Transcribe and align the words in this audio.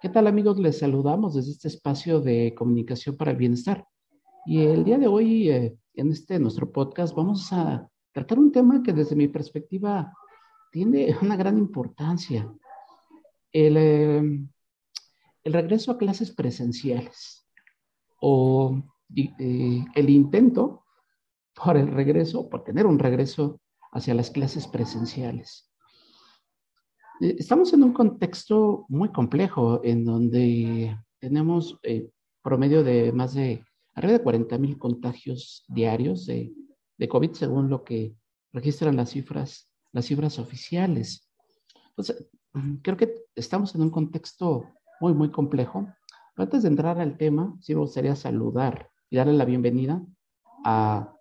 ¿Qué 0.00 0.08
tal 0.08 0.26
amigos? 0.26 0.58
Les 0.58 0.78
saludamos 0.78 1.34
desde 1.34 1.50
este 1.50 1.68
espacio 1.68 2.22
de 2.22 2.54
comunicación 2.54 3.18
para 3.18 3.32
el 3.32 3.36
bienestar. 3.36 3.86
Y 4.46 4.62
el 4.62 4.82
día 4.82 4.96
de 4.96 5.06
hoy, 5.06 5.50
eh, 5.50 5.76
en 5.92 6.10
este 6.10 6.38
nuestro 6.38 6.72
podcast, 6.72 7.14
vamos 7.14 7.52
a 7.52 7.86
tratar 8.10 8.38
un 8.38 8.50
tema 8.50 8.82
que 8.82 8.94
desde 8.94 9.14
mi 9.14 9.28
perspectiva 9.28 10.10
tiene 10.72 11.14
una 11.20 11.36
gran 11.36 11.58
importancia. 11.58 12.50
El, 13.52 13.76
el 13.76 15.52
regreso 15.52 15.92
a 15.92 15.98
clases 15.98 16.30
presenciales 16.30 17.46
o 18.22 18.82
eh, 19.14 19.84
el 19.94 20.08
intento 20.08 20.86
por 21.54 21.76
el 21.76 21.88
regreso, 21.88 22.48
por 22.48 22.64
tener 22.64 22.86
un 22.86 22.98
regreso 22.98 23.60
hacia 23.92 24.14
las 24.14 24.30
clases 24.30 24.66
presenciales. 24.66 25.69
Eh, 27.20 27.36
estamos 27.38 27.72
en 27.74 27.82
un 27.82 27.92
contexto 27.92 28.86
muy 28.88 29.10
complejo 29.10 29.82
en 29.84 30.04
donde 30.04 30.96
tenemos 31.18 31.78
eh, 31.82 32.10
promedio 32.42 32.82
de 32.82 33.12
más 33.12 33.34
de 33.34 33.62
arriba 33.94 34.14
de 34.14 34.22
40 34.22 34.58
mil 34.58 34.78
contagios 34.78 35.64
diarios 35.68 36.26
de, 36.26 36.52
COVID, 37.08 37.32
según 37.32 37.70
lo 37.70 37.84
que 37.84 38.14
registran 38.52 38.96
las 38.96 39.10
cifras, 39.10 39.70
las 39.92 40.06
cifras 40.06 40.38
oficiales. 40.38 41.30
Entonces, 41.90 42.26
mm, 42.54 42.76
creo 42.76 42.96
que 42.96 43.14
estamos 43.34 43.74
en 43.74 43.82
un 43.82 43.90
contexto 43.90 44.64
muy, 45.00 45.14
muy 45.14 45.30
complejo. 45.30 45.88
Pero 46.34 46.44
antes 46.44 46.62
de 46.62 46.68
entrar 46.68 46.98
al 46.98 47.16
tema, 47.16 47.56
sí 47.60 47.74
me 47.74 47.80
gustaría 47.80 48.16
saludar 48.16 48.90
y 49.10 49.16
darle 49.16 49.34
la 49.34 49.44
bienvenida 49.44 50.02
a 50.64 51.14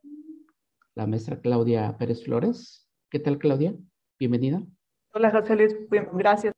la 0.95 1.07
maestra 1.07 1.41
Claudia 1.41 1.97
Pérez 1.97 2.23
Flores. 2.23 2.89
¿Qué 3.09 3.19
tal, 3.19 3.37
Claudia? 3.37 3.73
Bienvenida. 4.17 4.61
Hola, 5.11 5.31
José 5.31 5.55
Luis. 5.55 5.75
Gracias. 6.13 6.53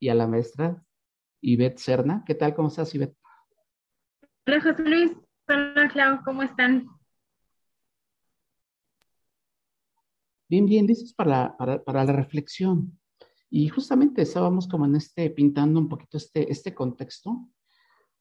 Y 0.00 0.08
a 0.08 0.14
la 0.16 0.26
maestra 0.26 0.84
Ivette 1.40 1.78
Serna. 1.78 2.24
¿Qué 2.26 2.34
tal? 2.34 2.54
¿Cómo 2.56 2.68
estás, 2.68 2.92
Ivette? 2.92 3.16
Hola, 4.46 4.60
José 4.60 4.82
Luis. 4.82 5.12
Hola, 5.48 5.88
Clau. 5.92 6.24
¿Cómo 6.24 6.42
están? 6.42 6.88
Bien, 10.48 10.66
bien. 10.66 10.86
Listos 10.88 11.14
para, 11.14 11.56
para, 11.56 11.82
para 11.84 12.04
la 12.04 12.12
reflexión. 12.12 12.98
Y 13.48 13.68
justamente 13.68 14.22
estábamos 14.22 14.66
como 14.66 14.86
en 14.86 14.96
este, 14.96 15.30
pintando 15.30 15.78
un 15.78 15.88
poquito 15.88 16.16
este, 16.16 16.50
este 16.50 16.74
contexto 16.74 17.48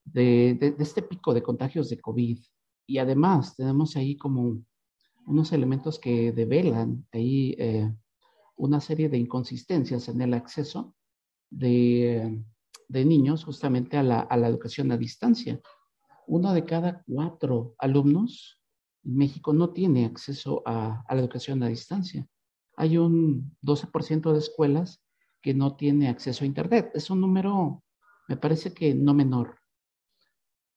de, 0.04 0.56
de, 0.60 0.72
de 0.74 0.84
este 0.84 1.02
pico 1.02 1.34
de 1.34 1.42
contagios 1.42 1.90
de 1.90 2.00
COVID. 2.00 2.40
Y 2.86 3.00
además 3.00 3.56
tenemos 3.56 3.96
ahí 3.96 4.16
como 4.18 4.62
unos 5.26 5.52
elementos 5.52 5.98
que 5.98 6.32
develan 6.32 7.08
ahí 7.12 7.56
eh, 7.58 7.92
una 8.56 8.80
serie 8.80 9.10
de 9.10 9.18
inconsistencias 9.18 10.08
en 10.08 10.22
el 10.22 10.34
acceso 10.34 10.96
de, 11.50 12.44
de 12.88 13.06
niños 13.06 13.44
justamente 13.44 13.98
a 13.98 14.04
la, 14.04 14.20
a 14.22 14.38
la, 14.38 14.48
educación 14.48 14.92
a 14.92 14.98
distancia. 14.98 15.60
Uno 16.28 16.54
de 16.54 16.66
cada 16.66 17.04
cuatro 17.06 17.76
alumnos 17.78 18.62
en 19.04 19.18
México 19.18 19.54
no 19.54 19.72
tiene 19.72 20.06
acceso 20.06 20.62
a, 20.66 21.04
a 21.08 21.16
la 21.16 21.22
educación 21.22 21.62
a 21.64 21.68
distancia. 21.68 22.28
Hay 22.78 22.98
un 22.98 23.56
12% 23.62 24.32
de 24.32 24.40
escuelas 24.40 25.04
que 25.42 25.54
no 25.54 25.76
tiene 25.76 26.10
acceso 26.10 26.44
a 26.44 26.48
Internet. 26.48 26.92
Es 26.94 27.10
un 27.10 27.22
número, 27.22 27.84
me 28.28 28.38
parece 28.38 28.74
que 28.74 28.96
no 28.96 29.14
menor. 29.14 29.60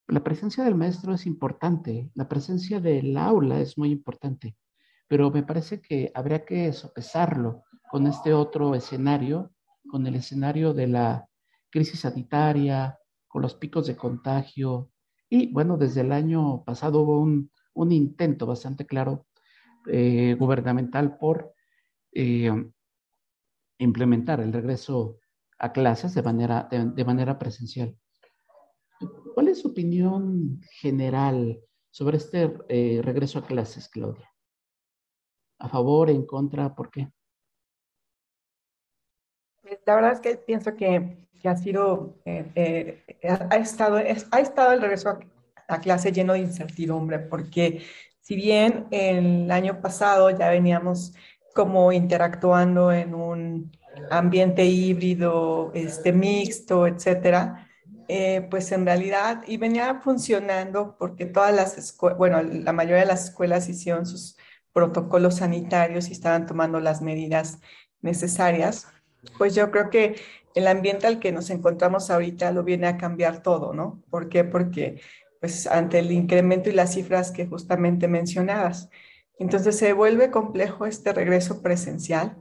La 0.09 0.23
presencia 0.23 0.63
del 0.65 0.77
maestro 0.77 1.15
es 1.15 1.27
importante, 1.27 2.11
la 2.15 2.29
presencia 2.29 2.81
del 2.81 3.17
aula 3.17 3.61
es 3.61 3.77
muy 3.77 3.91
importante, 3.91 4.57
pero 5.09 5.31
me 5.31 5.43
parece 5.43 5.81
que 5.81 6.11
habría 6.15 6.45
que 6.45 6.73
sopesarlo 6.73 7.65
con 7.91 8.07
este 8.07 8.33
otro 8.33 8.75
escenario, 8.75 9.53
con 9.89 10.07
el 10.07 10.17
escenario 10.17 10.75
de 10.75 10.89
la 10.89 11.29
crisis 11.71 12.01
sanitaria, 12.01 12.99
con 13.29 13.43
los 13.43 13.55
picos 13.55 13.87
de 13.87 13.97
contagio. 13.97 14.91
Y 15.29 15.53
bueno, 15.53 15.77
desde 15.77 16.01
el 16.01 16.13
año 16.13 16.65
pasado 16.65 17.01
hubo 17.01 17.21
un, 17.21 17.51
un 17.75 17.93
intento 17.93 18.47
bastante 18.47 18.87
claro 18.87 19.27
eh, 19.87 20.35
gubernamental 20.39 21.17
por 21.17 21.55
eh, 22.13 22.51
implementar 23.79 24.41
el 24.41 24.53
regreso 24.53 25.19
a 25.59 25.73
clases 25.73 26.15
de 26.15 26.23
manera, 26.23 26.69
de, 26.71 27.05
manera 27.05 27.39
presencial. 27.39 27.97
¿Cuál 29.35 29.49
es 29.49 29.61
su 29.61 29.69
opinión 29.69 30.61
general 30.81 31.61
sobre 31.91 32.17
este 32.17 32.53
eh, 32.69 33.01
regreso 33.03 33.39
a 33.39 33.47
clases, 33.47 33.89
Claudia? 33.89 34.29
¿A 35.59 35.69
favor, 35.69 36.11
en 36.11 36.27
contra? 36.27 36.75
¿Por 36.75 36.91
qué? 36.91 37.09
La 39.85 39.95
verdad 39.95 40.13
es 40.13 40.21
que 40.21 40.37
pienso 40.37 40.75
que, 40.77 41.29
que 41.41 41.49
ha 41.49 41.57
sido, 41.57 42.17
eh, 42.25 42.53
eh, 42.55 43.29
ha, 43.51 43.57
estado, 43.57 43.99
es, 43.99 44.27
ha 44.31 44.41
estado 44.41 44.73
el 44.73 44.81
regreso 44.81 45.11
a, 45.11 45.21
a, 45.67 45.81
clase 45.81 46.13
lleno 46.13 46.35
de 46.35 46.41
incertidumbre, 46.41 47.19
porque 47.19 47.83
si 48.21 48.37
bien 48.37 48.87
el 48.91 49.51
año 49.51 49.81
pasado 49.81 50.31
ya 50.31 50.51
veníamos 50.51 51.15
como 51.55 51.91
interactuando 51.91 52.93
en 52.93 53.15
un 53.15 53.73
ambiente 54.11 54.65
híbrido, 54.65 55.73
este, 55.75 56.13
mixto, 56.13 56.87
etcétera, 56.87 57.69
eh, 58.09 58.47
pues 58.51 58.71
en 58.73 58.85
realidad, 58.85 59.43
y 59.47 59.57
venía 59.57 60.01
funcionando 60.01 60.97
porque 60.99 61.27
todas 61.27 61.55
las 61.55 61.77
escuelas, 61.79 62.19
bueno, 62.19 62.43
la 62.43 62.73
mayoría 62.73 63.01
de 63.01 63.07
las 63.07 63.25
escuelas 63.25 63.69
hicieron 63.69 64.07
sus 64.07 64.37
protocolos 64.77 65.37
sanitarios 65.37 66.11
y 66.11 66.13
estaban 66.13 66.45
tomando 66.45 66.81
las 66.81 67.01
medidas 67.01 67.61
necesarias 68.03 68.89
pues 69.39 69.55
yo 69.55 69.71
creo 69.71 69.91
que 69.91 70.17
el 70.55 70.67
ambiente 70.69 71.07
al 71.07 71.19
que 71.19 71.33
nos 71.33 71.51
encontramos 71.51 72.11
ahorita 72.11 72.51
lo 72.53 72.65
viene 72.65 72.87
a 72.87 72.97
cambiar 72.97 73.43
todo, 73.43 73.75
¿no? 73.75 74.03
¿Por 74.11 74.29
qué? 74.29 74.45
Porque 74.45 75.01
pues 75.41 75.67
ante 75.67 75.99
el 75.99 76.11
incremento 76.13 76.71
y 76.71 76.73
las 76.73 76.95
cifras 76.95 77.31
que 77.31 77.47
justamente 77.47 78.09
mencionabas. 78.09 78.89
Entonces 79.39 79.77
se 79.77 79.93
vuelve 79.93 80.31
complejo 80.31 80.87
este 80.87 81.13
regreso 81.13 81.63
presencial 81.63 82.37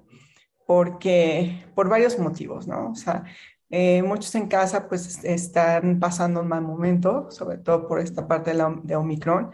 porque 0.66 1.66
por 1.76 1.90
varios 1.90 2.18
motivos, 2.18 2.68
¿no? 2.68 2.92
O 2.92 2.96
sea, 2.96 3.26
eh, 3.70 4.02
muchos 4.02 4.34
en 4.36 4.48
casa 4.48 4.88
pues 4.88 5.24
están 5.24 6.00
pasando 6.00 6.40
un 6.40 6.48
mal 6.48 6.62
momento, 6.62 7.30
sobre 7.32 7.58
todo 7.58 7.88
por 7.88 8.00
esta 8.00 8.28
parte 8.28 8.54
de, 8.54 8.96
Omicron, 8.96 9.52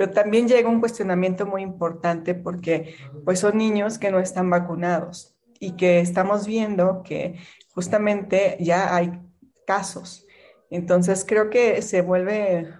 pero 0.00 0.12
también 0.12 0.48
llega 0.48 0.70
un 0.70 0.80
cuestionamiento 0.80 1.44
muy 1.44 1.60
importante 1.60 2.34
porque 2.34 2.94
pues 3.22 3.38
son 3.38 3.58
niños 3.58 3.98
que 3.98 4.10
no 4.10 4.18
están 4.18 4.48
vacunados 4.48 5.36
y 5.58 5.72
que 5.72 6.00
estamos 6.00 6.46
viendo 6.46 7.02
que 7.02 7.34
justamente 7.74 8.56
ya 8.60 8.96
hay 8.96 9.20
casos. 9.66 10.26
Entonces 10.70 11.26
creo 11.28 11.50
que 11.50 11.82
se 11.82 12.00
vuelve 12.00 12.72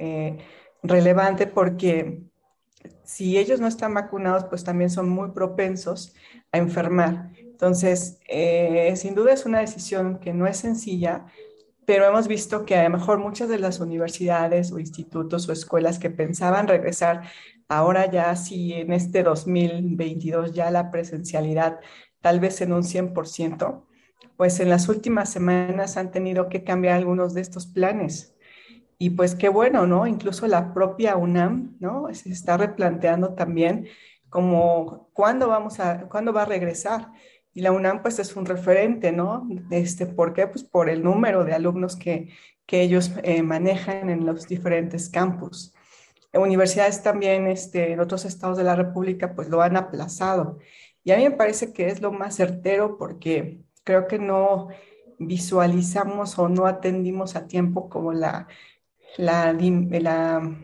eh, 0.00 0.38
relevante 0.82 1.46
porque 1.46 2.24
si 3.04 3.38
ellos 3.38 3.60
no 3.60 3.68
están 3.68 3.94
vacunados, 3.94 4.46
pues 4.46 4.64
también 4.64 4.90
son 4.90 5.08
muy 5.08 5.30
propensos 5.30 6.16
a 6.50 6.58
enfermar. 6.58 7.30
Entonces, 7.38 8.18
eh, 8.26 8.92
sin 8.96 9.14
duda 9.14 9.32
es 9.32 9.46
una 9.46 9.60
decisión 9.60 10.18
que 10.18 10.32
no 10.34 10.48
es 10.48 10.56
sencilla, 10.56 11.26
pero 11.86 12.06
hemos 12.06 12.28
visto 12.28 12.66
que 12.66 12.76
a 12.76 12.84
lo 12.84 12.98
mejor 12.98 13.18
muchas 13.18 13.48
de 13.48 13.58
las 13.58 13.80
universidades 13.80 14.72
o 14.72 14.78
institutos 14.78 15.48
o 15.48 15.52
escuelas 15.52 15.98
que 15.98 16.10
pensaban 16.10 16.68
regresar 16.68 17.22
ahora 17.68 18.10
ya 18.10 18.34
si 18.36 18.72
en 18.74 18.92
este 18.92 19.22
2022 19.22 20.52
ya 20.52 20.70
la 20.70 20.90
presencialidad 20.90 21.80
tal 22.20 22.40
vez 22.40 22.60
en 22.60 22.72
un 22.72 22.82
100%, 22.82 23.84
pues 24.36 24.60
en 24.60 24.68
las 24.68 24.88
últimas 24.88 25.30
semanas 25.30 25.96
han 25.96 26.10
tenido 26.10 26.48
que 26.48 26.64
cambiar 26.64 26.96
algunos 26.96 27.34
de 27.34 27.40
estos 27.40 27.66
planes. 27.66 28.34
Y 28.98 29.10
pues 29.10 29.34
qué 29.34 29.48
bueno, 29.48 29.86
¿no? 29.86 30.06
Incluso 30.06 30.46
la 30.46 30.72
propia 30.72 31.16
UNAM, 31.16 31.76
¿no? 31.80 32.08
Se 32.12 32.30
está 32.30 32.56
replanteando 32.56 33.34
también 33.34 33.86
como 34.28 35.10
cuándo 35.12 35.48
vamos 35.48 35.80
a, 35.80 36.08
cuándo 36.08 36.32
va 36.32 36.42
a 36.42 36.46
regresar. 36.46 37.12
Y 37.56 37.62
la 37.62 37.72
UNAM 37.72 38.02
pues 38.02 38.18
es 38.18 38.36
un 38.36 38.44
referente, 38.44 39.12
¿no? 39.12 39.48
Este, 39.70 40.04
¿Por 40.04 40.34
qué? 40.34 40.46
Pues 40.46 40.62
por 40.62 40.90
el 40.90 41.02
número 41.02 41.42
de 41.42 41.54
alumnos 41.54 41.96
que, 41.96 42.28
que 42.66 42.82
ellos 42.82 43.12
eh, 43.22 43.42
manejan 43.42 44.10
en 44.10 44.26
los 44.26 44.46
diferentes 44.46 45.08
campus. 45.08 45.72
Universidades 46.34 47.02
también 47.02 47.46
este, 47.46 47.92
en 47.92 48.00
otros 48.00 48.26
estados 48.26 48.58
de 48.58 48.64
la 48.64 48.76
República 48.76 49.34
pues 49.34 49.48
lo 49.48 49.62
han 49.62 49.78
aplazado. 49.78 50.58
Y 51.02 51.12
a 51.12 51.16
mí 51.16 51.24
me 51.24 51.30
parece 51.30 51.72
que 51.72 51.86
es 51.86 52.02
lo 52.02 52.12
más 52.12 52.36
certero 52.36 52.98
porque 52.98 53.62
creo 53.84 54.06
que 54.06 54.18
no 54.18 54.68
visualizamos 55.18 56.38
o 56.38 56.50
no 56.50 56.66
atendimos 56.66 57.36
a 57.36 57.46
tiempo 57.46 57.88
como 57.88 58.12
la, 58.12 58.48
la, 59.16 59.54
la, 59.54 60.56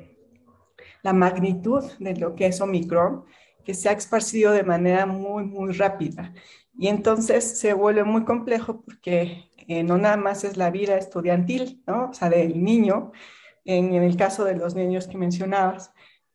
la 1.03 1.13
magnitud 1.15 1.85
de 1.99 2.17
lo 2.17 2.35
que 2.35 2.49
es 2.49 2.61
Omicron, 2.61 3.25
que 3.65 3.73
se 3.73 3.89
ha 3.89 3.93
esparcido 3.93 4.53
de 4.53 4.65
manera 4.65 5.07
muy, 5.07 5.45
muy 5.45 5.73
rápida. 5.73 6.35
Y 6.79 6.89
entonces 6.89 7.59
se 7.59 7.75
vuelve 7.75 8.05
muy 8.05 8.25
complejo 8.25 8.83
porque 8.83 9.51
eh, 9.69 9.83
no 9.85 9.99
nada 9.99 10.17
más 10.17 10.45
es 10.45 10.57
la 10.57 10.71
vida 10.71 10.97
estudiantil, 10.97 11.83
¿no? 11.87 12.11
O 12.11 12.15
sea, 12.15 12.31
del 12.31 12.63
niño, 12.63 13.13
en, 13.65 13.95
el 13.95 14.17
caso 14.17 14.45
de 14.45 14.57
los 14.57 14.75
niños 14.75 15.07
que 15.07 15.19
mencionabas, 15.19 15.93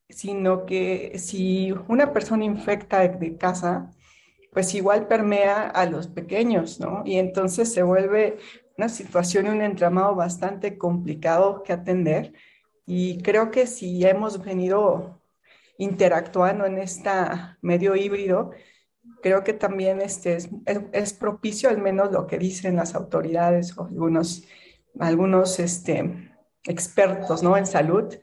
sino 0.10 0.66
que 0.66 1.18
si 1.20 1.74
una 1.88 2.14
persona 2.14 2.46
infecta 2.46 3.00
de, 3.02 3.10
de 3.10 3.38
casa, 3.38 3.92
pues 4.54 4.74
igual 4.76 5.08
permea 5.08 5.68
a 5.68 5.86
los 5.86 6.08
pequeños, 6.08 6.80
¿no? 6.80 7.04
Y 7.06 7.18
entonces 7.18 7.74
se 7.74 7.84
vuelve 7.84 8.38
una 8.78 8.90
situación, 8.90 9.48
un 9.48 9.62
entramado 9.62 10.16
bastante 10.16 10.78
complicado 10.78 11.64
que 11.64 11.74
atender. 11.74 12.34
Y 12.86 13.22
creo 13.22 13.52
que 13.52 13.68
si 13.68 14.06
hemos 14.06 14.44
venido 14.44 15.22
interactuando 15.78 16.66
en 16.66 16.78
este 16.80 17.10
medio 17.62 17.96
híbrido, 17.96 18.52
creo 19.22 19.44
que 19.44 19.54
también 19.54 20.02
este 20.02 20.38
es, 20.94 21.14
propicio, 21.14 21.70
al 21.70 21.80
menos 21.80 22.12
lo 22.12 22.28
que 22.28 22.38
dicen 22.38 22.76
las 22.76 22.96
autoridades 22.96 23.78
o 23.78 23.86
algunos, 23.86 24.44
algunos 25.00 25.60
este, 25.60 26.32
expertos 26.66 27.44
¿no? 27.44 27.58
en 27.58 27.66
salud, 27.66 28.16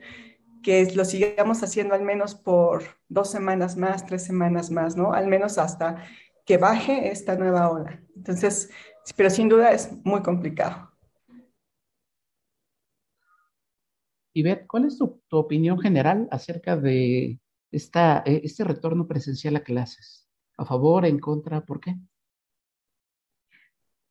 que 0.63 0.91
lo 0.95 1.05
sigamos 1.05 1.63
haciendo 1.63 1.95
al 1.95 2.03
menos 2.03 2.35
por 2.35 2.83
dos 3.09 3.31
semanas 3.31 3.77
más, 3.77 4.07
tres 4.07 4.25
semanas 4.25 4.71
más, 4.71 4.97
¿no? 4.97 5.13
Al 5.13 5.27
menos 5.27 5.59
hasta 5.59 6.03
que 6.47 6.57
baje 6.57 7.11
esta 7.11 7.37
nueva 7.37 7.71
ola. 7.71 8.03
Entonces, 8.17 8.71
pero 9.15 9.29
sin 9.29 9.51
duda 9.51 9.73
es 9.73 9.93
muy 10.05 10.23
complicado. 10.23 10.91
Ivette, 14.33 14.67
¿cuál 14.67 14.87
es 14.87 14.99
tu, 14.99 15.23
tu 15.29 15.37
opinión 15.37 15.79
general 15.79 16.29
acerca 16.31 16.77
de 16.77 17.39
esta, 17.71 18.23
este 18.25 18.65
retorno 18.65 19.07
presencial 19.07 19.57
a 19.57 19.63
clases? 19.63 20.24
¿A 20.57 20.65
favor, 20.65 21.05
en 21.05 21.19
contra? 21.19 21.61
¿Por 21.61 21.81
qué? 21.81 21.97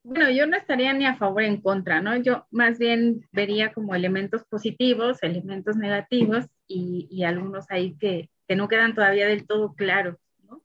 Bueno, 0.06 0.30
yo 0.30 0.46
no 0.48 0.58
estaría 0.58 0.92
ni 0.92 1.06
a 1.06 1.16
favor 1.16 1.44
en 1.44 1.62
contra, 1.62 2.02
¿no? 2.02 2.18
Yo 2.18 2.46
más 2.52 2.78
bien 2.78 3.26
vería 3.32 3.72
como 3.72 3.96
elementos 3.96 4.44
positivos, 4.44 5.24
elementos 5.24 5.78
negativos 5.78 6.46
y, 6.68 7.08
y 7.10 7.24
algunos 7.24 7.66
ahí 7.70 7.96
que, 7.98 8.30
que, 8.46 8.56
no 8.58 8.68
quedan 8.68 8.96
todavía 8.96 9.28
del 9.28 9.48
todo 9.48 9.74
claros, 9.76 10.18
¿no? 10.44 10.62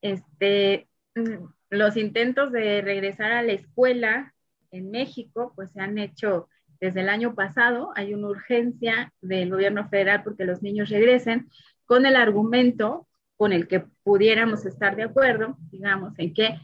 Este, 0.00 0.88
mm, 1.16 1.44
los 1.70 1.96
intentos 1.96 2.52
de 2.52 2.82
regresar 2.82 3.32
a 3.32 3.42
la 3.42 3.52
escuela 3.52 4.32
en 4.70 4.92
México, 4.92 5.52
pues 5.56 5.72
se 5.72 5.80
han 5.80 5.98
hecho 5.98 6.48
desde 6.80 7.00
el 7.00 7.08
año 7.08 7.34
pasado. 7.34 7.92
Hay 7.96 8.14
una 8.14 8.28
urgencia 8.28 9.12
del 9.20 9.50
gobierno 9.50 9.88
federal 9.88 10.22
porque 10.22 10.44
los 10.44 10.62
niños 10.62 10.88
regresen 10.88 11.48
con 11.84 12.06
el 12.06 12.14
argumento 12.14 13.08
con 13.36 13.52
el 13.52 13.68
que 13.68 13.84
pudiéramos 14.02 14.66
estar 14.66 14.96
de 14.96 15.04
acuerdo, 15.04 15.56
digamos, 15.70 16.18
en 16.18 16.34
que 16.34 16.58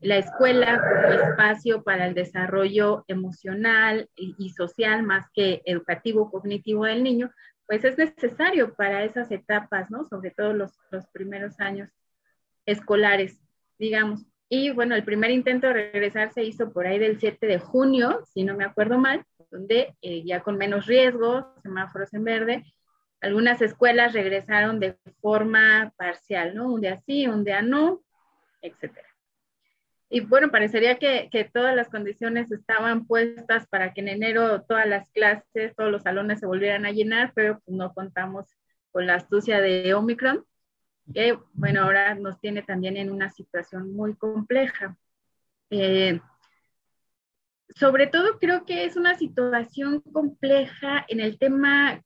la 0.00 0.18
escuela 0.18 0.80
como 0.80 1.30
espacio 1.30 1.82
para 1.82 2.06
el 2.06 2.14
desarrollo 2.14 3.04
emocional 3.08 4.08
y, 4.16 4.50
social 4.50 5.02
más 5.02 5.26
que 5.32 5.62
educativo 5.64 6.30
cognitivo 6.30 6.84
del 6.84 7.02
niño, 7.02 7.30
pues 7.66 7.84
es 7.84 7.96
necesario 7.96 8.74
para 8.74 9.04
esas 9.04 9.30
etapas, 9.30 9.90
¿no? 9.90 10.06
Sobre 10.08 10.30
todo 10.30 10.52
los, 10.52 10.78
los 10.90 11.06
primeros 11.06 11.58
años 11.58 11.90
escolares, 12.66 13.40
digamos. 13.78 14.26
Y 14.50 14.70
bueno, 14.70 14.94
el 14.94 15.04
primer 15.04 15.30
intento 15.30 15.68
de 15.68 15.72
regresar 15.72 16.32
se 16.32 16.44
hizo 16.44 16.72
por 16.72 16.86
ahí 16.86 16.98
del 16.98 17.18
7 17.18 17.46
de 17.46 17.58
junio, 17.58 18.24
si 18.34 18.44
no 18.44 18.54
me 18.54 18.64
acuerdo 18.64 18.98
mal, 18.98 19.24
donde 19.50 19.94
eh, 20.02 20.22
ya 20.24 20.40
con 20.40 20.58
menos 20.58 20.86
riesgos, 20.86 21.46
semáforos 21.62 22.12
en 22.12 22.24
verde, 22.24 22.64
algunas 23.24 23.62
escuelas 23.62 24.12
regresaron 24.12 24.80
de 24.80 24.98
forma 25.22 25.92
parcial, 25.96 26.54
¿no? 26.54 26.70
Un 26.72 26.82
día 26.82 27.00
sí, 27.06 27.26
un 27.26 27.42
día 27.42 27.62
no, 27.62 28.02
etcétera. 28.60 29.08
Y 30.10 30.20
bueno, 30.20 30.50
parecería 30.50 30.98
que, 30.98 31.30
que, 31.32 31.44
todas 31.44 31.74
las 31.74 31.88
condiciones 31.88 32.52
estaban 32.52 33.06
puestas 33.06 33.66
para 33.66 33.94
que 33.94 34.02
en 34.02 34.08
enero 34.08 34.62
todas 34.62 34.86
las 34.86 35.08
clases, 35.10 35.74
todos 35.74 35.90
los 35.90 36.02
salones 36.02 36.40
se 36.40 36.46
volvieran 36.46 36.84
a 36.84 36.90
llenar, 36.92 37.32
pero 37.34 37.60
pues 37.64 37.74
no 37.74 37.94
contamos 37.94 38.46
con 38.92 39.06
la 39.06 39.14
astucia 39.14 39.60
de 39.60 39.94
Omicron, 39.94 40.44
que 41.12 41.38
bueno, 41.54 41.82
ahora 41.82 42.14
nos 42.14 42.38
tiene 42.40 42.62
también 42.62 42.98
en 42.98 43.10
una 43.10 43.30
situación 43.30 43.92
muy 43.94 44.14
compleja. 44.14 44.96
Eh, 45.70 46.20
sobre 47.74 48.06
todo 48.06 48.38
creo 48.38 48.66
que 48.66 48.84
es 48.84 48.96
una 48.96 49.16
situación 49.16 50.00
compleja 50.12 51.06
en 51.08 51.20
el 51.20 51.38
tema 51.38 52.02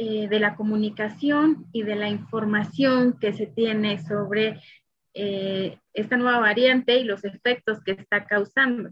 eh, 0.00 0.28
de 0.28 0.38
la 0.38 0.54
comunicación 0.54 1.66
y 1.72 1.82
de 1.82 1.96
la 1.96 2.08
información 2.08 3.18
que 3.18 3.32
se 3.32 3.46
tiene 3.48 4.00
sobre 4.00 4.60
eh, 5.12 5.80
esta 5.92 6.16
nueva 6.16 6.38
variante 6.38 6.98
y 6.98 7.02
los 7.02 7.24
efectos 7.24 7.82
que 7.82 7.90
está 7.90 8.24
causando. 8.24 8.90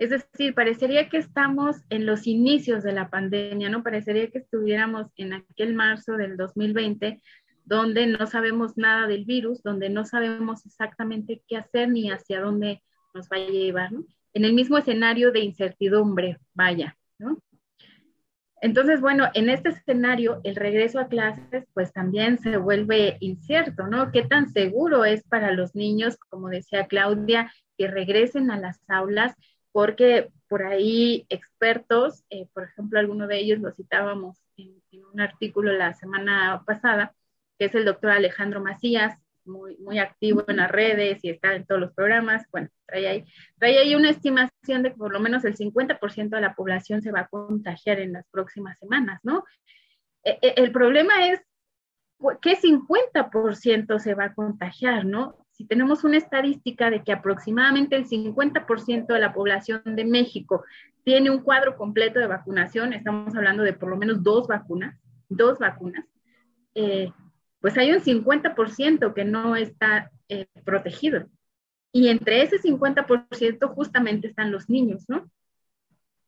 Es 0.00 0.10
decir, 0.10 0.52
parecería 0.52 1.08
que 1.08 1.18
estamos 1.18 1.76
en 1.88 2.04
los 2.04 2.26
inicios 2.26 2.82
de 2.82 2.90
la 2.90 3.10
pandemia, 3.10 3.68
¿no? 3.68 3.84
Parecería 3.84 4.28
que 4.28 4.38
estuviéramos 4.38 5.06
en 5.14 5.34
aquel 5.34 5.72
marzo 5.74 6.16
del 6.16 6.36
2020, 6.36 7.22
donde 7.64 8.08
no 8.08 8.26
sabemos 8.26 8.76
nada 8.76 9.06
del 9.06 9.26
virus, 9.26 9.62
donde 9.62 9.88
no 9.88 10.04
sabemos 10.04 10.66
exactamente 10.66 11.44
qué 11.46 11.58
hacer 11.58 11.90
ni 11.90 12.10
hacia 12.10 12.40
dónde 12.40 12.82
nos 13.14 13.28
vaya 13.28 13.46
a 13.46 13.50
llevar, 13.50 13.92
¿no? 13.92 14.04
En 14.34 14.44
el 14.44 14.52
mismo 14.52 14.78
escenario 14.78 15.30
de 15.30 15.44
incertidumbre, 15.44 16.38
vaya, 16.54 16.96
¿no? 17.20 17.40
Entonces, 18.60 19.00
bueno, 19.00 19.28
en 19.34 19.48
este 19.48 19.70
escenario, 19.70 20.40
el 20.44 20.54
regreso 20.54 21.00
a 21.00 21.08
clases, 21.08 21.66
pues 21.72 21.92
también 21.92 22.38
se 22.38 22.58
vuelve 22.58 23.16
incierto, 23.20 23.86
¿no? 23.86 24.12
¿Qué 24.12 24.22
tan 24.22 24.50
seguro 24.52 25.06
es 25.06 25.22
para 25.24 25.52
los 25.52 25.74
niños, 25.74 26.18
como 26.28 26.48
decía 26.48 26.86
Claudia, 26.86 27.50
que 27.78 27.88
regresen 27.88 28.50
a 28.50 28.58
las 28.58 28.78
aulas? 28.88 29.34
Porque 29.72 30.30
por 30.48 30.64
ahí 30.64 31.26
expertos, 31.30 32.24
eh, 32.28 32.48
por 32.52 32.64
ejemplo, 32.64 32.98
alguno 32.98 33.26
de 33.26 33.38
ellos 33.38 33.60
lo 33.60 33.72
citábamos 33.72 34.36
en, 34.56 34.82
en, 34.90 35.04
un 35.06 35.20
artículo 35.20 35.72
la 35.72 35.94
semana 35.94 36.62
pasada, 36.66 37.14
que 37.58 37.66
es 37.66 37.74
el 37.74 37.86
doctor 37.86 38.10
Alejandro 38.10 38.60
Macías, 38.60 39.16
muy, 39.44 39.76
muy 39.78 39.98
activo 39.98 40.44
en 40.48 40.56
las 40.58 40.70
redes 40.70 41.24
y 41.24 41.30
está 41.30 41.54
en 41.54 41.66
todos 41.66 41.80
los 41.80 41.92
programas. 41.92 42.44
Bueno, 42.50 42.68
trae 42.86 43.08
ahí, 43.08 43.24
trae 43.58 43.78
ahí 43.78 43.94
una 43.94 44.10
estimación 44.10 44.82
de 44.82 44.90
que 44.90 44.96
por 44.96 45.12
lo 45.12 45.20
menos 45.20 45.44
el 45.44 45.56
50% 45.56 46.30
de 46.30 46.40
la 46.40 46.54
población 46.54 47.02
se 47.02 47.12
va 47.12 47.20
a 47.20 47.28
contagiar 47.28 48.00
en 48.00 48.12
las 48.12 48.26
próximas 48.30 48.78
semanas, 48.78 49.20
¿no? 49.22 49.44
E, 50.24 50.38
e, 50.42 50.54
el 50.56 50.72
problema 50.72 51.28
es 51.28 51.40
qué 52.42 52.56
50% 52.56 53.98
se 53.98 54.14
va 54.14 54.24
a 54.24 54.34
contagiar, 54.34 55.04
¿no? 55.04 55.36
Si 55.52 55.64
tenemos 55.66 56.04
una 56.04 56.16
estadística 56.16 56.90
de 56.90 57.02
que 57.02 57.12
aproximadamente 57.12 57.96
el 57.96 58.06
50% 58.06 59.06
de 59.06 59.20
la 59.20 59.32
población 59.32 59.82
de 59.84 60.04
México 60.04 60.64
tiene 61.04 61.30
un 61.30 61.42
cuadro 61.42 61.76
completo 61.76 62.18
de 62.18 62.26
vacunación, 62.26 62.92
estamos 62.92 63.34
hablando 63.34 63.62
de 63.62 63.72
por 63.72 63.90
lo 63.90 63.96
menos 63.96 64.22
dos 64.22 64.46
vacunas, 64.46 64.98
dos 65.28 65.58
vacunas, 65.58 66.04
eh, 66.74 67.12
pues 67.60 67.76
hay 67.78 67.92
un 67.92 68.00
50% 68.00 69.14
que 69.14 69.24
no 69.24 69.56
está 69.56 70.10
eh, 70.28 70.46
protegido. 70.64 71.28
Y 71.92 72.08
entre 72.08 72.42
ese 72.42 72.58
50% 72.58 73.68
justamente 73.74 74.28
están 74.28 74.50
los 74.50 74.68
niños, 74.68 75.04
¿no? 75.08 75.30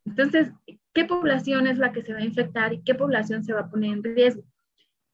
Entonces, 0.05 0.51
¿qué 0.93 1.05
población 1.05 1.67
es 1.67 1.79
la 1.79 1.93
que 1.93 2.03
se 2.03 2.13
va 2.13 2.19
a 2.19 2.25
infectar 2.25 2.73
y 2.73 2.83
qué 2.83 2.95
población 2.95 3.45
se 3.45 3.53
va 3.53 3.61
a 3.61 3.71
poner 3.71 3.93
en 3.93 4.03
riesgo? 4.03 4.43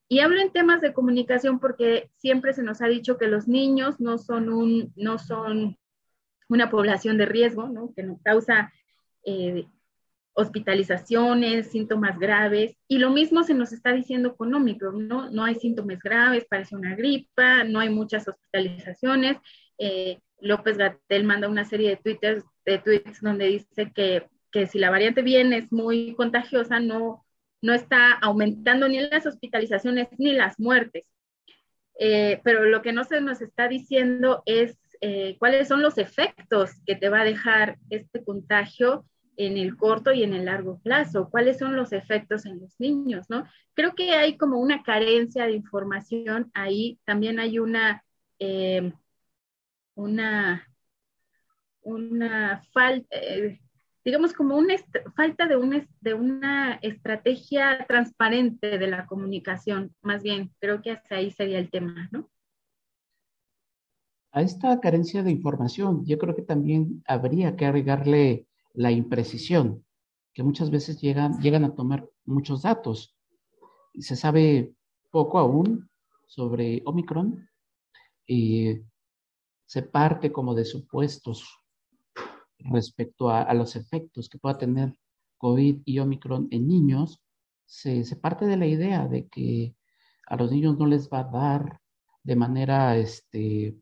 Y 0.08 0.20
hablo 0.20 0.40
en 0.40 0.50
temas 0.50 0.80
de 0.80 0.94
comunicación 0.94 1.60
porque 1.60 2.10
siempre 2.16 2.54
se 2.54 2.62
nos 2.62 2.80
ha 2.80 2.86
dicho 2.86 3.18
que 3.18 3.28
los 3.28 3.46
niños 3.46 4.00
no 4.00 4.16
son, 4.16 4.48
un, 4.48 4.92
no 4.96 5.18
son 5.18 5.76
una 6.48 6.70
población 6.70 7.18
de 7.18 7.26
riesgo, 7.26 7.68
¿no? 7.68 7.92
Que 7.94 8.02
no 8.02 8.18
causa 8.24 8.72
eh, 9.24 9.66
hospitalizaciones, 10.38 11.72
síntomas 11.72 12.16
graves, 12.16 12.76
y 12.86 12.98
lo 12.98 13.10
mismo 13.10 13.42
se 13.42 13.54
nos 13.54 13.72
está 13.72 13.92
diciendo 13.92 14.36
con 14.36 14.52
¿no? 14.52 15.30
No 15.30 15.44
hay 15.44 15.56
síntomas 15.56 15.98
graves, 15.98 16.46
parece 16.48 16.76
una 16.76 16.94
gripa, 16.94 17.64
no 17.64 17.80
hay 17.80 17.90
muchas 17.90 18.28
hospitalizaciones. 18.28 19.36
Eh, 19.78 20.20
López 20.40 20.78
Gatel 20.78 21.24
manda 21.24 21.48
una 21.48 21.64
serie 21.64 21.90
de, 21.90 21.96
twitters, 21.96 22.44
de 22.64 22.78
tweets 22.78 23.20
donde 23.20 23.46
dice 23.46 23.92
que, 23.92 24.28
que, 24.52 24.68
si 24.68 24.78
la 24.78 24.90
variante 24.90 25.22
viene 25.22 25.58
es 25.58 25.72
muy 25.72 26.14
contagiosa, 26.14 26.78
no, 26.78 27.26
no 27.60 27.74
está 27.74 28.12
aumentando 28.12 28.86
ni 28.86 29.00
las 29.00 29.26
hospitalizaciones 29.26 30.06
ni 30.18 30.34
las 30.34 30.60
muertes. 30.60 31.04
Eh, 31.98 32.40
pero 32.44 32.64
lo 32.64 32.80
que 32.80 32.92
no 32.92 33.02
se 33.02 33.20
nos 33.20 33.42
está 33.42 33.66
diciendo 33.66 34.44
es 34.46 34.78
eh, 35.00 35.34
cuáles 35.40 35.66
son 35.66 35.82
los 35.82 35.98
efectos 35.98 36.70
que 36.86 36.94
te 36.94 37.08
va 37.08 37.22
a 37.22 37.24
dejar 37.24 37.76
este 37.90 38.22
contagio 38.22 39.04
en 39.38 39.56
el 39.56 39.76
corto 39.76 40.12
y 40.12 40.24
en 40.24 40.34
el 40.34 40.46
largo 40.46 40.80
plazo, 40.80 41.30
cuáles 41.30 41.58
son 41.58 41.76
los 41.76 41.92
efectos 41.92 42.44
en 42.44 42.58
los 42.58 42.78
niños, 42.80 43.30
¿no? 43.30 43.46
Creo 43.72 43.94
que 43.94 44.10
hay 44.10 44.36
como 44.36 44.58
una 44.58 44.82
carencia 44.82 45.46
de 45.46 45.52
información 45.52 46.50
ahí, 46.54 46.98
también 47.04 47.38
hay 47.38 47.60
una, 47.60 48.04
eh, 48.40 48.92
una, 49.94 50.68
una 51.82 52.62
falta, 52.72 53.16
eh, 53.16 53.60
digamos 54.04 54.32
como 54.32 54.56
una 54.56 54.74
falta 55.14 55.46
de 55.46 55.56
una, 55.56 55.86
de 56.00 56.14
una 56.14 56.74
estrategia 56.82 57.86
transparente 57.86 58.76
de 58.76 58.86
la 58.88 59.06
comunicación, 59.06 59.94
más 60.02 60.24
bien, 60.24 60.50
creo 60.58 60.82
que 60.82 60.90
hasta 60.90 61.14
ahí 61.14 61.30
sería 61.30 61.60
el 61.60 61.70
tema, 61.70 62.08
¿no? 62.10 62.28
A 64.32 64.42
esta 64.42 64.80
carencia 64.80 65.22
de 65.22 65.30
información, 65.30 66.04
yo 66.04 66.18
creo 66.18 66.34
que 66.34 66.42
también 66.42 67.04
habría 67.06 67.54
que 67.54 67.66
agregarle 67.66 68.47
la 68.78 68.92
imprecisión, 68.92 69.84
que 70.32 70.44
muchas 70.44 70.70
veces 70.70 71.00
llegan, 71.00 71.40
llegan 71.40 71.64
a 71.64 71.74
tomar 71.74 72.08
muchos 72.24 72.62
datos. 72.62 73.16
Se 73.98 74.14
sabe 74.14 74.72
poco 75.10 75.40
aún 75.40 75.90
sobre 76.26 76.82
Omicron. 76.84 77.48
y 78.26 78.82
se 79.66 79.82
parte 79.82 80.30
como 80.32 80.54
de 80.54 80.64
supuestos 80.64 81.44
respecto 82.58 83.30
a, 83.30 83.52
los 83.52 83.74
efectos 83.74 84.28
que 84.28 84.38
pueda 84.38 84.56
tener 84.56 84.94
COVID 85.38 85.82
y 85.84 85.98
Omicron 85.98 86.46
en 86.50 86.68
niños, 86.68 87.20
se, 87.66 88.04
se, 88.04 88.16
parte 88.16 88.46
de 88.46 88.56
la 88.56 88.66
idea 88.66 89.08
de 89.08 89.28
que 89.28 89.74
a 90.26 90.36
los 90.36 90.52
niños 90.52 90.78
no 90.78 90.86
les 90.86 91.10
va 91.10 91.20
a 91.20 91.30
dar 91.30 91.80
de 92.22 92.36
manera, 92.36 92.96
este, 92.96 93.76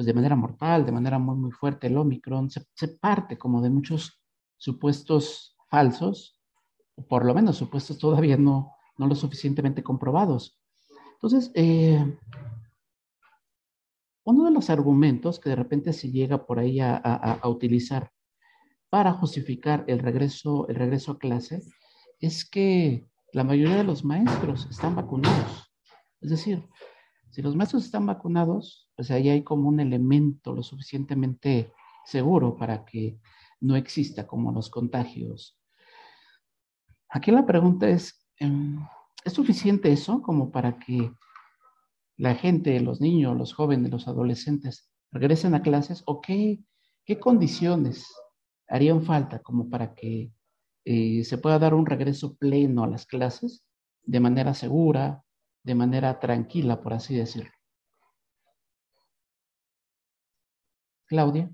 pues 0.00 0.06
de 0.06 0.14
manera 0.14 0.34
mortal, 0.34 0.86
de 0.86 0.92
manera 0.92 1.18
muy, 1.18 1.36
muy 1.36 1.50
fuerte 1.50 1.88
el 1.88 1.98
Omicron, 1.98 2.48
se, 2.48 2.88
parte 2.88 3.36
como 3.36 3.60
de 3.60 3.68
muchos 3.68 4.18
supuestos 4.56 5.54
falsos, 5.68 6.40
o 6.94 7.06
por 7.06 7.26
lo 7.26 7.34
menos 7.34 7.58
supuestos 7.58 7.98
todavía 7.98 8.38
no, 8.38 8.72
no 8.96 9.06
lo 9.06 9.14
suficientemente 9.14 9.82
comprobados. 9.82 10.58
Entonces, 11.12 11.50
eh, 11.52 12.18
uno 14.24 14.46
de 14.46 14.50
los 14.52 14.70
argumentos 14.70 15.38
que 15.38 15.50
de 15.50 15.56
repente 15.56 15.92
se 15.92 16.10
llega 16.10 16.46
por 16.46 16.58
ahí 16.58 16.80
a, 16.80 17.38
utilizar 17.44 18.10
para 18.88 19.12
justificar 19.12 19.84
el 19.86 19.98
regreso, 19.98 20.66
el 20.68 20.76
regreso 20.76 21.12
a 21.12 21.18
clase 21.18 21.60
es 22.20 22.48
que 22.48 23.06
la 23.34 23.44
mayoría 23.44 23.76
de 23.76 23.84
los 23.84 24.02
maestros 24.02 24.66
están 24.70 24.96
vacunados. 24.96 25.70
Es 26.22 26.30
decir, 26.30 26.66
si 27.30 27.42
los 27.42 27.56
maestros 27.56 27.84
están 27.84 28.06
vacunados, 28.06 28.90
pues 28.96 29.10
ahí 29.10 29.28
hay 29.28 29.42
como 29.42 29.68
un 29.68 29.80
elemento 29.80 30.52
lo 30.54 30.62
suficientemente 30.62 31.72
seguro 32.04 32.56
para 32.56 32.84
que 32.84 33.18
no 33.60 33.76
exista 33.76 34.26
como 34.26 34.52
los 34.52 34.70
contagios. 34.70 35.58
Aquí 37.08 37.30
la 37.30 37.46
pregunta 37.46 37.88
es, 37.88 38.26
em, 38.38 38.84
¿es 39.24 39.32
suficiente 39.32 39.92
eso 39.92 40.22
como 40.22 40.50
para 40.50 40.78
que 40.78 41.12
la 42.16 42.34
gente, 42.34 42.78
los 42.80 43.00
niños, 43.00 43.36
los 43.36 43.54
jóvenes, 43.54 43.90
los 43.90 44.08
adolescentes 44.08 44.90
regresen 45.10 45.54
a 45.54 45.62
clases 45.62 46.02
o 46.06 46.20
qué, 46.20 46.60
condiciones 47.18 48.06
harían 48.68 49.02
falta 49.02 49.40
como 49.40 49.68
para 49.68 49.94
que 49.96 50.30
eh, 50.84 51.24
se 51.24 51.38
pueda 51.38 51.58
dar 51.58 51.74
un 51.74 51.86
regreso 51.86 52.36
pleno 52.36 52.84
a 52.84 52.86
las 52.86 53.04
clases 53.04 53.64
de 54.04 54.20
manera 54.20 54.54
segura, 54.54 55.24
de 55.62 55.74
manera 55.74 56.18
tranquila, 56.18 56.80
por 56.80 56.94
así 56.94 57.16
decirlo. 57.16 57.50
Claudia. 61.06 61.50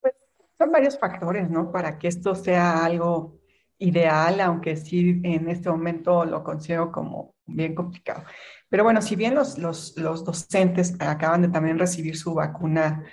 Pues 0.00 0.14
son 0.58 0.70
varios 0.70 0.98
factores, 0.98 1.48
¿no? 1.48 1.72
Para 1.72 1.98
que 1.98 2.08
esto 2.08 2.34
sea 2.34 2.84
algo 2.84 3.40
ideal, 3.78 4.40
aunque 4.40 4.76
sí 4.76 5.20
en 5.24 5.48
este 5.48 5.70
momento 5.70 6.24
lo 6.24 6.44
considero 6.44 6.92
como 6.92 7.34
bien 7.46 7.74
complicado. 7.74 8.24
Pero 8.68 8.84
bueno, 8.84 9.02
si 9.02 9.16
bien 9.16 9.34
los, 9.34 9.58
los, 9.58 9.96
los 9.96 10.24
docentes 10.24 10.94
acaban 11.00 11.42
de 11.42 11.48
también 11.48 11.78
recibir 11.78 12.16
su 12.16 12.34
vacuna, 12.34 13.04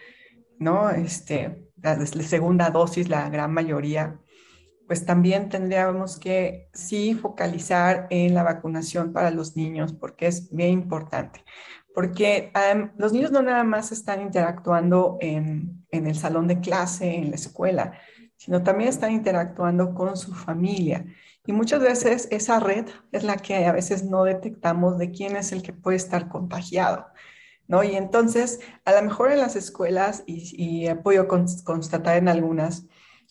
¿no? 0.60 0.90
Este, 0.92 1.70
la, 1.82 2.06
segunda 2.06 2.70
dosis, 2.70 3.10
la 3.10 3.30
gran 3.30 3.54
mayoría, 3.54 4.20
pues 4.90 5.06
también 5.06 5.50
tendríamos 5.50 6.18
que 6.18 6.68
sí 6.74 7.14
focalizar 7.14 8.08
en 8.10 8.34
la 8.34 8.42
vacunación 8.42 9.14
para 9.14 9.30
los 9.30 9.56
niños, 9.56 9.94
porque 9.94 10.26
es 10.26 10.52
bien 10.52 10.72
importante. 10.72 11.44
Porque 11.94 12.52
los 12.98 13.14
niños 13.14 13.32
no 13.32 13.44
nada 13.44 13.64
más 13.64 13.92
están 13.92 14.20
interactuando 14.20 15.20
en, 15.22 15.86
en 15.92 16.08
el 16.08 16.16
salón 16.16 16.48
de 16.48 16.60
clase, 16.60 17.18
en 17.18 17.30
la 17.30 17.36
escuela, 17.36 18.00
sino 18.36 18.64
también 18.64 18.90
están 18.90 19.12
interactuando 19.12 19.94
con 19.94 20.18
su 20.18 20.34
familia. 20.34 21.06
Y 21.46 21.54
muchas 21.54 21.82
veces 21.82 22.28
esa 22.32 22.60
red 22.60 22.88
es 23.12 23.24
la 23.24 23.38
que 23.38 23.68
a 23.68 23.72
veces 23.72 24.06
no 24.06 24.24
detectamos 24.24 24.98
de 24.98 25.12
quién 25.12 25.36
es 25.36 25.52
el 25.52 25.62
que 25.62 25.72
puede 25.72 25.98
estar 25.98 26.30
contagiado. 26.30 27.06
¿No? 27.68 27.84
Y 27.84 27.96
entonces, 27.96 28.60
a 28.86 28.94
lo 28.94 29.04
mejor 29.04 29.32
en 29.32 29.38
las 29.38 29.56
escuelas, 29.56 30.24
y, 30.26 30.88
he 30.88 30.96
podido 30.96 31.28
constatar 31.28 32.18
en 32.18 32.28
algunas, 32.28 32.88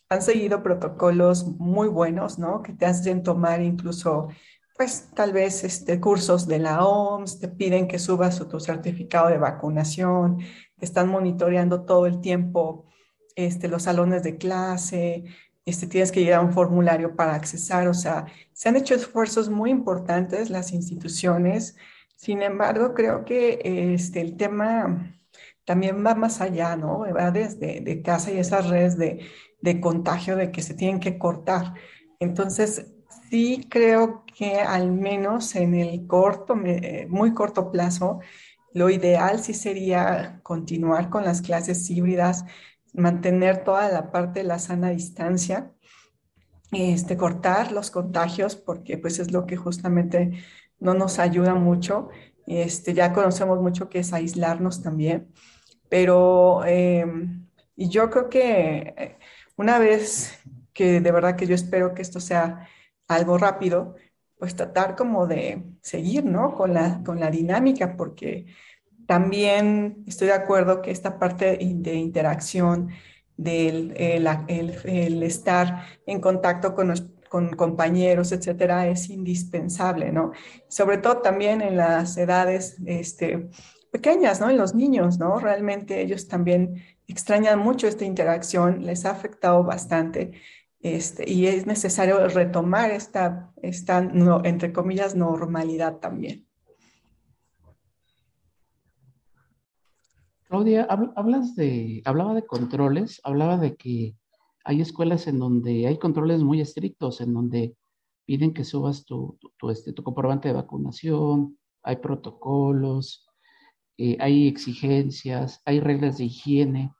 han 0.08 0.22
seguido 0.22 0.62
protocolos 0.62 1.46
muy 1.58 1.88
buenos, 1.88 2.38
¿no? 2.38 2.62
Que 2.62 2.72
te 2.72 2.86
hacen 2.86 3.22
tomar 3.22 3.60
incluso, 3.60 4.28
pues 4.76 5.10
tal 5.14 5.32
vez 5.32 5.64
este, 5.64 6.00
cursos 6.00 6.46
de 6.46 6.58
la 6.58 6.84
OMS, 6.84 7.40
te 7.40 7.48
piden 7.48 7.88
que 7.88 7.98
subas 7.98 8.38
tu 8.48 8.60
certificado 8.60 9.28
de 9.28 9.38
vacunación, 9.38 10.38
te 10.78 10.84
están 10.84 11.08
monitoreando 11.08 11.84
todo 11.84 12.06
el 12.06 12.20
tiempo 12.20 12.86
este, 13.36 13.68
los 13.68 13.84
salones 13.84 14.22
de 14.22 14.38
clase, 14.38 15.24
este, 15.64 15.86
tienes 15.86 16.10
que 16.10 16.20
llegar 16.20 16.40
a 16.40 16.44
un 16.44 16.52
formulario 16.52 17.14
para 17.14 17.34
accesar, 17.34 17.88
o 17.88 17.94
sea, 17.94 18.26
se 18.52 18.68
han 18.68 18.76
hecho 18.76 18.94
esfuerzos 18.94 19.50
muy 19.50 19.70
importantes 19.70 20.50
las 20.50 20.72
instituciones, 20.72 21.76
sin 22.16 22.42
embargo, 22.42 22.94
creo 22.94 23.24
que 23.24 23.60
este, 23.94 24.20
el 24.22 24.36
tema 24.36 25.14
también 25.64 26.04
va 26.04 26.14
más 26.14 26.40
allá, 26.40 26.76
¿no? 26.76 27.00
Va 27.14 27.30
desde 27.30 27.80
de 27.80 28.02
casa 28.02 28.32
y 28.32 28.38
esas 28.38 28.68
redes 28.68 28.96
de, 28.96 29.20
de 29.60 29.80
contagio 29.80 30.36
de 30.36 30.50
que 30.50 30.62
se 30.62 30.74
tienen 30.74 31.00
que 31.00 31.18
cortar. 31.18 31.74
Entonces, 32.20 32.86
sí 33.30 33.66
creo 33.68 34.24
que 34.36 34.60
al 34.60 34.92
menos 34.92 35.54
en 35.54 35.74
el 35.74 36.06
corto, 36.06 36.56
muy 37.08 37.34
corto 37.34 37.70
plazo, 37.70 38.20
lo 38.72 38.90
ideal 38.90 39.40
sí 39.40 39.54
sería 39.54 40.40
continuar 40.42 41.10
con 41.10 41.24
las 41.24 41.42
clases 41.42 41.88
híbridas, 41.90 42.44
mantener 42.92 43.64
toda 43.64 43.88
la 43.88 44.10
parte 44.12 44.40
de 44.40 44.46
la 44.46 44.58
sana 44.58 44.90
distancia, 44.90 45.72
este, 46.72 47.16
cortar 47.16 47.72
los 47.72 47.90
contagios, 47.90 48.56
porque 48.56 48.98
pues 48.98 49.18
es 49.18 49.32
lo 49.32 49.46
que 49.46 49.56
justamente 49.56 50.32
no 50.80 50.94
nos 50.94 51.18
ayuda 51.18 51.54
mucho. 51.54 52.08
Este, 52.46 52.94
ya 52.94 53.12
conocemos 53.12 53.60
mucho 53.60 53.88
que 53.88 54.00
es 54.00 54.12
aislarnos 54.12 54.82
también, 54.82 55.28
pero 55.88 56.64
em, 56.64 57.46
y 57.76 57.88
yo 57.88 58.10
creo 58.10 58.28
que 58.28 58.94
eh, 58.96 59.17
una 59.58 59.78
vez 59.78 60.38
que 60.72 61.00
de 61.00 61.12
verdad 61.12 61.36
que 61.36 61.46
yo 61.46 61.54
espero 61.54 61.92
que 61.92 62.02
esto 62.02 62.20
sea 62.20 62.68
algo 63.08 63.36
rápido, 63.36 63.96
pues 64.38 64.54
tratar 64.54 64.94
como 64.96 65.26
de 65.26 65.64
seguir, 65.82 66.24
¿no? 66.24 66.54
Con 66.54 66.72
la, 66.72 67.02
con 67.04 67.18
la 67.18 67.30
dinámica, 67.30 67.96
porque 67.96 68.46
también 69.06 70.04
estoy 70.06 70.28
de 70.28 70.34
acuerdo 70.34 70.80
que 70.80 70.92
esta 70.92 71.18
parte 71.18 71.58
de 71.58 71.94
interacción, 71.94 72.90
del 73.36 73.94
el, 73.96 75.22
estar 75.22 75.84
en 76.06 76.20
contacto 76.20 76.74
con, 76.74 76.92
con 77.28 77.50
compañeros, 77.50 78.32
etcétera, 78.32 78.88
es 78.88 79.10
indispensable, 79.10 80.12
¿no? 80.12 80.32
Sobre 80.68 80.98
todo 80.98 81.18
también 81.18 81.62
en 81.62 81.76
las 81.76 82.16
edades 82.16 82.76
este, 82.86 83.48
pequeñas, 83.90 84.40
¿no? 84.40 84.50
En 84.50 84.56
los 84.56 84.74
niños, 84.74 85.18
¿no? 85.18 85.38
Realmente 85.38 86.00
ellos 86.00 86.28
también 86.28 86.82
extrañan 87.08 87.58
mucho 87.58 87.88
esta 87.88 88.04
interacción, 88.04 88.84
les 88.84 89.04
ha 89.04 89.10
afectado 89.10 89.64
bastante. 89.64 90.32
Este, 90.80 91.28
y 91.28 91.46
es 91.46 91.66
necesario 91.66 92.28
retomar 92.28 92.92
esta, 92.92 93.52
esta 93.62 93.98
entre 93.98 94.72
comillas, 94.72 95.16
normalidad 95.16 95.96
también. 95.96 96.46
Claudia, 100.44 100.86
hablas 101.16 101.56
de, 101.56 102.00
hablaba 102.04 102.34
de 102.34 102.46
controles, 102.46 103.20
hablaba 103.24 103.58
de 103.58 103.76
que 103.76 104.16
hay 104.64 104.80
escuelas 104.80 105.26
en 105.26 105.38
donde 105.38 105.86
hay 105.86 105.98
controles 105.98 106.42
muy 106.42 106.60
estrictos, 106.60 107.20
en 107.20 107.34
donde 107.34 107.76
piden 108.24 108.54
que 108.54 108.64
subas 108.64 109.04
tu, 109.04 109.38
tu, 109.58 109.70
este, 109.70 109.92
tu 109.92 110.02
comprobante 110.02 110.48
de 110.48 110.54
vacunación, 110.54 111.58
hay 111.82 111.96
protocolos, 111.96 113.26
eh, 113.98 114.16
hay 114.20 114.46
exigencias, 114.46 115.60
hay 115.64 115.80
reglas 115.80 116.18
de 116.18 116.24
higiene, 116.24 116.92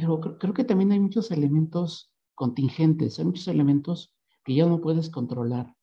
pero 0.00 0.38
creo, 0.38 0.54
que 0.54 0.64
también 0.64 0.92
hay 0.92 1.00
muchos 1.00 1.30
elementos 1.30 2.12
contingentes, 2.34 3.18
hay 3.18 3.24
muchos 3.24 3.48
elementos 3.48 4.14
que 4.44 4.54
ya 4.54 4.66
no 4.66 4.80
puedes 4.80 5.10
controlar. 5.10 5.74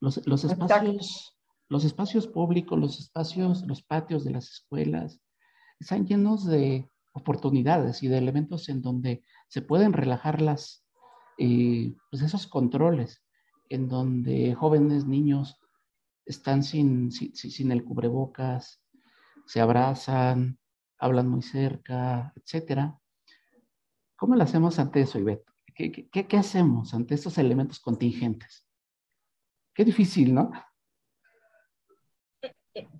Los, 0.00 0.26
los 0.26 0.44
espacios, 0.44 1.36
los 1.68 1.84
espacios 1.84 2.26
públicos, 2.26 2.78
los 2.78 2.98
espacios, 2.98 3.66
los 3.66 3.82
patios 3.82 4.24
de 4.24 4.30
las 4.30 4.50
escuelas, 4.50 5.20
están 5.80 6.06
llenos 6.06 6.46
de 6.46 6.90
oportunidades 7.12 8.02
y 8.02 8.08
de 8.08 8.18
elementos 8.18 8.68
en 8.68 8.82
donde 8.82 9.22
se 9.48 9.62
pueden 9.62 9.92
relajar 9.92 10.42
las, 10.42 10.84
eh, 11.38 11.94
pues 12.10 12.22
esos 12.22 12.46
controles, 12.46 13.22
en 13.68 13.88
donde 13.88 14.54
jóvenes, 14.54 15.06
niños 15.06 15.58
están 16.24 16.62
sin, 16.62 17.10
sin, 17.12 17.72
el 17.72 17.84
cubrebocas, 17.84 18.82
se 19.46 19.60
abrazan, 19.60 20.58
hablan 20.98 21.28
muy 21.28 21.42
cerca, 21.42 22.32
etcétera. 22.36 23.00
¿Cómo 24.16 24.34
lo 24.34 24.42
hacemos 24.42 24.78
ante 24.78 25.00
eso, 25.00 25.18
Ivette? 25.18 25.44
¿Qué, 25.74 25.92
qué, 25.92 26.26
qué, 26.26 26.36
hacemos 26.36 26.94
ante 26.94 27.14
estos 27.14 27.36
elementos 27.38 27.78
contingentes? 27.80 28.66
Qué 29.74 29.84
difícil, 29.84 30.32
¿no? 30.34 30.50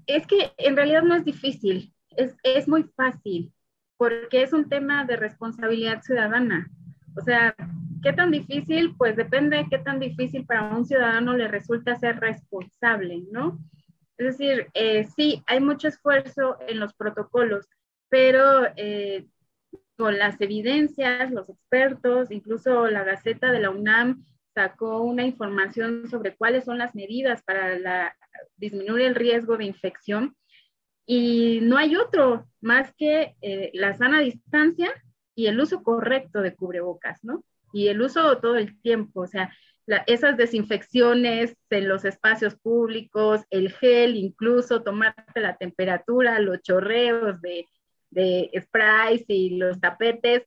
Es 0.06 0.26
que 0.26 0.52
en 0.58 0.76
realidad 0.76 1.02
no 1.02 1.14
es 1.14 1.24
difícil 1.24 1.94
es, 2.16 2.36
es 2.42 2.68
muy 2.68 2.84
fácil 2.96 3.52
porque 3.96 4.42
es 4.42 4.52
un 4.52 4.68
tema 4.68 5.04
de 5.04 5.16
responsabilidad 5.16 6.02
ciudadana. 6.02 6.68
O 7.16 7.22
sea, 7.22 7.54
¿qué 8.02 8.12
tan 8.12 8.30
difícil? 8.30 8.94
Pues 8.96 9.16
depende 9.16 9.56
de 9.56 9.68
qué 9.70 9.78
tan 9.78 9.98
difícil 9.98 10.44
para 10.44 10.76
un 10.76 10.84
ciudadano 10.84 11.34
le 11.34 11.48
resulta 11.48 11.96
ser 11.96 12.20
responsable, 12.20 13.24
¿no? 13.30 13.58
Es 14.18 14.38
decir, 14.38 14.68
eh, 14.74 15.04
sí, 15.16 15.42
hay 15.46 15.60
mucho 15.60 15.88
esfuerzo 15.88 16.58
en 16.68 16.80
los 16.80 16.94
protocolos, 16.94 17.66
pero 18.08 18.66
eh, 18.76 19.26
con 19.96 20.18
las 20.18 20.40
evidencias, 20.40 21.30
los 21.30 21.48
expertos, 21.48 22.30
incluso 22.30 22.88
la 22.88 23.04
Gaceta 23.04 23.50
de 23.50 23.60
la 23.60 23.70
UNAM 23.70 24.24
sacó 24.54 25.02
una 25.02 25.24
información 25.24 26.08
sobre 26.08 26.34
cuáles 26.36 26.64
son 26.64 26.78
las 26.78 26.94
medidas 26.94 27.42
para 27.42 28.14
disminuir 28.56 29.06
el 29.06 29.14
riesgo 29.14 29.56
de 29.56 29.64
infección. 29.64 30.34
Y 31.06 31.60
no 31.62 31.76
hay 31.76 31.96
otro 31.96 32.46
más 32.60 32.92
que 32.96 33.36
eh, 33.40 33.70
la 33.74 33.94
sana 33.96 34.20
distancia 34.20 34.90
y 35.34 35.46
el 35.46 35.60
uso 35.60 35.82
correcto 35.82 36.40
de 36.40 36.54
cubrebocas, 36.54 37.22
¿no? 37.22 37.44
Y 37.72 37.88
el 37.88 38.00
uso 38.00 38.38
todo 38.38 38.56
el 38.56 38.80
tiempo, 38.80 39.20
o 39.20 39.26
sea, 39.26 39.54
esas 40.06 40.36
desinfecciones 40.36 41.56
en 41.70 41.88
los 41.88 42.04
espacios 42.04 42.56
públicos, 42.56 43.42
el 43.50 43.70
gel, 43.70 44.16
incluso 44.16 44.82
tomarte 44.82 45.40
la 45.40 45.56
temperatura, 45.56 46.40
los 46.40 46.60
chorreos 46.62 47.40
de, 47.40 47.66
de 48.10 48.50
sprays 48.60 49.24
y 49.28 49.56
los 49.56 49.80
tapetes, 49.80 50.46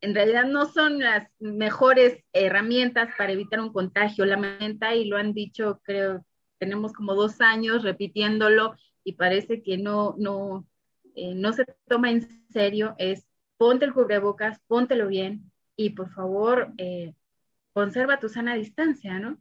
en 0.00 0.14
realidad 0.14 0.44
no 0.44 0.66
son 0.66 0.98
las 0.98 1.28
mejores 1.38 2.24
herramientas 2.32 3.08
para 3.16 3.32
evitar 3.32 3.60
un 3.60 3.72
contagio. 3.72 4.24
La 4.24 4.36
menta, 4.36 4.94
y 4.94 5.04
lo 5.04 5.16
han 5.16 5.32
dicho, 5.32 5.80
creo, 5.84 6.24
tenemos 6.58 6.92
como 6.92 7.14
dos 7.14 7.40
años 7.40 7.84
repitiéndolo 7.84 8.74
y 9.04 9.12
parece 9.12 9.62
que 9.62 9.78
no, 9.78 10.16
no, 10.18 10.66
eh, 11.14 11.34
no 11.34 11.52
se 11.52 11.64
toma 11.86 12.10
en 12.10 12.28
serio, 12.50 12.94
es 12.98 13.26
ponte 13.56 13.84
el 13.84 13.92
cubrebocas, 13.92 14.60
póntelo 14.66 15.06
bien 15.06 15.52
y 15.76 15.90
por 15.90 16.10
favor 16.10 16.72
eh, 16.78 17.14
conserva 17.72 18.18
tu 18.18 18.28
sana 18.28 18.54
distancia, 18.54 19.18
¿no? 19.20 19.38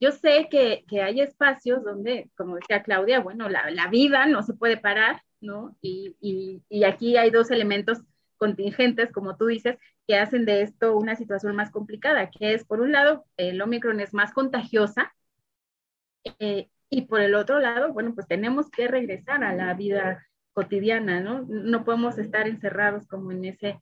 Yo 0.00 0.12
sé 0.12 0.48
que, 0.50 0.84
hay 1.02 1.20
espacios 1.20 1.82
donde, 1.84 2.30
como 2.36 2.56
decía 2.56 2.82
Claudia, 2.82 3.20
bueno, 3.20 3.48
la, 3.48 3.88
vida 3.90 4.26
no 4.26 4.42
se 4.42 4.54
puede 4.54 4.76
parar, 4.76 5.22
¿no? 5.40 5.76
Y, 5.80 6.16
y, 6.20 6.84
aquí 6.84 7.16
hay 7.16 7.30
dos 7.30 7.50
elementos 7.50 7.98
contingentes, 8.36 9.12
como 9.12 9.36
tú 9.36 9.46
dices, 9.46 9.76
que 10.06 10.16
hacen 10.16 10.44
de 10.44 10.62
esto 10.62 10.96
una 10.96 11.16
situación 11.16 11.56
más 11.56 11.70
complicada, 11.70 12.30
que 12.30 12.54
es, 12.54 12.64
por 12.64 12.80
un 12.80 12.92
lado, 12.92 13.24
el 13.36 13.60
Omicron 13.60 14.00
es 14.00 14.14
más 14.14 14.32
contagiosa, 14.32 15.12
eh, 16.38 16.68
y 16.90 17.02
por 17.02 17.20
el 17.20 17.34
otro 17.34 17.58
lado, 17.58 17.92
bueno, 17.92 18.14
pues 18.14 18.26
tenemos 18.26 18.70
que 18.70 18.88
regresar 18.88 19.44
a 19.44 19.54
la 19.54 19.74
vida 19.74 20.26
cotidiana, 20.52 21.20
¿no? 21.20 21.44
No 21.48 21.84
podemos 21.84 22.18
estar 22.18 22.48
encerrados 22.48 23.06
como 23.06 23.32
en 23.32 23.44
ese 23.44 23.80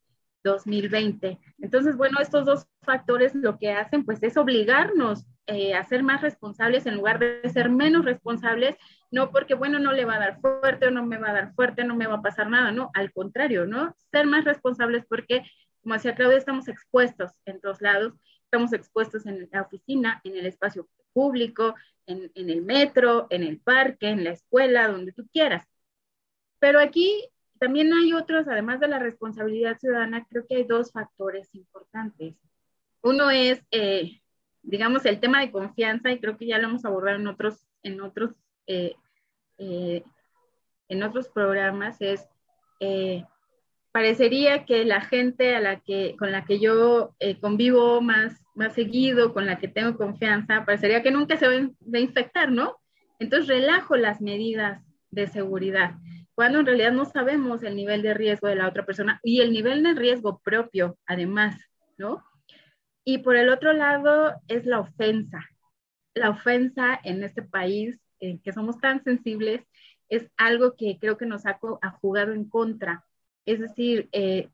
2020. 0.52 1.38
Entonces, 1.58 1.96
bueno, 1.96 2.20
estos 2.20 2.44
dos 2.44 2.66
factores 2.82 3.34
lo 3.34 3.58
que 3.58 3.72
hacen 3.72 4.04
pues 4.04 4.22
es 4.22 4.36
obligarnos 4.36 5.26
eh, 5.46 5.74
a 5.74 5.84
ser 5.84 6.02
más 6.02 6.22
responsables 6.22 6.86
en 6.86 6.96
lugar 6.96 7.18
de 7.18 7.48
ser 7.50 7.70
menos 7.70 8.04
responsables, 8.04 8.76
no 9.10 9.30
porque, 9.30 9.54
bueno, 9.54 9.78
no 9.78 9.92
le 9.92 10.04
va 10.04 10.16
a 10.16 10.18
dar 10.20 10.40
fuerte 10.40 10.86
o 10.86 10.90
no 10.90 11.04
me 11.04 11.18
va 11.18 11.30
a 11.30 11.34
dar 11.34 11.54
fuerte, 11.54 11.84
no 11.84 11.94
me 11.94 12.06
va 12.06 12.16
a 12.16 12.22
pasar 12.22 12.48
nada, 12.48 12.72
no, 12.72 12.90
al 12.94 13.12
contrario, 13.12 13.66
¿no? 13.66 13.94
Ser 14.10 14.26
más 14.26 14.44
responsables 14.44 15.04
porque, 15.08 15.42
como 15.82 15.94
decía 15.94 16.14
Claudia, 16.14 16.38
estamos 16.38 16.68
expuestos 16.68 17.32
en 17.44 17.60
todos 17.60 17.80
lados, 17.80 18.14
estamos 18.42 18.72
expuestos 18.72 19.26
en 19.26 19.48
la 19.52 19.62
oficina, 19.62 20.20
en 20.24 20.36
el 20.36 20.46
espacio 20.46 20.88
público, 21.12 21.74
en, 22.06 22.30
en 22.34 22.50
el 22.50 22.62
metro, 22.62 23.26
en 23.30 23.42
el 23.42 23.60
parque, 23.60 24.08
en 24.08 24.24
la 24.24 24.30
escuela, 24.30 24.88
donde 24.88 25.12
tú 25.12 25.28
quieras. 25.32 25.66
Pero 26.58 26.80
aquí 26.80 27.28
también 27.58 27.92
hay 27.92 28.12
otros, 28.12 28.46
además 28.48 28.80
de 28.80 28.88
la 28.88 28.98
responsabilidad 28.98 29.78
ciudadana, 29.78 30.26
creo 30.28 30.46
que 30.46 30.56
hay 30.56 30.64
dos 30.64 30.92
factores 30.92 31.54
importantes. 31.54 32.34
Uno 33.02 33.30
es, 33.30 33.62
eh, 33.70 34.20
digamos, 34.62 35.04
el 35.06 35.20
tema 35.20 35.40
de 35.40 35.50
confianza, 35.50 36.10
y 36.10 36.18
creo 36.18 36.36
que 36.36 36.46
ya 36.46 36.58
lo 36.58 36.68
hemos 36.68 36.84
abordado 36.84 37.18
en 37.18 37.26
otros, 37.26 37.66
en 37.82 38.00
otros, 38.00 38.34
eh, 38.66 38.94
eh, 39.58 40.02
en 40.88 41.02
otros 41.02 41.28
programas, 41.28 42.00
es, 42.00 42.26
parecería 43.92 44.64
que 44.66 44.84
la 44.84 45.00
gente 45.00 45.56
a 45.56 45.60
la 45.60 45.80
que, 45.80 46.14
con 46.18 46.30
la 46.30 46.44
que 46.44 46.58
yo 46.58 47.14
convivo 47.40 48.00
más, 48.02 48.44
más 48.54 48.74
seguido, 48.74 49.32
con 49.32 49.46
la 49.46 49.58
que 49.58 49.68
tengo 49.68 49.96
confianza, 49.96 50.64
parecería 50.64 51.02
que 51.02 51.10
nunca 51.10 51.36
se 51.36 51.48
va 51.48 51.54
a 51.54 51.98
infectar, 51.98 52.52
¿no? 52.52 52.76
Entonces 53.18 53.48
relajo 53.48 53.96
las 53.96 54.20
medidas 54.20 54.82
de 55.10 55.26
seguridad 55.26 55.94
cuando 56.36 56.60
en 56.60 56.66
realidad 56.66 56.92
no 56.92 57.06
sabemos 57.06 57.62
el 57.62 57.74
nivel 57.74 58.02
de 58.02 58.12
riesgo 58.12 58.46
de 58.46 58.56
la 58.56 58.68
otra 58.68 58.84
persona 58.84 59.18
y 59.24 59.40
el 59.40 59.50
nivel 59.52 59.82
de 59.82 59.94
riesgo 59.94 60.38
propio, 60.40 60.98
además, 61.06 61.58
¿no? 61.96 62.22
Y 63.04 63.18
por 63.18 63.36
el 63.36 63.48
otro 63.48 63.72
lado 63.72 64.34
es 64.46 64.66
la 64.66 64.80
ofensa. 64.80 65.40
La 66.14 66.28
ofensa 66.28 67.00
en 67.02 67.24
este 67.24 67.40
país, 67.40 67.98
eh, 68.20 68.38
que 68.44 68.52
somos 68.52 68.78
tan 68.78 69.02
sensibles, 69.02 69.62
es 70.10 70.30
algo 70.36 70.76
que 70.76 70.98
creo 71.00 71.16
que 71.16 71.24
nos 71.24 71.46
ha, 71.46 71.58
jugado 72.02 72.32
en 72.32 72.50
contra. 72.50 73.06
Es 73.46 73.58
decir, 73.58 74.10
eh, 74.12 74.50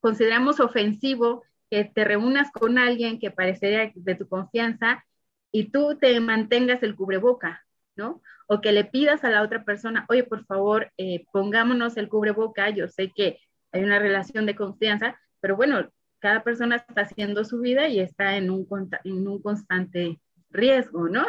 consideramos 0.00 0.60
ofensivo 0.60 1.44
que 1.70 1.86
te 1.86 2.04
reúnas 2.04 2.50
con 2.52 2.76
alguien 2.76 3.18
que 3.18 3.30
parecería 3.30 3.90
de 3.94 4.14
tu 4.16 4.28
confianza 4.28 5.02
y 5.50 5.70
tú 5.70 5.96
te 5.98 6.20
mantengas 6.20 6.82
el 6.82 6.94
cubreboca, 6.94 7.64
¿no? 7.96 8.22
o 8.52 8.60
que 8.60 8.72
le 8.72 8.84
pidas 8.84 9.24
a 9.24 9.30
la 9.30 9.42
otra 9.42 9.64
persona, 9.64 10.04
oye, 10.10 10.24
por 10.24 10.44
favor, 10.44 10.92
eh, 10.98 11.24
pongámonos 11.32 11.96
el 11.96 12.10
cubreboca, 12.10 12.68
yo 12.68 12.86
sé 12.86 13.10
que 13.14 13.38
hay 13.72 13.82
una 13.82 13.98
relación 13.98 14.44
de 14.44 14.54
confianza, 14.54 15.18
pero 15.40 15.56
bueno, 15.56 15.90
cada 16.18 16.42
persona 16.44 16.76
está 16.76 17.00
haciendo 17.02 17.44
su 17.44 17.60
vida 17.60 17.88
y 17.88 17.98
está 18.00 18.36
en 18.36 18.50
un, 18.50 18.68
en 19.04 19.26
un 19.26 19.40
constante 19.40 20.20
riesgo, 20.50 21.08
¿no? 21.08 21.26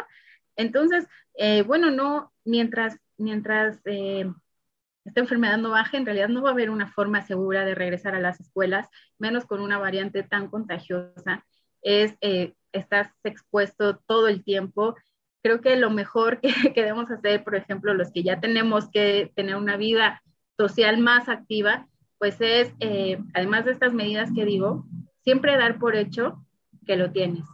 Entonces, 0.56 1.06
eh, 1.34 1.62
bueno, 1.62 1.90
no, 1.90 2.30
mientras, 2.44 2.98
mientras 3.16 3.80
eh, 3.86 4.30
esta 5.06 5.20
enfermedad 5.20 5.56
no 5.56 5.70
baje, 5.70 5.96
en 5.96 6.04
realidad 6.04 6.28
no 6.28 6.42
va 6.42 6.50
a 6.50 6.52
haber 6.52 6.68
una 6.68 6.92
forma 6.92 7.22
segura 7.22 7.64
de 7.64 7.74
regresar 7.74 8.14
a 8.14 8.20
las 8.20 8.38
escuelas, 8.38 8.88
menos 9.18 9.46
con 9.46 9.60
una 9.60 9.78
variante 9.78 10.22
tan 10.22 10.48
contagiosa. 10.48 11.44
Es, 11.80 12.16
estás 12.72 13.08
expuesto 13.24 13.98
todo 14.06 14.28
el 14.28 14.44
tiempo 14.44 14.94
creo 15.44 15.60
que 15.60 15.76
lo 15.76 15.90
mejor 15.90 16.40
que, 16.40 16.72
debemos 16.74 17.10
hacer, 17.10 17.44
por 17.44 17.54
ejemplo, 17.54 17.92
los 17.92 18.10
que 18.10 18.22
ya 18.22 18.40
tenemos 18.40 18.88
que 18.88 19.30
tener 19.36 19.56
una 19.56 19.76
vida 19.76 20.22
social 20.56 20.98
más 20.98 21.28
activa, 21.28 21.86
pues 22.18 22.40
es, 22.40 22.72
eh, 22.80 23.18
además 23.34 23.66
de 23.66 23.72
estas 23.72 23.92
medidas 23.92 24.30
que 24.34 24.46
digo, 24.46 24.86
siempre 25.22 25.58
dar 25.58 25.78
por 25.78 25.96
hecho 25.96 26.42
que 26.86 26.96
lo 26.96 27.12
tienes, 27.12 27.44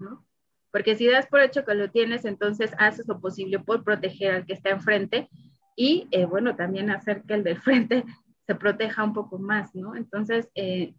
¿no? 0.00 0.26
Porque 0.72 0.96
si 0.96 1.06
das 1.06 1.26
por 1.28 1.40
hecho 1.40 1.64
que 1.64 1.74
lo 1.74 1.90
tienes, 1.90 2.24
entonces 2.24 2.72
haces 2.78 3.06
lo 3.06 3.20
posible 3.20 3.60
por 3.60 3.84
proteger 3.84 4.34
al 4.34 4.46
que 4.46 4.54
está 4.54 4.70
enfrente 4.70 5.28
y, 5.76 6.08
eh, 6.10 6.24
bueno, 6.24 6.56
también 6.56 6.90
hacer 6.90 7.22
que 7.22 7.34
el 7.34 7.44
del 7.44 7.56
frente 7.62 8.04
se 8.48 8.54
proteja 8.56 9.04
un 9.04 9.12
poco 9.12 9.38
más, 9.38 9.76
¿no? 9.76 9.94
Entonces, 9.94 10.48
eh, 10.56 10.94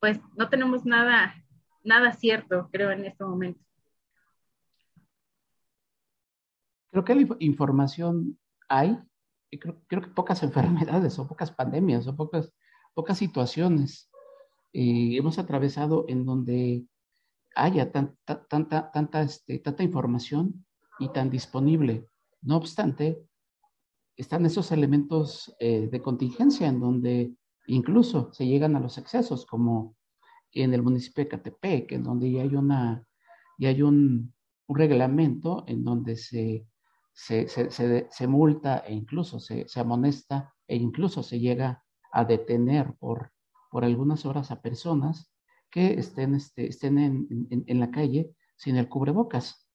pues 0.00 0.18
no 0.34 0.48
tenemos 0.48 0.86
nada, 0.86 1.34
nada 1.82 2.12
cierto, 2.12 2.70
creo, 2.72 2.90
en 2.90 3.04
este 3.04 3.24
momento. 3.24 3.60
Creo 6.94 7.04
que 7.04 7.14
la 7.16 7.36
información 7.40 8.38
hay, 8.68 8.96
y 9.50 9.58
creo, 9.58 9.82
que 9.88 10.14
pocas 10.14 10.42
enfermedades 10.44 11.18
o 11.18 11.26
pocas 11.26 11.50
pandemias 11.50 12.06
o 12.06 12.14
pocas, 12.14 12.52
pocas 12.94 13.18
situaciones 13.18 14.12
eh, 14.72 15.16
hemos 15.16 15.40
atravesado 15.40 16.04
en 16.06 16.24
donde 16.24 16.86
haya 17.56 17.90
tanta, 17.90 18.46
tanta, 18.46 18.92
tanta, 18.92 19.22
este, 19.22 19.58
tanta 19.58 19.82
información 19.82 20.64
y 21.00 21.08
tan 21.08 21.30
disponible. 21.30 22.08
No 22.42 22.58
obstante, 22.58 23.26
están 24.16 24.46
esos 24.46 24.70
elementos 24.70 25.52
eh, 25.58 25.88
de 25.88 26.00
contingencia 26.00 26.68
en 26.68 26.78
donde 26.78 27.34
incluso 27.66 28.32
se 28.32 28.46
llegan 28.46 28.76
a 28.76 28.80
los 28.80 28.98
excesos, 28.98 29.46
como 29.46 29.96
en 30.52 30.72
el 30.72 30.84
municipio 30.84 31.24
de 31.24 31.30
Catepec, 31.30 31.90
en 31.90 32.04
donde 32.04 32.30
ya 32.30 32.42
hay, 32.42 32.54
una, 32.54 33.04
ya 33.58 33.70
hay 33.70 33.82
un, 33.82 34.32
un 34.68 34.78
reglamento 34.78 35.64
en 35.66 35.82
donde 35.82 36.14
se 36.14 36.64
se, 37.14 38.26
multa 38.26 38.78
e 38.78 38.92
incluso 38.92 39.38
se, 39.38 39.66
amonesta 39.76 40.52
e 40.66 40.76
incluso 40.76 41.22
se 41.22 41.38
llega 41.38 41.82
a 42.12 42.24
detener 42.24 42.94
por, 42.98 43.32
por 43.70 43.84
algunas 43.84 44.26
horas 44.26 44.50
a 44.50 44.60
personas 44.60 45.30
que 45.70 45.94
estén, 45.94 46.34
este, 46.34 46.66
estén 46.66 46.98
en, 46.98 47.48
en, 47.50 47.80
la 47.80 47.90
calle 47.90 48.34
sin 48.56 48.76
el 48.76 48.88
cubrebocas. 48.88 49.68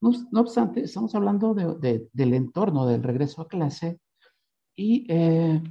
No, 0.00 0.12
no 0.30 0.40
obstante, 0.40 0.82
estamos 0.82 1.14
hablando 1.14 1.54
de, 1.54 2.08
del 2.12 2.34
entorno 2.34 2.86
del 2.86 3.02
regreso 3.02 3.42
a 3.42 3.48
clase 3.48 4.00
y 4.76 5.06
eh, 5.08 5.62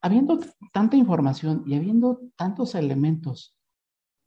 habiendo 0.00 0.38
tanta 0.72 0.96
información 0.96 1.62
y 1.66 1.74
habiendo 1.74 2.20
tantos 2.36 2.74
elementos 2.74 3.56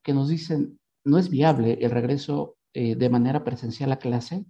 que 0.04 0.14
nos 0.14 0.30
dicen 0.30 0.80
no 1.04 1.18
es 1.18 1.30
viable 1.30 1.78
el 1.82 1.92
regreso 1.92 2.57
eh, 2.80 2.96
de 2.96 3.10
manera 3.10 3.44
presencial 3.44 3.92
a 3.92 3.98
clase, 3.98 4.46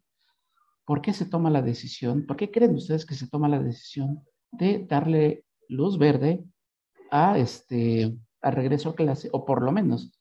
¿por 0.83 1.01
qué 1.01 1.13
se 1.13 1.25
toma 1.25 1.49
la 1.49 1.61
decisión? 1.61 2.25
¿Por 2.25 2.35
qué 2.35 2.51
creen 2.51 2.75
ustedes 2.75 3.05
que 3.05 3.15
se 3.15 3.29
toma 3.29 3.47
la 3.47 3.57
decisión 3.57 4.25
de 4.51 4.85
darle 4.85 5.45
luz 5.69 5.97
verde 5.97 6.43
a 7.09 7.37
este 7.37 8.17
al 8.41 8.51
regreso 8.51 8.89
a 8.89 8.95
clase, 8.95 9.29
o 9.31 9.45
por 9.45 9.63
lo 9.63 9.71
menos 9.71 10.11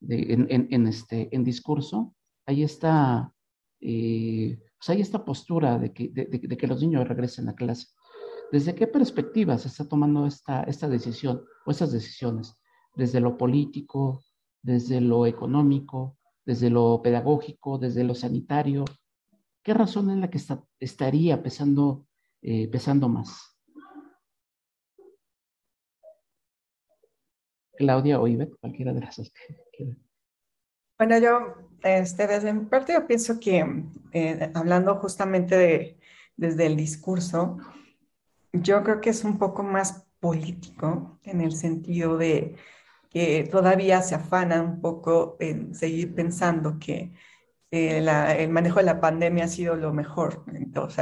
en, 0.00 0.46
en, 0.48 0.86
este, 0.86 1.28
en 1.34 1.42
discurso, 1.42 2.14
hay 2.46 2.62
esta 2.62 3.34
eh, 3.80 4.56
pues 4.78 4.90
hay 4.90 5.00
esta 5.00 5.24
postura 5.24 5.76
de 5.76 5.92
que, 5.92 6.08
de 6.08 6.56
que 6.56 6.66
los 6.68 6.80
niños 6.80 7.08
regresen 7.08 7.48
a 7.48 7.56
clase. 7.56 7.88
¿Desde 8.52 8.76
qué 8.76 8.86
perspectiva 8.86 9.58
se 9.58 9.66
está 9.66 9.88
tomando 9.88 10.24
esta, 10.24 10.62
esta 10.62 10.88
decisión 10.88 11.42
o 11.66 11.72
estas 11.72 11.90
decisiones? 11.90 12.56
¿Desde 12.94 13.18
lo 13.18 13.36
político, 13.36 14.22
desde 14.62 15.00
lo 15.00 15.26
económico, 15.26 16.19
desde 16.50 16.68
lo 16.68 17.00
pedagógico, 17.00 17.78
desde 17.78 18.02
lo 18.02 18.16
sanitario? 18.16 18.84
¿Qué 19.62 19.72
razón 19.72 20.10
es 20.10 20.16
la 20.16 20.28
que 20.28 20.40
estaría 20.80 21.40
pesando, 21.44 22.08
eh, 22.42 22.68
más? 23.08 23.56
Claudia 27.78 28.20
o 28.20 28.26
Ivette, 28.26 28.56
cualquiera 28.60 28.92
de 28.92 29.00
las 29.00 29.16
dos 29.16 29.32
que 29.72 29.96
Bueno, 30.98 31.18
yo, 31.18 31.54
este, 31.84 32.26
desde 32.26 32.52
mi 32.52 32.66
parte, 32.66 32.94
yo 32.94 33.06
pienso 33.06 33.38
que 33.38 33.84
eh, 34.12 34.50
hablando 34.52 34.96
justamente 34.96 35.56
de, 35.56 36.00
desde 36.36 36.66
el 36.66 36.76
discurso, 36.76 37.58
yo 38.52 38.82
creo 38.82 39.00
que 39.00 39.10
es 39.10 39.22
un 39.22 39.38
poco 39.38 39.62
más 39.62 40.04
político 40.18 41.20
en 41.22 41.42
el 41.42 41.52
sentido 41.52 42.18
de 42.18 42.56
que 43.10 43.44
todavía 43.50 44.02
se 44.02 44.14
afana 44.14 44.62
un 44.62 44.80
poco 44.80 45.36
en 45.40 45.74
seguir 45.74 46.14
pensando 46.14 46.78
que 46.78 47.12
eh, 47.70 47.98
el 48.38 48.50
manejo 48.50 48.78
de 48.78 48.84
la 48.86 49.00
pandemia 49.00 49.44
ha 49.44 49.48
sido 49.48 49.76
lo 49.76 49.92
mejor. 49.92 50.44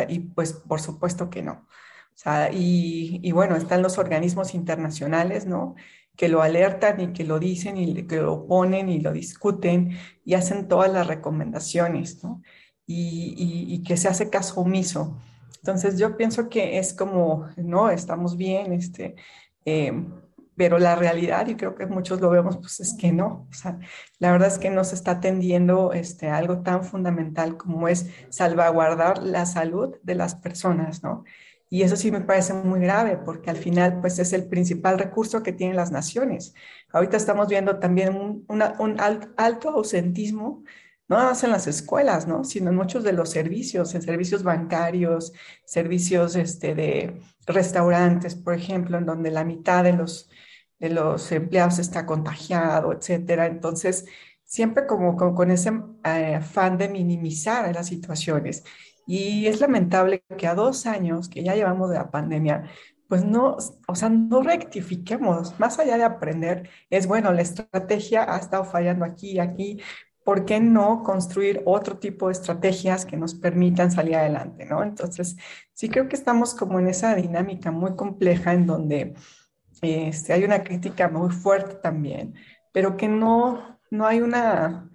y 0.08 0.20
pues 0.20 0.52
por 0.54 0.80
supuesto 0.80 1.30
que 1.30 1.42
no. 1.42 1.52
O 1.52 2.20
sea, 2.20 2.50
y, 2.52 3.20
y, 3.22 3.32
bueno, 3.32 3.56
están 3.56 3.82
los 3.82 3.98
organismos 3.98 4.54
internacionales, 4.54 5.46
¿no? 5.46 5.76
Que 6.16 6.28
lo 6.28 6.42
alertan 6.42 7.00
y 7.00 7.12
que 7.12 7.24
lo 7.24 7.38
dicen 7.38 7.76
y 7.76 8.06
que 8.06 8.16
lo 8.16 8.46
ponen 8.46 8.88
y 8.88 9.00
lo 9.00 9.12
discuten 9.12 9.96
y 10.24 10.34
hacen 10.34 10.66
todas 10.68 10.92
las 10.92 11.06
recomendaciones, 11.06 12.24
¿no? 12.24 12.42
Y, 12.86 13.34
y, 13.36 13.74
y 13.74 13.82
que 13.84 13.96
se 13.96 14.08
hace 14.08 14.30
caso 14.30 14.60
omiso. 14.62 15.20
Entonces 15.58 15.98
yo 15.98 16.16
pienso 16.16 16.48
que 16.48 16.78
es 16.78 16.92
como, 16.94 17.48
no, 17.56 17.90
estamos 17.90 18.36
bien, 18.36 18.72
este, 18.72 19.16
eh, 19.64 19.92
pero 20.58 20.78
la 20.78 20.96
realidad, 20.96 21.46
y 21.46 21.56
creo 21.56 21.74
que 21.74 21.86
muchos 21.86 22.20
lo 22.20 22.30
vemos, 22.30 22.58
pues 22.58 22.80
es 22.80 22.94
que 22.94 23.12
no. 23.12 23.46
O 23.50 23.54
sea, 23.54 23.78
la 24.18 24.32
verdad 24.32 24.48
es 24.48 24.58
que 24.58 24.70
no 24.70 24.84
se 24.84 24.96
está 24.96 25.12
atendiendo 25.12 25.92
este, 25.92 26.28
algo 26.28 26.62
tan 26.62 26.84
fundamental 26.84 27.56
como 27.56 27.88
es 27.88 28.10
salvaguardar 28.28 29.22
la 29.22 29.46
salud 29.46 29.96
de 30.02 30.14
las 30.16 30.34
personas, 30.34 31.02
¿no? 31.02 31.24
Y 31.70 31.82
eso 31.82 31.96
sí 31.96 32.10
me 32.10 32.22
parece 32.22 32.54
muy 32.54 32.80
grave 32.80 33.18
porque 33.18 33.50
al 33.50 33.56
final 33.56 34.00
pues 34.00 34.18
es 34.18 34.32
el 34.32 34.48
principal 34.48 34.98
recurso 34.98 35.42
que 35.42 35.52
tienen 35.52 35.76
las 35.76 35.92
naciones. 35.92 36.54
Ahorita 36.92 37.16
estamos 37.16 37.48
viendo 37.48 37.78
también 37.78 38.16
un, 38.16 38.44
un 38.48 39.00
alto 39.00 39.70
ausentismo 39.70 40.64
no 41.08 41.16
nada 41.16 41.30
más 41.30 41.42
en 41.42 41.50
las 41.50 41.66
escuelas, 41.66 42.28
¿no? 42.28 42.44
Sino 42.44 42.70
en 42.70 42.76
muchos 42.76 43.02
de 43.02 43.12
los 43.12 43.30
servicios, 43.30 43.94
en 43.94 44.02
servicios 44.02 44.42
bancarios, 44.42 45.32
servicios 45.64 46.36
este, 46.36 46.74
de 46.74 47.20
restaurantes, 47.46 48.34
por 48.34 48.54
ejemplo, 48.54 48.98
en 48.98 49.06
donde 49.06 49.30
la 49.30 49.44
mitad 49.44 49.84
de 49.84 49.94
los, 49.94 50.28
de 50.78 50.90
los 50.90 51.30
empleados 51.32 51.78
está 51.78 52.06
contagiado, 52.06 52.92
etcétera. 52.92 53.46
Entonces, 53.46 54.06
siempre 54.44 54.86
como, 54.86 55.16
con 55.16 55.50
ese 55.50 55.72
eh, 56.04 56.40
de 56.78 56.88
minimizar 56.88 57.72
las 57.74 57.86
situaciones. 57.88 58.64
Y 59.06 59.46
es 59.46 59.60
lamentable 59.60 60.24
que 60.36 60.46
a 60.46 60.54
dos 60.54 60.86
años 60.86 61.28
que 61.28 61.42
ya 61.42 61.54
llevamos 61.54 61.90
de 61.90 61.96
la 61.96 62.10
pandemia, 62.10 62.64
pues 63.08 63.24
no, 63.24 63.56
o 63.86 63.94
sea, 63.94 64.10
no 64.10 64.42
rectifiquemos, 64.42 65.58
más 65.58 65.78
allá 65.78 65.96
de 65.96 66.04
aprender, 66.04 66.68
es 66.90 67.06
bueno, 67.06 67.32
la 67.32 67.42
estrategia 67.42 68.34
ha 68.34 68.38
estado 68.38 68.64
fallando 68.64 69.04
aquí 69.04 69.32
y 69.32 69.38
aquí, 69.38 69.80
¿por 70.24 70.44
qué 70.44 70.60
no 70.60 71.02
construir 71.02 71.62
otro 71.64 71.98
tipo 71.98 72.26
de 72.26 72.32
estrategias 72.32 73.06
que 73.06 73.16
nos 73.16 73.34
permitan 73.34 73.90
salir 73.90 74.16
adelante, 74.16 74.66
¿no? 74.66 74.82
Entonces, 74.82 75.36
sí 75.72 75.88
creo 75.88 76.08
que 76.08 76.16
estamos 76.16 76.54
como 76.54 76.78
en 76.78 76.88
esa 76.88 77.14
dinámica 77.14 77.70
muy 77.70 77.96
compleja 77.96 78.52
en 78.52 78.66
donde 78.66 79.14
este, 79.82 80.32
hay 80.32 80.44
una 80.44 80.62
crítica 80.62 81.08
muy 81.08 81.30
fuerte 81.30 81.76
también, 81.76 82.34
pero 82.72 82.96
que 82.96 83.08
no, 83.08 83.78
no 83.90 84.06
hay 84.06 84.20
una, 84.20 84.90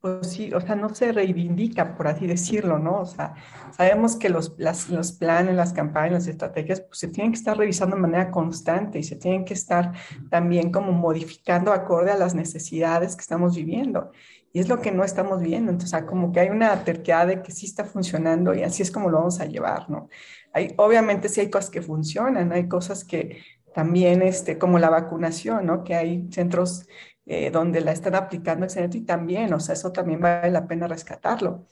pues 0.00 0.28
sí, 0.28 0.52
o 0.54 0.60
sea, 0.60 0.76
no 0.76 0.94
se 0.94 1.10
reivindica, 1.12 1.96
por 1.96 2.06
así 2.06 2.26
decirlo, 2.26 2.78
¿no? 2.78 3.00
O 3.00 3.06
sea, 3.06 3.34
sabemos 3.72 4.16
que 4.16 4.28
los, 4.28 4.56
los 4.58 5.12
planes, 5.12 5.56
las 5.56 5.72
campañas, 5.72 6.12
las 6.12 6.26
estrategias, 6.28 6.80
pues 6.82 6.98
se 7.00 7.08
tienen 7.08 7.32
que 7.32 7.38
estar 7.38 7.56
revisando 7.56 7.96
de 7.96 8.02
manera 8.02 8.30
constante 8.30 9.00
y 9.00 9.02
se 9.02 9.16
tienen 9.16 9.44
que 9.44 9.54
estar 9.54 9.92
también 10.30 10.70
como 10.70 10.92
modificando 10.92 11.72
acorde 11.72 12.12
a 12.12 12.16
las 12.16 12.34
necesidades 12.34 13.16
que 13.16 13.22
estamos 13.22 13.56
viviendo. 13.56 14.12
Y 14.52 14.60
es 14.60 14.68
lo 14.68 14.80
que 14.80 14.92
no 14.92 15.04
estamos 15.04 15.42
viendo. 15.42 15.70
Entonces, 15.70 16.02
como 16.04 16.32
que 16.32 16.40
hay 16.40 16.48
una 16.50 16.84
terquedad 16.84 17.26
de 17.26 17.42
que 17.42 17.52
sí 17.52 17.66
está 17.66 17.84
funcionando 17.84 18.54
y 18.54 18.62
así 18.62 18.82
es 18.82 18.90
como 18.90 19.10
lo 19.10 19.18
vamos 19.18 19.40
a 19.40 19.46
llevar, 19.46 19.90
¿no? 19.90 20.08
Hay, 20.52 20.74
obviamente 20.78 21.28
sí 21.28 21.40
hay 21.40 21.50
cosas 21.50 21.70
que 21.70 21.82
funcionan, 21.82 22.52
hay 22.52 22.68
cosas 22.68 23.04
que 23.04 23.42
también, 23.74 24.22
este, 24.22 24.58
como 24.58 24.78
la 24.78 24.90
vacunación, 24.90 25.66
¿no? 25.66 25.84
Que 25.84 25.94
hay 25.94 26.28
centros 26.30 26.86
eh, 27.26 27.50
donde 27.50 27.80
la 27.80 27.92
están 27.92 28.14
aplicando 28.14 28.64
excelente 28.64 28.98
y 28.98 29.02
también, 29.02 29.52
o 29.52 29.60
sea, 29.60 29.74
eso 29.74 29.92
también 29.92 30.20
vale 30.20 30.50
la 30.50 30.66
pena 30.66 30.88
rescatarlo. 30.88 31.66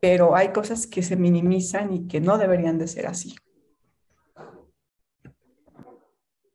Pero 0.00 0.34
hay 0.34 0.48
cosas 0.48 0.86
que 0.86 1.02
se 1.02 1.16
minimizan 1.16 1.92
y 1.92 2.06
que 2.06 2.20
no 2.20 2.38
deberían 2.38 2.78
de 2.78 2.88
ser 2.88 3.06
así. 3.06 3.34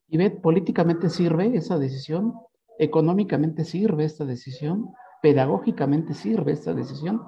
¿Y 0.08 0.18
ve, 0.18 0.32
políticamente 0.32 1.10
sirve 1.10 1.56
esa 1.56 1.78
decisión? 1.78 2.34
¿Económicamente 2.80 3.66
sirve 3.66 4.06
esta 4.06 4.26
decisión? 4.26 4.94
pedagógicamente 5.26 6.14
sirve 6.14 6.52
esta 6.52 6.72
decisión? 6.72 7.20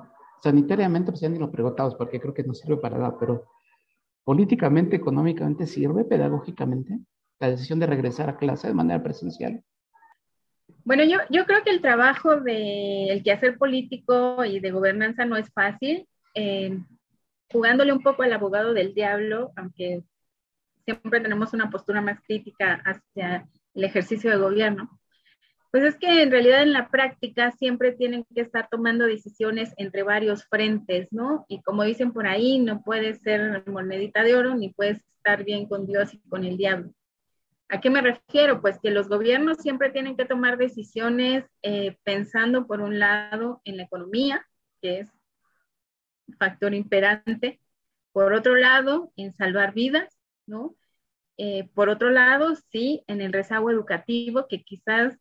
Sanitariamente, 0.43 1.11
pues 1.11 1.21
ya 1.21 1.29
ni 1.29 1.39
lo 1.39 1.51
preguntamos 1.51 1.95
porque 1.95 2.19
creo 2.19 2.31
que 2.31 2.43
no 2.43 2.53
sirve 2.53 2.77
para 2.77 2.99
nada, 2.99 3.17
pero 3.19 3.45
políticamente, 4.23 4.97
económicamente, 4.97 5.65
¿sirve 5.65 6.05
pedagógicamente 6.05 6.99
la 7.39 7.49
decisión 7.49 7.79
de 7.79 7.87
regresar 7.87 8.29
a 8.29 8.37
clase 8.37 8.67
de 8.67 8.73
manera 8.73 9.01
presencial? 9.03 9.63
Bueno, 10.83 11.03
yo, 11.03 11.19
yo 11.29 11.45
creo 11.45 11.63
que 11.63 11.69
el 11.69 11.81
trabajo 11.81 12.37
del 12.37 13.17
de 13.17 13.21
quehacer 13.23 13.57
político 13.57 14.43
y 14.45 14.59
de 14.59 14.71
gobernanza 14.71 15.25
no 15.25 15.37
es 15.37 15.51
fácil. 15.51 16.07
Eh, 16.33 16.77
jugándole 17.51 17.93
un 17.93 18.01
poco 18.01 18.23
al 18.23 18.33
abogado 18.33 18.73
del 18.73 18.93
diablo, 18.93 19.51
aunque 19.55 20.03
siempre 20.85 21.19
tenemos 21.19 21.53
una 21.53 21.69
postura 21.69 22.01
más 22.01 22.19
crítica 22.21 22.81
hacia 22.85 23.47
el 23.73 23.83
ejercicio 23.83 24.31
de 24.31 24.37
gobierno, 24.37 24.99
pues 25.71 25.83
es 25.83 25.95
que 25.95 26.23
en 26.23 26.31
realidad 26.31 26.63
en 26.63 26.73
la 26.73 26.89
práctica 26.89 27.51
siempre 27.51 27.91
tienen 27.91 28.25
que 28.33 28.41
estar 28.41 28.69
tomando 28.69 29.05
decisiones 29.05 29.73
entre 29.77 30.03
varios 30.03 30.45
frentes, 30.45 31.09
¿no? 31.11 31.45
Y 31.49 31.61
como 31.61 31.83
dicen 31.83 32.13
por 32.13 32.25
ahí, 32.25 32.59
no 32.59 32.81
puedes 32.81 33.19
ser 33.19 33.63
monedita 33.67 34.23
de 34.23 34.35
oro 34.35 34.55
ni 34.55 34.69
puedes 34.69 35.01
estar 35.17 35.43
bien 35.43 35.67
con 35.67 35.85
Dios 35.85 36.13
y 36.13 36.19
con 36.29 36.45
el 36.45 36.57
diablo. 36.57 36.93
¿A 37.69 37.81
qué 37.81 37.89
me 37.89 38.01
refiero? 38.01 38.61
Pues 38.61 38.79
que 38.79 38.91
los 38.91 39.09
gobiernos 39.09 39.57
siempre 39.57 39.89
tienen 39.89 40.15
que 40.15 40.25
tomar 40.25 40.57
decisiones 40.57 41.45
eh, 41.61 41.97
pensando 42.03 42.65
por 42.65 42.81
un 42.81 42.99
lado 42.99 43.61
en 43.65 43.77
la 43.77 43.83
economía, 43.83 44.45
que 44.81 44.99
es 44.99 45.09
factor 46.39 46.73
imperante, 46.73 47.59
por 48.13 48.33
otro 48.33 48.55
lado 48.55 49.11
en 49.17 49.33
salvar 49.33 49.73
vidas, 49.73 50.17
¿no? 50.45 50.75
Eh, 51.37 51.69
por 51.73 51.89
otro 51.89 52.09
lado, 52.09 52.55
sí, 52.71 53.03
en 53.07 53.21
el 53.21 53.33
rezago 53.33 53.69
educativo, 53.69 54.47
que 54.47 54.63
quizás 54.63 55.17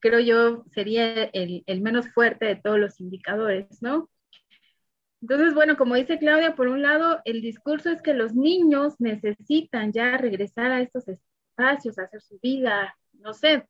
creo 0.00 0.20
yo, 0.20 0.64
sería 0.72 1.24
el, 1.24 1.64
el, 1.66 1.80
menos 1.82 2.08
fuerte 2.08 2.46
de 2.46 2.56
todos 2.56 2.78
los 2.78 3.00
indicadores, 3.00 3.82
¿no? 3.82 4.08
Entonces, 5.20 5.54
bueno, 5.54 5.76
como 5.76 5.96
dice 5.96 6.18
Claudia, 6.18 6.54
por 6.54 6.68
un 6.68 6.82
lado, 6.82 7.20
el 7.24 7.42
discurso 7.42 7.90
es 7.90 8.00
que 8.00 8.14
los 8.14 8.34
niños 8.34 8.94
necesitan 9.00 9.92
ya 9.92 10.16
regresar 10.16 10.72
a 10.72 10.80
estos 10.80 11.08
espacios, 11.08 11.29
hacer 11.62 12.20
su 12.20 12.38
vida, 12.40 12.96
no 13.12 13.34
sé, 13.34 13.66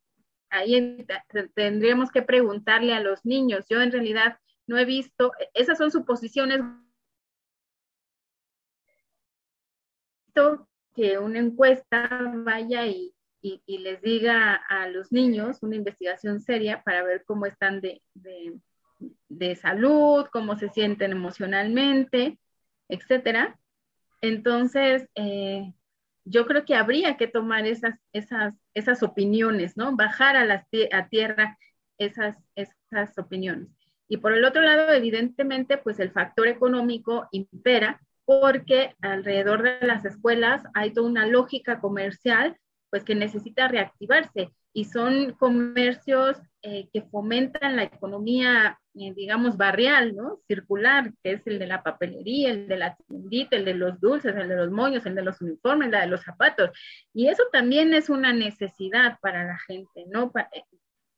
ahí 0.50 1.06
tendríamos 1.54 2.10
que 2.10 2.22
preguntarle 2.22 2.94
a 2.94 3.00
los 3.00 3.24
niños. 3.24 3.66
Yo 3.68 3.80
en 3.80 3.92
realidad 3.92 4.38
no 4.66 4.78
he 4.78 4.84
visto, 4.84 5.32
esas 5.54 5.78
son 5.78 5.90
suposiciones 5.90 6.60
que 10.94 11.18
una 11.18 11.38
encuesta 11.38 12.32
vaya 12.44 12.86
y, 12.86 13.14
y, 13.42 13.78
les 13.78 14.00
diga 14.02 14.54
a 14.54 14.88
los 14.88 15.12
niños 15.12 15.62
una 15.62 15.76
investigación 15.76 16.40
seria 16.40 16.82
para 16.82 17.02
ver 17.02 17.24
cómo 17.24 17.46
están 17.46 17.80
de, 17.80 18.02
de, 19.28 19.56
salud, 19.56 20.26
cómo 20.32 20.56
se 20.56 20.68
sienten 20.68 21.12
emocionalmente, 21.12 22.38
etcétera. 22.88 23.58
Entonces, 24.20 25.08
eh, 25.14 25.72
yo 26.30 26.46
creo 26.46 26.64
que 26.64 26.76
habría 26.76 27.16
que 27.16 27.26
tomar 27.26 27.66
esas, 27.66 27.98
esas, 28.12 28.54
esas 28.74 29.02
opiniones, 29.02 29.76
¿no? 29.76 29.96
Bajar 29.96 30.36
a, 30.36 30.44
la, 30.44 30.66
a 30.92 31.08
tierra 31.08 31.58
esas, 31.98 32.36
esas 32.54 33.18
opiniones. 33.18 33.68
Y 34.08 34.16
por 34.16 34.32
el 34.32 34.44
otro 34.44 34.62
lado, 34.62 34.92
evidentemente, 34.92 35.76
pues 35.76 36.00
el 36.00 36.10
factor 36.10 36.48
económico 36.48 37.28
impera 37.32 38.00
porque 38.24 38.94
alrededor 39.00 39.62
de 39.62 39.86
las 39.86 40.04
escuelas 40.04 40.62
hay 40.74 40.92
toda 40.92 41.08
una 41.08 41.26
lógica 41.26 41.80
comercial 41.80 42.56
pues 42.90 43.04
que 43.04 43.14
necesita 43.14 43.68
reactivarse 43.68 44.50
y 44.72 44.84
son 44.84 45.32
comercios 45.32 46.38
eh, 46.62 46.88
que 46.92 47.02
fomentan 47.02 47.76
la 47.76 47.84
economía 47.84 48.79
eh, 48.94 49.12
digamos, 49.14 49.56
barrial, 49.56 50.16
¿no? 50.16 50.40
Circular, 50.48 51.12
que 51.22 51.32
es 51.32 51.46
el 51.46 51.58
de 51.58 51.66
la 51.66 51.82
papelería, 51.82 52.50
el 52.50 52.66
de 52.66 52.76
la 52.76 52.96
tiendita, 52.96 53.56
el 53.56 53.64
de 53.64 53.74
los 53.74 54.00
dulces, 54.00 54.34
el 54.34 54.48
de 54.48 54.56
los 54.56 54.70
moños, 54.70 55.06
el 55.06 55.14
de 55.14 55.22
los 55.22 55.40
uniformes, 55.40 55.90
la 55.90 56.00
de 56.00 56.08
los 56.08 56.22
zapatos. 56.22 56.70
Y 57.14 57.28
eso 57.28 57.44
también 57.52 57.94
es 57.94 58.10
una 58.10 58.32
necesidad 58.32 59.18
para 59.20 59.44
la 59.44 59.58
gente, 59.58 60.06
¿no? 60.08 60.32
Eh, 60.52 60.62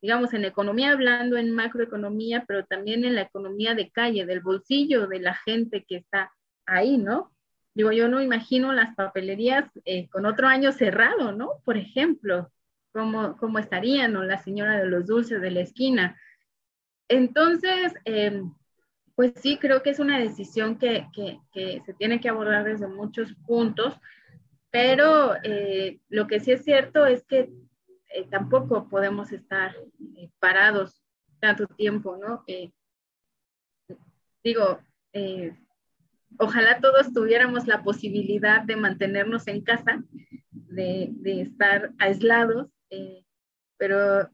digamos, 0.02 0.34
en 0.34 0.44
economía 0.44 0.92
hablando, 0.92 1.36
en 1.38 1.50
macroeconomía, 1.50 2.44
pero 2.46 2.66
también 2.66 3.04
en 3.04 3.14
la 3.14 3.22
economía 3.22 3.74
de 3.74 3.90
calle, 3.90 4.26
del 4.26 4.40
bolsillo 4.40 5.06
de 5.06 5.20
la 5.20 5.34
gente 5.34 5.84
que 5.88 5.96
está 5.96 6.32
ahí, 6.66 6.98
¿no? 6.98 7.32
Digo, 7.74 7.92
yo 7.92 8.08
no 8.08 8.20
imagino 8.20 8.72
las 8.72 8.94
papelerías 8.94 9.64
eh, 9.86 10.08
con 10.10 10.26
otro 10.26 10.46
año 10.46 10.72
cerrado, 10.72 11.32
¿no? 11.32 11.62
Por 11.64 11.78
ejemplo, 11.78 12.50
¿cómo, 12.92 13.36
cómo 13.38 13.58
estarían? 13.58 14.14
O 14.16 14.24
la 14.24 14.38
señora 14.38 14.78
de 14.78 14.86
los 14.86 15.06
dulces 15.06 15.40
de 15.40 15.50
la 15.50 15.60
esquina. 15.60 16.20
Entonces, 17.12 17.94
em, 18.04 18.52
pues 19.14 19.32
sí, 19.36 19.58
creo 19.58 19.82
que 19.82 19.90
es 19.90 19.98
una 19.98 20.18
decisión 20.18 20.78
que, 20.78 21.06
que, 21.12 21.82
se 21.84 21.94
tiene 21.94 22.20
que 22.20 22.28
abordar 22.28 22.64
desde 22.64 22.86
muchos 22.86 23.34
puntos, 23.46 23.98
pero 24.70 25.34
eh, 25.44 26.00
lo 26.08 26.26
que 26.26 26.40
sí 26.40 26.52
es 26.52 26.64
cierto 26.64 27.04
es 27.06 27.24
que 27.24 27.50
eh, 28.14 28.26
tampoco 28.30 28.88
podemos 28.88 29.32
estar 29.32 29.76
parados 30.38 31.02
tanto 31.40 31.66
tiempo, 31.66 32.16
¿no? 32.16 32.44
digo, 34.44 34.80
ojalá 36.38 36.80
todos 36.80 37.12
tuviéramos 37.12 37.66
la 37.66 37.82
posibilidad 37.82 38.62
de 38.62 38.76
mantenernos 38.76 39.46
en 39.48 39.62
casa, 39.62 40.02
de, 40.50 41.12
estar 41.42 41.92
aislados, 41.98 42.68
eh, 42.90 43.24
pero 43.76 44.30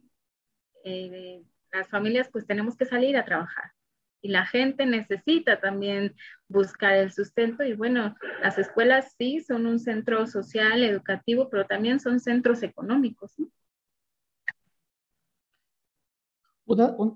eh, 0.85 1.43
las 1.79 1.89
familias 1.89 2.29
pues 2.31 2.47
tenemos 2.47 2.77
que 2.77 2.85
salir 2.85 3.17
a 3.17 3.25
trabajar 3.25 3.73
y 4.21 4.29
la 4.29 4.47
gente 4.47 4.85
necesita 4.87 5.61
también 5.61 6.15
buscar 6.49 6.95
el 6.95 7.13
sustento 7.13 7.63
y 7.63 7.75
bueno, 7.75 8.17
las 8.43 8.59
escuelas 8.59 9.15
sí 9.17 9.41
son 9.41 9.67
un 9.67 9.79
centro 9.79 10.27
social, 10.27 10.83
educativo, 10.83 11.49
pero 11.49 11.67
también 11.67 12.01
son 12.01 12.21
centros 12.21 12.63
económicos. 12.63 13.35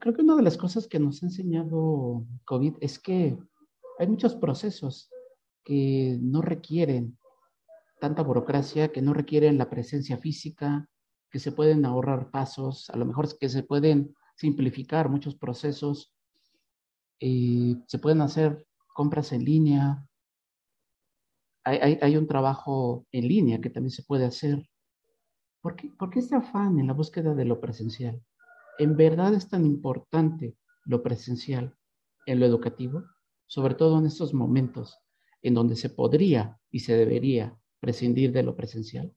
creo 0.00 0.14
que 0.14 0.22
una 0.22 0.36
de 0.36 0.42
las 0.42 0.56
cosas 0.56 0.86
que 0.86 0.98
nos 0.98 1.22
ha 1.22 1.26
enseñado 1.26 2.24
COVID 2.44 2.76
es 2.80 2.98
que 2.98 3.36
hay 3.98 4.06
muchos 4.06 4.34
procesos 4.34 5.10
que 5.64 6.18
no 6.20 6.40
requieren 6.40 7.18
tanta 8.00 8.22
burocracia, 8.22 8.88
que 8.88 9.02
no 9.02 9.12
requieren 9.12 9.58
la 9.58 9.70
presencia 9.70 10.16
física, 10.16 10.88
que 11.30 11.38
se 11.38 11.52
pueden 11.52 11.84
ahorrar 11.84 12.30
pasos, 12.30 12.90
a 12.90 12.96
lo 12.96 13.04
mejor 13.04 13.28
que 13.38 13.48
se 13.48 13.62
pueden 13.62 14.14
simplificar 14.34 15.08
muchos 15.08 15.34
procesos, 15.34 16.12
y 17.18 17.78
se 17.86 17.98
pueden 17.98 18.20
hacer 18.20 18.66
compras 18.94 19.32
en 19.32 19.44
línea, 19.44 20.06
hay, 21.64 21.98
hay, 22.02 22.16
un 22.16 22.26
trabajo 22.26 23.06
en 23.12 23.28
línea 23.28 23.60
que 23.60 23.70
también 23.70 23.92
se 23.92 24.02
puede 24.02 24.24
hacer. 24.24 24.68
¿Por 25.60 25.76
qué, 25.76 25.88
¿Por 25.96 26.10
qué 26.10 26.18
este 26.18 26.34
afán 26.34 26.80
en 26.80 26.88
la 26.88 26.92
búsqueda 26.92 27.34
de 27.36 27.44
lo 27.44 27.60
presencial? 27.60 28.20
¿En 28.80 28.96
verdad 28.96 29.32
es 29.34 29.48
tan 29.48 29.64
importante 29.64 30.56
lo 30.84 31.04
presencial 31.04 31.76
en 32.26 32.40
lo 32.40 32.46
educativo? 32.46 33.04
sobre 33.52 33.74
todo 33.74 33.98
en 33.98 34.06
estos 34.06 34.32
momentos 34.32 34.98
en 35.42 35.52
donde 35.52 35.76
se 35.76 35.90
podría 35.90 36.58
y 36.70 36.78
se 36.78 36.96
debería 36.96 37.54
prescindir 37.80 38.32
de 38.32 38.42
lo 38.42 38.56
presencial? 38.56 39.14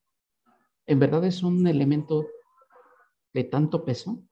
¿En 0.86 0.98
verdad 0.98 1.24
es 1.24 1.42
un 1.42 1.66
elemento 1.66 2.26
de 3.32 3.44
tanto 3.44 3.82
peso 3.86 4.22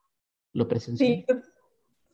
lo? 0.54 0.68
Sí, 0.70 1.26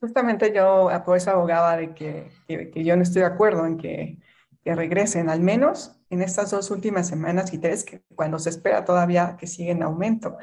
justamente 0.00 0.52
yo 0.52 0.90
por 1.04 1.16
eso 1.16 1.30
abogaba 1.30 1.76
de 1.76 1.94
que, 1.94 2.30
yo 2.74 2.96
no 2.96 3.02
estoy 3.02 3.20
de 3.20 3.28
acuerdo 3.28 3.66
en 3.66 3.76
que, 3.76 4.18
regresen, 4.64 5.28
al 5.28 5.40
menos 5.40 5.96
en 6.10 6.22
estas 6.22 6.50
dos 6.50 6.70
últimas 6.70 7.08
semanas 7.08 7.52
y 7.52 7.58
tres, 7.58 7.84
que 7.84 8.02
cuando 8.14 8.38
se 8.38 8.50
espera 8.50 8.84
todavía 8.84 9.36
que 9.38 9.46
siga 9.46 9.72
en 9.72 9.82
aumento. 9.82 10.38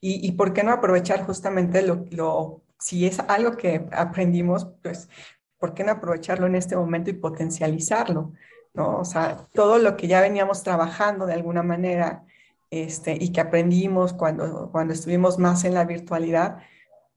Y, 0.00 0.26
y 0.26 0.32
por 0.32 0.52
qué 0.52 0.62
no 0.62 0.72
aprovechar 0.72 1.24
justamente 1.24 1.82
lo, 1.82 2.04
lo, 2.10 2.62
si 2.78 3.06
es 3.06 3.20
algo 3.20 3.56
que 3.56 3.86
aprendimos, 3.92 4.66
pues 4.82 5.08
¿por 5.58 5.74
qué 5.74 5.84
no 5.84 5.92
aprovecharlo 5.92 6.46
en 6.46 6.56
este 6.56 6.76
momento 6.76 7.10
y 7.10 7.14
potencializarlo? 7.14 8.32
¿no? 8.74 8.98
O 8.98 9.04
sea, 9.04 9.46
todo 9.52 9.78
lo 9.78 9.96
que 9.96 10.08
ya 10.08 10.20
veníamos 10.20 10.62
trabajando 10.62 11.26
de 11.26 11.34
alguna 11.34 11.62
manera 11.62 12.24
este, 12.70 13.16
y 13.20 13.32
que 13.32 13.40
aprendimos 13.40 14.12
cuando, 14.12 14.70
cuando 14.72 14.94
estuvimos 14.94 15.38
más 15.38 15.64
en 15.64 15.74
la 15.74 15.84
virtualidad, 15.84 16.58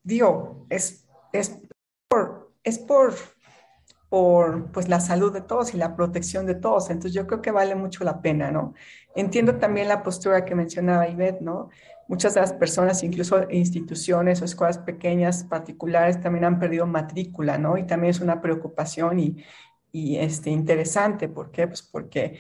digo, 0.05 0.65
es, 0.69 1.05
es 1.33 1.59
por, 2.07 2.53
es 2.63 2.79
por, 2.79 3.13
por 4.07 4.71
pues, 4.71 4.87
la 4.87 5.01
salud 5.01 5.33
de 5.33 5.41
todos 5.41 5.73
y 5.73 5.77
la 5.77 5.95
protección 5.95 6.45
de 6.45 6.55
todos. 6.55 6.89
Entonces 6.89 7.13
yo 7.13 7.27
creo 7.27 7.41
que 7.41 7.51
vale 7.51 7.75
mucho 7.75 8.05
la 8.05 8.21
pena, 8.21 8.51
¿no? 8.51 8.73
Entiendo 9.15 9.57
también 9.57 9.89
la 9.89 10.03
postura 10.03 10.45
que 10.45 10.55
mencionaba 10.55 11.09
Ivette, 11.09 11.41
¿no? 11.41 11.69
Muchas 12.07 12.35
de 12.35 12.41
las 12.41 12.53
personas, 12.53 13.03
incluso 13.03 13.49
instituciones 13.49 14.41
o 14.41 14.45
escuelas 14.45 14.77
pequeñas 14.77 15.43
particulares, 15.43 16.21
también 16.21 16.45
han 16.45 16.59
perdido 16.59 16.85
matrícula, 16.85 17.57
¿no? 17.57 17.77
Y 17.77 17.85
también 17.85 18.11
es 18.11 18.21
una 18.21 18.41
preocupación 18.41 19.19
y, 19.19 19.43
y 19.91 20.17
este, 20.17 20.51
interesante. 20.51 21.27
¿Por 21.29 21.51
qué? 21.51 21.67
Pues 21.67 21.81
porque 21.81 22.39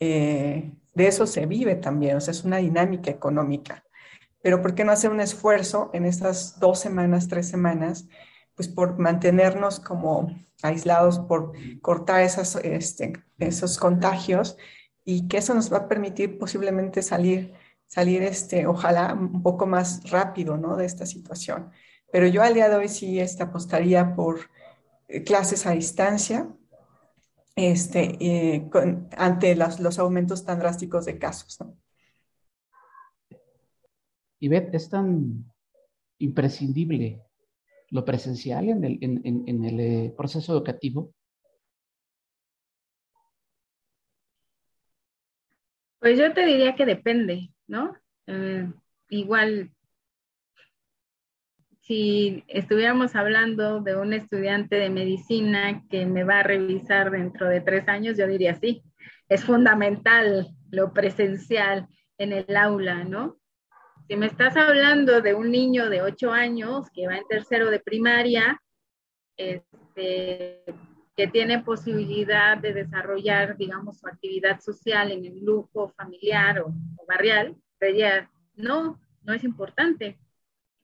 eh, 0.00 0.70
de 0.94 1.06
eso 1.06 1.26
se 1.26 1.46
vive 1.46 1.76
también, 1.76 2.16
o 2.16 2.20
sea, 2.20 2.32
es 2.32 2.44
una 2.44 2.58
dinámica 2.58 3.10
económica. 3.10 3.85
Pero 4.46 4.62
¿por 4.62 4.76
qué 4.76 4.84
no 4.84 4.92
hacer 4.92 5.10
un 5.10 5.18
esfuerzo 5.18 5.90
en 5.92 6.04
estas 6.04 6.60
dos 6.60 6.78
semanas, 6.78 7.26
tres 7.26 7.48
semanas, 7.48 8.06
pues 8.54 8.68
por 8.68 8.96
mantenernos 8.96 9.80
como 9.80 10.30
aislados, 10.62 11.18
por 11.18 11.50
cortar 11.80 12.22
esas, 12.22 12.54
este, 12.54 13.14
esos 13.40 13.76
contagios 13.76 14.56
y 15.04 15.26
que 15.26 15.38
eso 15.38 15.52
nos 15.52 15.72
va 15.72 15.78
a 15.78 15.88
permitir 15.88 16.38
posiblemente 16.38 17.02
salir 17.02 17.54
salir, 17.88 18.22
este, 18.22 18.68
ojalá, 18.68 19.14
un 19.14 19.42
poco 19.42 19.66
más 19.66 20.08
rápido, 20.10 20.56
¿no? 20.56 20.76
De 20.76 20.86
esta 20.86 21.06
situación. 21.06 21.72
Pero 22.12 22.28
yo 22.28 22.44
al 22.44 22.54
día 22.54 22.68
de 22.68 22.76
hoy 22.76 22.88
sí 22.88 23.18
este, 23.18 23.42
apostaría 23.42 24.14
por 24.14 24.38
eh, 25.08 25.24
clases 25.24 25.66
a 25.66 25.72
distancia 25.72 26.48
este, 27.56 28.16
eh, 28.20 28.70
ante 29.16 29.56
los 29.56 29.98
aumentos 29.98 30.44
tan 30.44 30.60
drásticos 30.60 31.04
de 31.04 31.18
casos. 31.18 31.58
Y 34.38 34.48
Beth, 34.48 34.74
es 34.74 34.88
tan 34.90 35.44
imprescindible 36.18 37.22
lo 37.90 38.04
presencial 38.04 38.68
en 38.68 38.84
el, 38.84 38.98
en, 39.00 39.64
el 39.64 39.80
eh, 39.80 40.14
proceso 40.16 40.52
educativo. 40.52 41.14
Pues 45.98 46.18
yo 46.18 46.32
te 46.32 46.44
diría 46.44 46.74
que 46.74 46.84
depende. 46.84 47.50
¿no? 47.66 47.96
Eh, 48.26 48.70
igual, 49.10 49.70
si 51.80 52.44
estuviéramos 52.48 53.14
hablando 53.14 53.80
de 53.80 53.96
un 53.96 54.12
estudiante 54.12 54.76
de 54.76 54.90
medicina 54.90 55.84
que 55.88 56.06
me 56.06 56.24
va 56.24 56.40
a 56.40 56.42
revisar 56.42 57.10
dentro 57.10 57.48
de 57.48 57.60
tres 57.60 57.88
años, 57.88 58.16
yo 58.16 58.26
diría 58.26 58.54
sí, 58.54 58.82
es 59.28 59.44
fundamental 59.44 60.48
lo 60.70 60.92
presencial 60.92 61.88
en 62.18 62.32
el 62.32 62.56
aula, 62.56 63.04
¿no? 63.04 63.38
Si 64.08 64.14
me 64.14 64.26
estás 64.26 64.56
hablando 64.56 65.20
de 65.20 65.34
un 65.34 65.50
niño 65.50 65.90
de 65.90 66.00
ocho 66.00 66.30
años 66.30 66.88
que 66.94 67.08
va 67.08 67.16
en 67.16 67.26
tercero 67.26 67.70
de 67.70 67.80
primaria, 67.80 68.62
este, 69.36 70.62
que 71.16 71.26
tiene 71.26 71.64
posibilidad 71.64 72.56
de 72.56 72.72
desarrollar, 72.72 73.56
digamos, 73.56 73.98
su 73.98 74.06
actividad 74.06 74.60
social 74.60 75.10
en 75.10 75.24
el 75.24 75.40
grupo 75.40 75.88
familiar 75.88 76.60
o, 76.60 76.72
barrial, 77.08 77.56
diría, 77.80 78.30
no, 78.54 79.00
no 79.22 79.32
es 79.32 79.42
importante. 79.42 80.18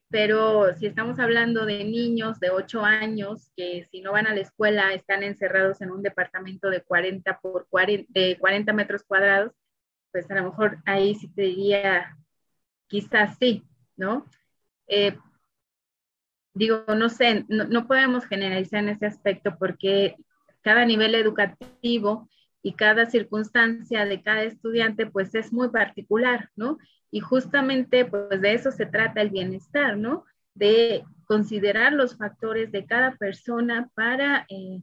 Pero 0.09 0.75
si 0.75 0.85
estamos 0.87 1.17
hablando 1.17 1.65
de 1.65 1.85
niños 1.85 2.41
de 2.41 2.49
8 2.49 2.83
años 2.83 3.51
que 3.55 3.87
si 3.89 4.01
no 4.01 4.11
van 4.11 4.27
a 4.27 4.35
la 4.35 4.41
escuela 4.41 4.93
están 4.93 5.23
encerrados 5.23 5.79
en 5.81 5.91
un 5.91 6.03
departamento 6.03 6.69
de 6.69 6.81
40 6.81 7.39
por 7.39 7.67
40, 7.69 8.05
de 8.09 8.37
40 8.37 8.73
metros 8.73 9.03
cuadrados, 9.03 9.53
pues 10.11 10.29
a 10.29 10.35
lo 10.35 10.43
mejor 10.43 10.79
ahí 10.85 11.15
sí 11.15 11.29
te 11.33 11.43
diría, 11.43 12.17
quizás 12.87 13.37
sí, 13.39 13.63
¿no? 13.95 14.25
Eh, 14.87 15.17
digo, 16.53 16.83
no 16.95 17.09
sé, 17.09 17.45
no, 17.47 17.87
podemos 17.87 18.25
generalizar 18.25 18.79
en 18.79 18.89
ese 18.89 19.05
aspecto 19.05 19.57
porque 19.57 20.15
cada 20.61 20.85
nivel 20.85 21.15
educativo 21.15 22.29
y 22.61 22.73
cada 22.73 23.05
circunstancia 23.07 24.05
de 24.05 24.21
cada 24.21 24.43
estudiante 24.43 25.05
pues 25.05 25.33
es 25.35 25.51
muy 25.51 25.69
particular, 25.69 26.49
¿no? 26.55 26.77
Y 27.11 27.19
justamente 27.19 28.05
pues 28.05 28.41
de 28.41 28.53
eso 28.53 28.71
se 28.71 28.85
trata 28.85 29.21
el 29.21 29.29
bienestar, 29.29 29.97
¿no? 29.97 30.25
De 30.53 31.03
considerar 31.25 31.93
los 31.93 32.17
factores 32.17 32.71
de 32.71 32.85
cada 32.85 33.15
persona 33.15 33.89
para, 33.95 34.45
eh, 34.49 34.81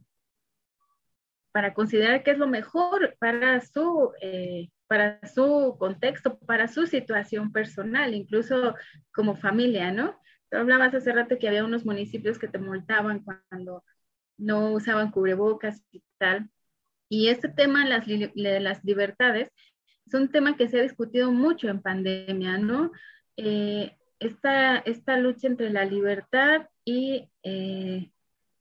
para 1.51 1.73
considerar 1.73 2.23
qué 2.23 2.31
es 2.31 2.37
lo 2.37 2.47
mejor 2.47 3.15
para 3.19 3.61
su, 3.61 4.11
eh, 4.21 4.69
para 4.91 5.25
su 5.25 5.77
contexto, 5.79 6.37
para 6.39 6.67
su 6.67 6.85
situación 6.85 7.53
personal, 7.53 8.13
incluso 8.13 8.75
como 9.13 9.37
familia, 9.37 9.89
¿no? 9.93 10.19
Tú 10.49 10.57
hablabas 10.57 10.93
hace 10.93 11.13
rato 11.13 11.39
que 11.39 11.47
había 11.47 11.63
unos 11.63 11.85
municipios 11.85 12.37
que 12.37 12.49
te 12.49 12.57
multaban 12.57 13.23
cuando 13.23 13.85
no 14.37 14.73
usaban 14.73 15.11
cubrebocas 15.11 15.81
y 15.93 16.03
tal. 16.17 16.49
Y 17.07 17.29
este 17.29 17.47
tema 17.47 17.85
las, 17.85 18.05
de 18.05 18.59
las 18.59 18.83
libertades 18.83 19.49
es 20.07 20.13
un 20.13 20.27
tema 20.27 20.57
que 20.57 20.67
se 20.67 20.81
ha 20.81 20.83
discutido 20.83 21.31
mucho 21.31 21.69
en 21.69 21.81
pandemia, 21.81 22.57
¿no? 22.57 22.91
Eh, 23.37 23.95
esta, 24.19 24.79
esta, 24.79 25.15
lucha 25.15 25.47
entre 25.47 25.69
la 25.69 25.85
libertad 25.85 26.67
y 26.83 27.29
eh, 27.43 28.11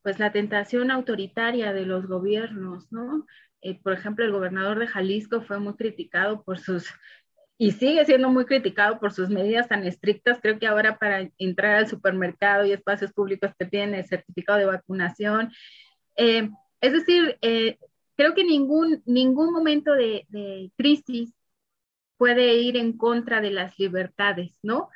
pues 0.02 0.20
la 0.20 0.30
tentación 0.30 0.92
autoritaria 0.92 1.72
de 1.72 1.86
los 1.86 2.06
gobiernos, 2.06 2.92
¿no? 2.92 3.26
Eh, 3.62 3.80
por 3.82 3.92
ejemplo, 3.92 4.24
el 4.24 4.32
gobernador 4.32 4.78
de 4.78 4.86
Jalisco 4.86 5.42
fue 5.42 5.58
muy 5.58 5.74
criticado 5.74 6.42
por 6.42 6.58
sus, 6.58 6.88
y 7.58 7.72
sigue 7.72 8.04
siendo 8.04 8.30
muy 8.30 8.46
criticado 8.46 8.98
por 8.98 9.12
sus 9.12 9.28
medidas 9.28 9.68
tan 9.68 9.84
estrictas. 9.84 10.38
Creo 10.40 10.58
que 10.58 10.66
ahora 10.66 10.98
para 10.98 11.30
entrar 11.38 11.76
al 11.76 11.88
supermercado 11.88 12.64
y 12.64 12.72
espacios 12.72 13.12
públicos 13.12 13.52
te 13.58 13.66
piden 13.66 13.94
el 13.94 14.06
certificado 14.06 14.58
de 14.58 14.64
vacunación. 14.66 15.52
Eh, 16.16 16.48
es 16.80 16.92
decir, 16.92 17.38
eh, 17.42 17.78
creo 18.16 18.34
que 18.34 18.44
ningún, 18.44 19.02
ningún 19.06 19.52
momento 19.52 19.92
de, 19.92 20.26
de 20.28 20.70
crisis 20.76 21.34
puede 22.16 22.54
ir 22.54 22.76
en 22.76 22.96
contra 22.96 23.40
de 23.40 23.50
las 23.50 23.78
libertades, 23.78 24.58
¿no? 24.62 24.88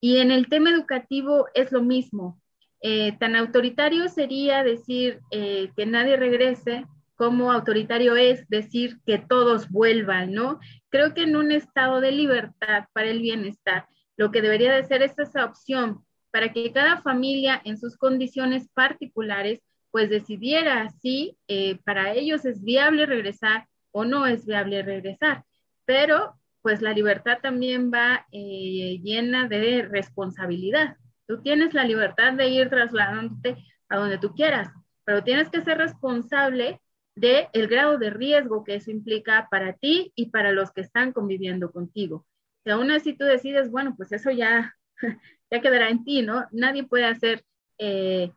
Y 0.00 0.18
en 0.18 0.30
el 0.30 0.48
tema 0.48 0.70
educativo 0.70 1.46
es 1.54 1.72
lo 1.72 1.82
mismo. 1.82 2.40
Eh, 2.80 3.16
tan 3.18 3.36
autoritario 3.36 4.08
sería 4.08 4.62
decir 4.62 5.20
eh, 5.30 5.70
que 5.76 5.86
nadie 5.86 6.16
regrese 6.16 6.84
como 7.16 7.50
autoritario 7.50 8.14
es 8.16 8.46
decir 8.48 9.00
que 9.06 9.18
todos 9.18 9.70
vuelvan, 9.70 10.32
¿no? 10.32 10.60
Creo 10.90 11.14
que 11.14 11.22
en 11.22 11.36
un 11.36 11.50
estado 11.50 12.00
de 12.00 12.12
libertad 12.12 12.84
para 12.92 13.08
el 13.08 13.20
bienestar, 13.20 13.86
lo 14.16 14.30
que 14.30 14.42
debería 14.42 14.72
de 14.74 14.84
ser 14.84 15.02
es 15.02 15.18
esa 15.18 15.44
opción 15.44 16.04
para 16.30 16.52
que 16.52 16.72
cada 16.72 17.00
familia 17.00 17.60
en 17.64 17.78
sus 17.78 17.96
condiciones 17.96 18.68
particulares 18.74 19.60
pues 19.90 20.10
decidiera 20.10 20.90
si 21.00 21.38
eh, 21.48 21.78
para 21.84 22.12
ellos 22.12 22.44
es 22.44 22.62
viable 22.62 23.06
regresar 23.06 23.66
o 23.92 24.04
no 24.04 24.26
es 24.26 24.44
viable 24.44 24.82
regresar. 24.82 25.44
Pero 25.86 26.34
pues 26.60 26.82
la 26.82 26.92
libertad 26.92 27.38
también 27.40 27.90
va 27.90 28.26
llena 28.30 29.48
de 29.48 29.88
responsabilidad. 29.88 30.96
Tú 31.26 31.40
tienes 31.40 31.72
la 31.72 31.84
libertad 31.84 32.34
de 32.34 32.48
ir 32.48 32.68
trasladándote 32.68 33.56
a 33.88 33.96
donde 33.96 34.18
tú 34.18 34.34
quieras, 34.34 34.70
pero 35.04 35.22
tienes 35.22 35.48
que 35.48 35.62
ser 35.62 35.78
responsable 35.78 36.80
del 37.16 37.48
el 37.52 37.66
grado 37.66 37.98
de 37.98 38.10
riesgo 38.10 38.62
que 38.62 38.76
eso 38.76 38.90
implica 38.90 39.48
para 39.50 39.72
ti 39.72 40.12
y 40.14 40.26
para 40.30 40.52
los 40.52 40.70
que 40.70 40.82
están 40.82 41.12
conviviendo 41.12 41.72
contigo. 41.72 42.26
Si 42.62 42.70
aún 42.70 42.90
así 42.90 43.14
tú 43.14 43.24
decides, 43.24 43.70
bueno, 43.70 43.94
pues 43.96 44.12
eso 44.12 44.30
ya, 44.30 44.74
ya 45.50 45.60
quedará 45.60 45.88
en 45.88 46.04
ti, 46.04 46.22
¿no? 46.22 46.46
Nadie 46.52 46.84
puede 46.84 47.06
hacer, 47.06 47.44
eh, 47.78 48.30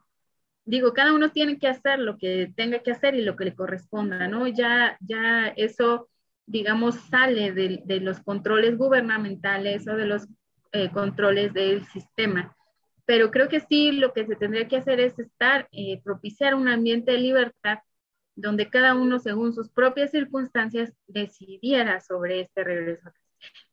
digo, 0.66 0.94
cada 0.94 1.14
uno 1.14 1.32
tiene 1.32 1.60
que 1.60 1.68
hacer 1.68 2.00
lo 2.00 2.18
que 2.18 2.52
tenga 2.56 2.80
que 2.80 2.92
hacer 2.92 3.16
y 3.16 3.22
lo 3.22 3.36
que 3.36 3.46
le 3.46 3.56
corresponda, 3.56 4.28
¿no? 4.28 4.48
Ya, 4.48 4.98
ya 5.02 5.50
eso, 5.58 6.10
digamos, 6.46 6.96
sale 6.96 7.52
de, 7.52 8.00
los 8.00 8.22
controles 8.22 8.78
gubernamentales 8.78 9.88
o 9.88 9.96
de 9.96 10.06
los 10.06 10.28
eh, 10.72 10.90
controles 10.92 11.54
del 11.54 11.86
sistema 11.86 12.56
pero 13.10 13.32
creo 13.32 13.50
que 13.50 13.60
sí 13.60 13.92
lo 13.92 14.14
que 14.14 14.28
se 14.28 14.36
tendría 14.36 14.68
que 14.68 14.78
hacer 14.78 15.00
es 15.00 15.18
estar, 15.18 15.68
eh, 15.72 16.00
propiciar 16.04 16.54
un 16.54 16.68
ambiente 16.68 17.14
de 17.14 17.18
libertad 17.18 17.80
donde 18.42 18.70
cada 18.70 18.96
uno, 18.96 19.20
según 19.20 19.54
sus 19.54 19.70
propias 19.70 20.12
circunstancias, 20.12 20.94
decidiera 21.08 22.00
sobre 22.02 22.42
este 22.42 22.64
regreso. 22.64 23.10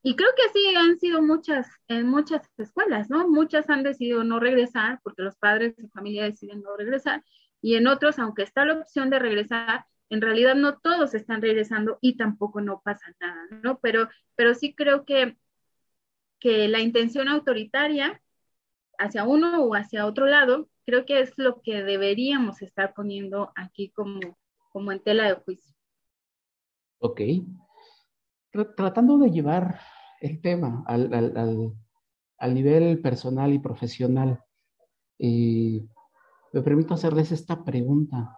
Y 0.02 0.14
creo 0.14 0.30
que 0.36 0.44
así 0.48 0.74
han 0.76 0.98
sido 0.98 1.22
muchas, 1.22 1.68
en 1.88 2.06
muchas 2.06 2.48
escuelas, 2.56 3.10
¿no? 3.10 3.28
Muchas 3.28 3.68
han 3.68 3.82
decidido 3.82 4.22
no 4.24 4.38
regresar 4.38 5.00
porque 5.02 5.22
los 5.22 5.36
padres 5.36 5.76
de 5.76 5.88
familia 5.88 6.24
deciden 6.24 6.62
no 6.62 6.76
regresar 6.76 7.24
y 7.60 7.74
en 7.74 7.86
otros, 7.86 8.18
aunque 8.18 8.42
está 8.42 8.64
la 8.64 8.74
opción 8.74 9.10
de 9.10 9.18
regresar, 9.18 9.86
en 10.08 10.20
realidad 10.20 10.54
no 10.54 10.78
todos 10.78 11.14
están 11.14 11.42
regresando 11.42 11.98
y 12.00 12.16
tampoco 12.16 12.60
no 12.60 12.80
pasa 12.84 13.06
nada, 13.20 13.48
¿no? 13.62 13.80
Pero, 13.80 14.08
pero 14.36 14.54
sí 14.54 14.74
creo 14.74 15.04
que, 15.04 15.36
que 16.38 16.68
la 16.68 16.80
intención 16.80 17.28
autoritaria 17.28 18.22
hacia 18.98 19.24
uno 19.24 19.64
o 19.64 19.74
hacia 19.74 20.06
otro 20.06 20.26
lado, 20.26 20.68
creo 20.84 21.04
que 21.04 21.20
es 21.20 21.32
lo 21.36 21.60
que 21.60 21.82
deberíamos 21.82 22.62
estar 22.62 22.94
poniendo 22.94 23.52
aquí 23.56 23.90
como, 23.90 24.38
como 24.76 24.92
en 24.92 25.02
tela 25.02 25.24
de 25.24 25.34
juicio. 25.36 25.74
Ok. 26.98 27.22
Tratando 28.76 29.16
de 29.16 29.30
llevar 29.30 29.80
el 30.20 30.42
tema 30.42 30.84
al, 30.86 31.14
al, 31.14 31.72
al, 32.36 32.54
nivel 32.54 33.00
personal 33.00 33.54
y 33.54 33.58
profesional, 33.58 34.44
eh, 35.18 35.82
me 36.52 36.60
permito 36.60 36.92
hacerles 36.92 37.32
esta 37.32 37.64
pregunta. 37.64 38.36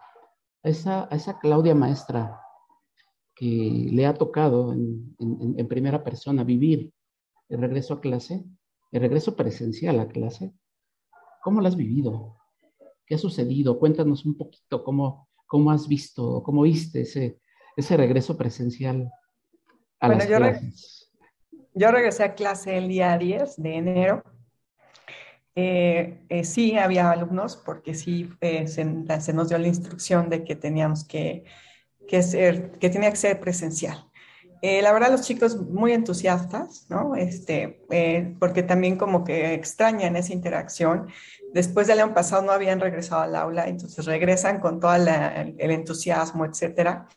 A 0.62 0.68
esa, 0.68 1.08
a 1.12 1.16
esa 1.16 1.40
Claudia 1.40 1.74
maestra 1.74 2.40
que 3.34 3.88
le 3.90 4.06
ha 4.06 4.14
tocado 4.14 4.72
en, 4.72 5.16
en, 5.18 5.58
en 5.58 5.66
primera 5.66 6.04
persona 6.04 6.44
vivir 6.44 6.92
el 7.48 7.60
regreso 7.60 7.94
a 7.94 8.00
clase, 8.00 8.44
el 8.92 9.00
regreso 9.00 9.34
presencial 9.34 9.98
a 9.98 10.06
clase, 10.06 10.54
¿cómo 11.42 11.60
lo 11.60 11.66
has 11.66 11.74
vivido? 11.74 12.36
¿Qué 13.06 13.16
ha 13.16 13.18
sucedido? 13.18 13.80
Cuéntanos 13.80 14.24
un 14.24 14.36
poquito 14.36 14.84
cómo, 14.84 15.27
cómo 15.48 15.72
has 15.72 15.88
visto, 15.88 16.42
cómo 16.44 16.62
viste 16.62 17.00
ese, 17.00 17.40
ese 17.76 17.96
regreso 17.96 18.36
presencial 18.36 19.10
a 19.98 20.08
las 20.08 20.28
yo 20.28 20.36
clases. 20.36 21.10
yo 21.74 21.90
regresé 21.90 22.22
a 22.22 22.34
clase 22.34 22.78
el 22.78 22.86
día 22.86 23.18
10 23.18 23.56
de 23.56 23.74
enero. 23.74 24.22
Eh, 25.56 26.24
eh, 26.28 26.44
sí, 26.44 26.78
había 26.78 27.10
alumnos 27.10 27.56
porque 27.56 27.94
sí 27.94 28.30
eh, 28.40 28.68
se, 28.68 28.84
nos 28.84 29.48
dio 29.48 29.58
la 29.58 29.66
instrucción 29.66 30.28
de 30.28 30.44
que 30.44 30.54
teníamos 30.54 31.04
que, 31.04 31.44
que, 32.06 32.22
ser, 32.22 32.78
que 32.78 32.90
tenía 32.90 33.10
que 33.10 33.16
ser 33.16 33.40
presencial. 33.40 34.07
Eh, 34.62 34.82
la 34.82 34.92
verdad, 34.92 35.10
los 35.10 35.22
chicos 35.22 35.56
muy 35.56 35.92
entusiastas, 35.92 36.86
¿no? 36.88 37.14
Este, 37.14 37.84
eh, 37.90 38.34
porque 38.38 38.62
también 38.62 38.96
como 38.96 39.24
que 39.24 39.54
extrañan 39.54 40.16
esa 40.16 40.32
interacción. 40.32 41.08
Después 41.52 41.86
del 41.86 42.00
año 42.00 42.14
pasado 42.14 42.42
no 42.42 42.52
habían 42.52 42.80
regresado 42.80 43.22
al 43.22 43.36
aula, 43.36 43.68
entonces 43.68 44.04
regresan 44.04 44.60
con 44.60 44.80
todo 44.80 44.94
el 44.94 45.70
entusiasmo, 45.70 46.44
etcétera. 46.44 47.08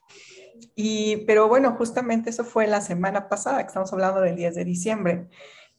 Y, 0.75 1.17
pero 1.27 1.47
bueno, 1.47 1.75
justamente 1.77 2.30
eso 2.30 2.43
fue 2.43 2.67
la 2.67 2.82
semana 2.82 3.27
pasada, 3.27 3.62
que 3.62 3.67
estamos 3.67 3.91
hablando 3.91 4.21
del 4.21 4.36
10 4.36 4.56
de 4.56 4.65
diciembre. 4.65 5.27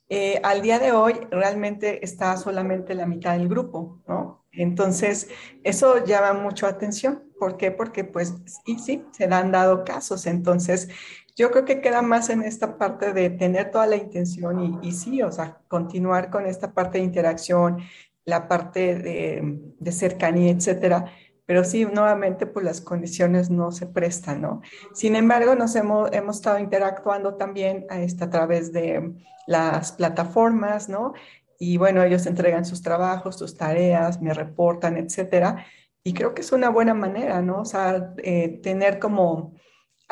Eh, 0.09 0.40
al 0.42 0.61
día 0.61 0.79
de 0.79 0.92
hoy 0.92 1.14
realmente 1.31 2.05
está 2.05 2.37
solamente 2.37 2.94
la 2.94 3.07
mitad 3.07 3.33
del 3.33 3.48
grupo, 3.48 4.03
¿no? 4.07 4.44
Entonces, 4.53 5.29
eso 5.64 6.05
llama 6.05 6.35
mucho 6.35 6.66
atención. 6.66 7.25
¿Por 7.38 7.57
qué? 7.57 7.70
Porque 7.70 8.05
pues, 8.05 8.35
y 8.66 8.79
sí, 8.79 9.05
se 9.12 9.25
han 9.25 9.51
dado 9.51 9.85
casos. 9.85 10.27
Entonces, 10.27 10.88
yo 11.37 11.51
creo 11.51 11.64
que 11.64 11.81
queda 11.81 12.03
más 12.03 12.29
en 12.31 12.42
esta 12.42 12.77
parte 12.77 13.12
de 13.12 13.31
tener 13.31 13.71
toda 13.71 13.87
la 13.87 13.97
intención 13.97 14.81
y, 14.83 14.92
sí, 14.92 15.23
o 15.23 15.33
sea, 15.33 15.61
continuar 15.68 16.31
con 16.31 16.47
esta 16.47 16.73
parte 16.73 16.99
de 16.99 17.05
interacción, 17.05 17.79
la 18.25 18.49
parte 18.49 18.97
de, 18.97 19.92
cercanía, 19.92 20.53
etcétera. 20.53 21.07
Pero 21.47 21.64
sí, 21.64 21.85
nuevamente, 21.87 22.47
pues 22.47 22.64
las 22.64 22.81
condiciones 22.81 23.51
no 23.51 23.73
se 23.73 23.87
prestan, 23.87 24.42
¿no? 24.42 24.62
Sin 24.95 25.16
embargo, 25.16 25.55
nos 25.55 25.75
hemos, 25.75 26.12
hemos 26.12 26.37
estado 26.37 26.59
interactuando 26.59 27.35
también 27.35 27.87
a, 27.90 28.01
esta, 28.01 28.27
a 28.27 28.31
través 28.31 28.73
de 28.73 29.14
las 29.47 29.92
plataformas, 29.92 30.88
¿no? 30.88 31.14
Y 31.59 31.79
bueno, 31.79 32.03
ellos 32.03 32.27
entregan 32.27 32.64
sus 32.64 32.83
trabajos, 32.83 33.38
sus 33.38 33.57
tareas, 33.57 34.21
me 34.21 34.35
reportan, 34.35 34.97
etcétera. 34.97 35.64
Y 36.05 36.14
creo 36.14 36.35
que 36.35 36.42
es 36.42 36.53
una 36.53 36.68
buena 36.68 36.95
manera, 36.95 37.40
¿no? 37.42 37.61
O 37.61 37.64
sea, 37.64 38.14
eh, 38.18 38.61
tener 38.62 38.99
como 38.99 39.55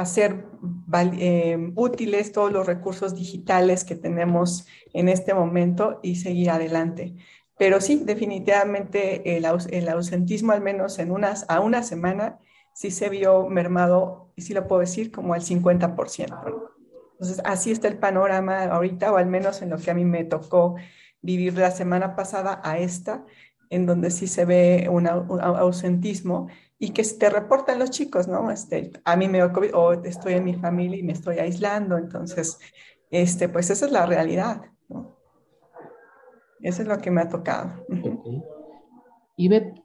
hacer 0.00 0.46
eh, 1.18 1.72
útiles 1.76 2.32
todos 2.32 2.50
los 2.50 2.66
recursos 2.66 3.14
digitales 3.14 3.84
que 3.84 3.96
tenemos 3.96 4.66
en 4.94 5.08
este 5.08 5.34
momento 5.34 6.00
y 6.02 6.16
seguir 6.16 6.50
adelante. 6.50 7.14
Pero 7.58 7.82
sí, 7.82 8.02
definitivamente 8.04 9.36
el, 9.36 9.44
ausentismo, 9.44 10.52
al 10.52 10.62
menos 10.62 10.98
en 10.98 11.10
unas, 11.10 11.44
a 11.50 11.60
una 11.60 11.82
semana, 11.82 12.38
sí 12.72 12.90
se 12.90 13.10
vio 13.10 13.46
mermado, 13.48 14.32
y 14.36 14.42
sí 14.42 14.54
lo 14.54 14.66
puedo 14.66 14.80
decir, 14.80 15.10
como 15.10 15.34
al 15.34 15.42
50%. 15.42 16.70
Entonces, 17.12 17.42
así 17.44 17.70
está 17.70 17.88
el 17.88 17.98
panorama 17.98 18.64
ahorita, 18.64 19.12
o 19.12 19.18
al 19.18 19.26
menos 19.26 19.60
en 19.60 19.68
lo 19.68 19.76
que 19.76 19.90
a 19.90 19.94
mí 19.94 20.06
me 20.06 20.24
tocó 20.24 20.76
vivir 21.20 21.52
la 21.58 21.70
semana 21.70 22.16
pasada 22.16 22.62
a 22.64 22.78
esta, 22.78 23.26
en 23.68 23.84
donde 23.84 24.10
sí 24.10 24.26
se 24.26 24.46
ve 24.46 24.88
un 24.90 25.06
ausentismo 25.06 26.48
y 26.82 26.92
que 26.92 27.04
te 27.04 27.28
reportan 27.28 27.78
los 27.78 27.90
chicos, 27.90 28.26
¿no? 28.26 28.50
Este, 28.50 28.90
a 29.04 29.14
mí 29.14 29.28
me 29.28 29.38
dio 29.38 29.52
COVID 29.52 29.74
o 29.74 29.92
estoy 29.92 30.32
en 30.32 30.44
mi 30.44 30.54
familia 30.54 30.98
y 30.98 31.02
me 31.02 31.12
estoy 31.12 31.38
aislando, 31.38 31.98
entonces, 31.98 32.58
este, 33.10 33.50
pues 33.50 33.68
esa 33.68 33.84
es 33.84 33.92
la 33.92 34.06
realidad, 34.06 34.62
¿no? 34.88 35.16
Eso 36.60 36.80
es 36.80 36.88
lo 36.88 36.98
que 36.98 37.10
me 37.10 37.20
ha 37.20 37.28
tocado. 37.28 37.84
Y 39.36 39.48
Beth, 39.48 39.78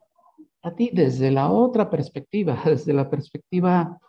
a 0.63 0.73
ti 0.73 0.89
desde 0.93 1.31
la 1.31 1.51
otra 1.51 1.89
perspectiva, 1.89 2.57
desde 2.65 2.93
la 2.93 3.09
perspectiva 3.09 3.99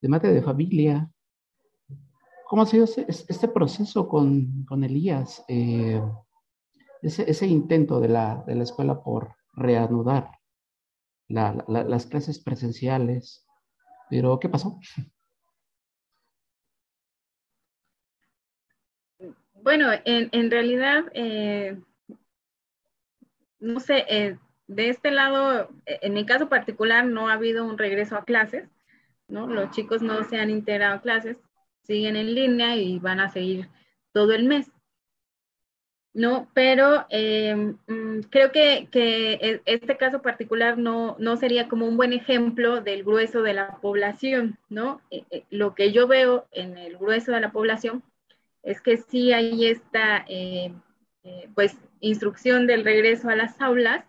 de 0.00 0.08
madre 0.08 0.32
de 0.32 0.42
familia, 0.42 1.10
¿cómo 2.48 2.62
ha 2.62 2.66
sido 2.66 2.84
este, 2.84 3.48
proceso 3.48 4.08
con, 4.08 4.64
con 4.68 4.84
Elías? 4.84 5.44
Eh, 5.48 6.00
ese, 7.02 7.46
intento 7.46 7.98
de 7.98 8.08
la, 8.08 8.44
escuela 8.46 9.02
por 9.02 9.34
reanudar 9.52 10.30
las 11.28 12.06
clases 12.06 12.38
presenciales. 12.38 13.46
Pero, 14.10 14.38
¿qué 14.38 14.48
pasó? 14.48 14.78
Bueno, 19.64 19.88
en, 20.04 20.50
realidad, 20.50 21.04
eh, 21.14 21.80
no 23.60 23.80
sé, 23.80 24.04
eh, 24.08 24.38
de 24.66 24.90
este 24.90 25.10
lado, 25.10 25.70
en 25.86 26.12
mi 26.12 26.26
caso 26.26 26.50
particular, 26.50 27.06
no 27.06 27.28
ha 27.28 27.32
habido 27.32 27.64
un 27.64 27.78
regreso 27.78 28.16
a 28.16 28.24
clases, 28.24 28.68
¿no? 29.26 29.46
Los 29.46 29.70
chicos 29.70 30.02
no 30.02 30.22
se 30.24 30.36
han 30.36 30.50
integrado 30.50 30.96
a 30.96 31.00
clases, 31.00 31.38
siguen 31.82 32.16
en 32.16 32.34
línea 32.34 32.76
y 32.76 32.98
van 32.98 33.20
a 33.20 33.30
seguir 33.30 33.70
todo 34.12 34.32
el 34.32 34.44
mes. 34.44 34.70
No, 36.12 36.48
pero 36.54 37.06
creo 38.30 38.52
que, 38.52 38.88
e, 38.92 39.62
este 39.66 39.96
caso 39.96 40.22
particular 40.22 40.78
no, 40.78 41.16
no, 41.18 41.36
sería 41.36 41.68
como 41.68 41.86
un 41.86 41.96
buen 41.96 42.12
ejemplo 42.12 42.80
del 42.80 43.04
grueso 43.04 43.42
de 43.42 43.54
la 43.54 43.78
población, 43.80 44.58
¿no? 44.68 45.00
Eh, 45.10 45.24
eh, 45.30 45.44
lo 45.50 45.74
que 45.74 45.92
yo 45.92 46.06
veo 46.06 46.46
en 46.52 46.76
el 46.76 46.96
grueso 46.96 47.32
de 47.32 47.40
la 47.40 47.52
población 47.52 48.02
es 48.62 48.80
que 48.80 48.96
sí 48.96 49.32
hay 49.32 49.66
esta, 49.66 50.24
eh, 50.28 50.72
pues, 51.54 51.76
instrucción 52.00 52.66
del 52.66 52.84
regreso 52.84 53.28
a 53.28 53.36
las 53.36 53.60
aulas, 53.60 54.04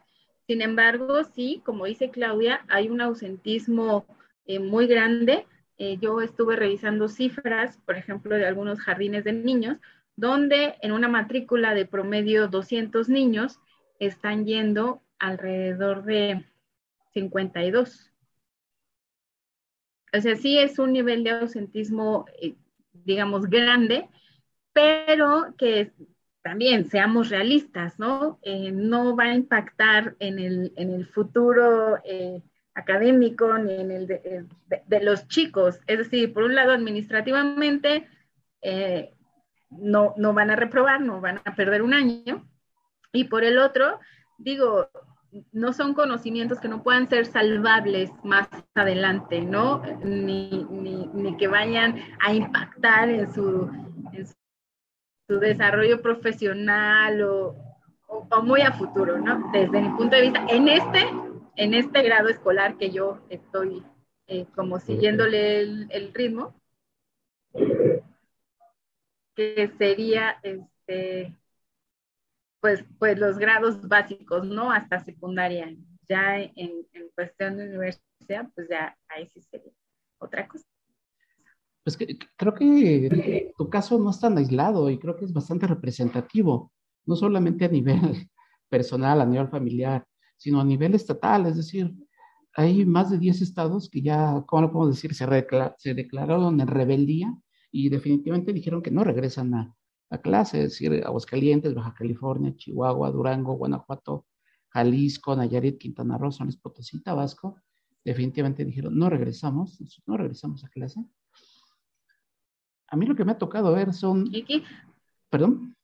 sin 0.47 0.61
embargo, 0.61 1.23
sí, 1.23 1.61
como 1.65 1.85
dice 1.85 2.11
Claudia, 2.11 2.65
hay 2.67 2.89
un 2.89 3.01
ausentismo 3.01 4.05
muy 4.47 4.85
grande. 4.87 5.47
yo 5.77 6.21
estuve 6.21 6.55
revisando 6.55 7.07
cifras, 7.07 7.77
por 7.85 7.97
ejemplo, 7.97 8.35
de 8.35 8.45
algunos 8.45 8.79
jardines 8.79 9.23
de 9.23 9.33
niños, 9.33 9.77
donde 10.15 10.75
en 10.81 10.91
una 10.91 11.07
matrícula 11.07 11.73
de 11.73 11.85
promedio 11.85 12.47
200 12.47 13.09
niños 13.09 13.59
están 13.99 14.45
yendo 14.45 15.01
alrededor 15.19 16.03
de 16.03 16.45
52. 17.13 18.11
O 20.13 20.21
sea, 20.21 20.35
sí 20.35 20.57
es 20.57 20.79
un 20.79 20.93
nivel 20.93 21.23
de 21.23 21.31
ausentismo, 21.31 22.25
eh, 22.41 22.55
digamos, 22.93 23.49
grande, 23.49 24.07
pero 24.73 25.53
que 25.57 25.91
también 26.41 26.89
seamos 26.89 27.29
realistas, 27.29 27.99
¿no? 27.99 28.39
Eh, 28.43 28.71
no 28.71 29.15
va 29.15 29.25
a 29.25 29.35
impactar 29.35 30.15
en 30.19 30.39
el, 30.39 31.05
futuro 31.07 31.97
eh, 32.05 32.41
académico 32.73 33.57
ni 33.57 33.73
en 33.73 33.91
el 33.91 34.07
de, 34.07 34.45
de, 34.85 35.03
los 35.03 35.27
chicos. 35.27 35.79
Es 35.87 35.97
decir, 35.97 36.33
por 36.33 36.43
un 36.43 36.55
lado, 36.55 36.71
administrativamente, 36.71 38.07
no, 39.69 40.13
no 40.17 40.33
van 40.33 40.51
a 40.51 40.55
reprobar, 40.55 41.01
no 41.01 41.19
van 41.21 41.41
a 41.45 41.55
perder 41.55 41.81
un 41.81 41.93
año. 41.93 42.47
Y 43.15 43.23
por 43.23 43.45
el 43.45 43.59
otro, 43.59 43.99
digo, 44.37 44.89
no 45.53 45.71
son 45.71 45.93
conocimientos 45.93 46.59
que 46.59 46.67
no 46.67 46.83
puedan 46.83 47.07
ser 47.07 47.25
salvables 47.25 48.11
más 48.23 48.49
adelante, 48.73 49.39
¿no? 49.39 49.81
Ni, 50.03 50.67
que 51.39 51.47
vayan 51.47 51.97
a 52.19 52.33
impactar 52.33 53.09
en 53.09 53.33
su, 53.33 53.71
su 55.27 55.39
desarrollo 55.39 56.01
profesional 56.01 57.21
o, 57.23 57.55
muy 58.43 58.61
a 58.61 58.73
futuro, 58.73 59.17
¿no? 59.17 59.49
Desde 59.53 59.81
mi 59.81 59.89
punto 59.97 60.17
de 60.17 60.21
vista, 60.23 60.45
en 60.49 60.67
este, 60.67 61.09
en 61.55 61.73
este 61.73 62.01
grado 62.01 62.27
escolar 62.27 62.77
que 62.77 62.91
yo 62.91 63.19
estoy 63.29 63.81
eh, 64.27 64.45
como 64.55 64.79
siguiéndole 64.79 65.61
el 65.61 66.13
ritmo, 66.13 66.53
que 69.35 69.71
sería 69.77 70.37
este, 70.43 71.33
pues, 72.65 72.83
pues 72.97 73.19
los 73.19 73.37
grados 73.37 73.87
básicos, 73.87 74.43
¿no? 74.43 74.71
Hasta 74.71 74.99
secundaria. 74.99 75.71
Ya 76.09 76.39
en, 76.39 76.83
cuestión 77.13 77.57
de 77.57 77.69
universidad, 77.69 78.49
pues 78.55 78.67
ya 78.67 78.97
ahí 79.07 79.29
sí 79.31 79.39
sería 79.43 79.71
otra 80.17 80.47
cosa. 80.47 80.65
Pues 81.83 81.95
que, 81.95 82.17
creo 82.35 82.55
que 82.55 83.53
tu 83.55 83.69
caso 83.69 83.99
no 83.99 84.09
es 84.09 84.19
tan 84.19 84.35
aislado 84.39 84.89
y 84.89 84.97
creo 84.97 85.15
que 85.15 85.25
es 85.25 85.31
bastante 85.31 85.67
representativo, 85.67 86.71
no 87.05 87.15
solamente 87.15 87.65
a 87.65 87.67
nivel 87.67 87.99
personal, 88.67 89.21
a 89.21 89.27
nivel 89.27 89.47
familiar, 89.47 90.03
sino 90.35 90.59
a 90.59 90.65
nivel 90.65 90.95
estatal, 90.95 91.45
es 91.45 91.57
decir, 91.57 91.93
hay 92.55 92.83
más 92.83 93.11
de 93.11 93.19
10 93.19 93.41
estados 93.41 93.91
que 93.91 94.01
ya, 94.01 94.43
¿cómo 94.47 94.63
lo 94.63 94.71
podemos 94.71 94.95
decir? 94.95 95.13
Se, 95.13 95.27
se 95.77 95.93
declararon 95.93 96.59
en 96.59 96.67
rebeldía 96.67 97.31
y 97.71 97.89
definitivamente 97.89 98.53
dijeron 98.53 98.81
que 98.81 98.89
no 98.89 99.03
regresan 99.03 99.53
a, 99.53 99.75
a 100.09 100.17
clase, 100.17 100.63
es 100.63 100.71
decir, 100.71 101.03
Aguascalientes, 101.05 101.73
Baja 101.73 101.93
California, 101.93 102.55
Chihuahua, 102.55 103.11
Durango, 103.11 103.53
Guanajuato, 103.53 104.25
Jalisco, 104.69 105.35
Nayarit, 105.35 105.77
Quintana 105.77 106.17
Roo, 106.17 106.31
San 106.31 106.47
Luis 106.47 106.57
Potosí, 106.57 107.01
Tabasco, 107.01 107.61
definitivamente 108.03 108.63
dijeron, 108.63 108.97
no 108.97 109.09
regresamos, 109.09 109.79
no 110.05 110.17
regresamos 110.17 110.63
a 110.63 110.69
clase. 110.69 111.03
A 112.87 112.95
mí 112.95 113.05
lo 113.05 113.15
que 113.15 113.25
me 113.25 113.31
ha 113.31 113.37
tocado 113.37 113.73
ver 113.73 113.93
son... 113.93 114.31
Perdón, 115.29 115.75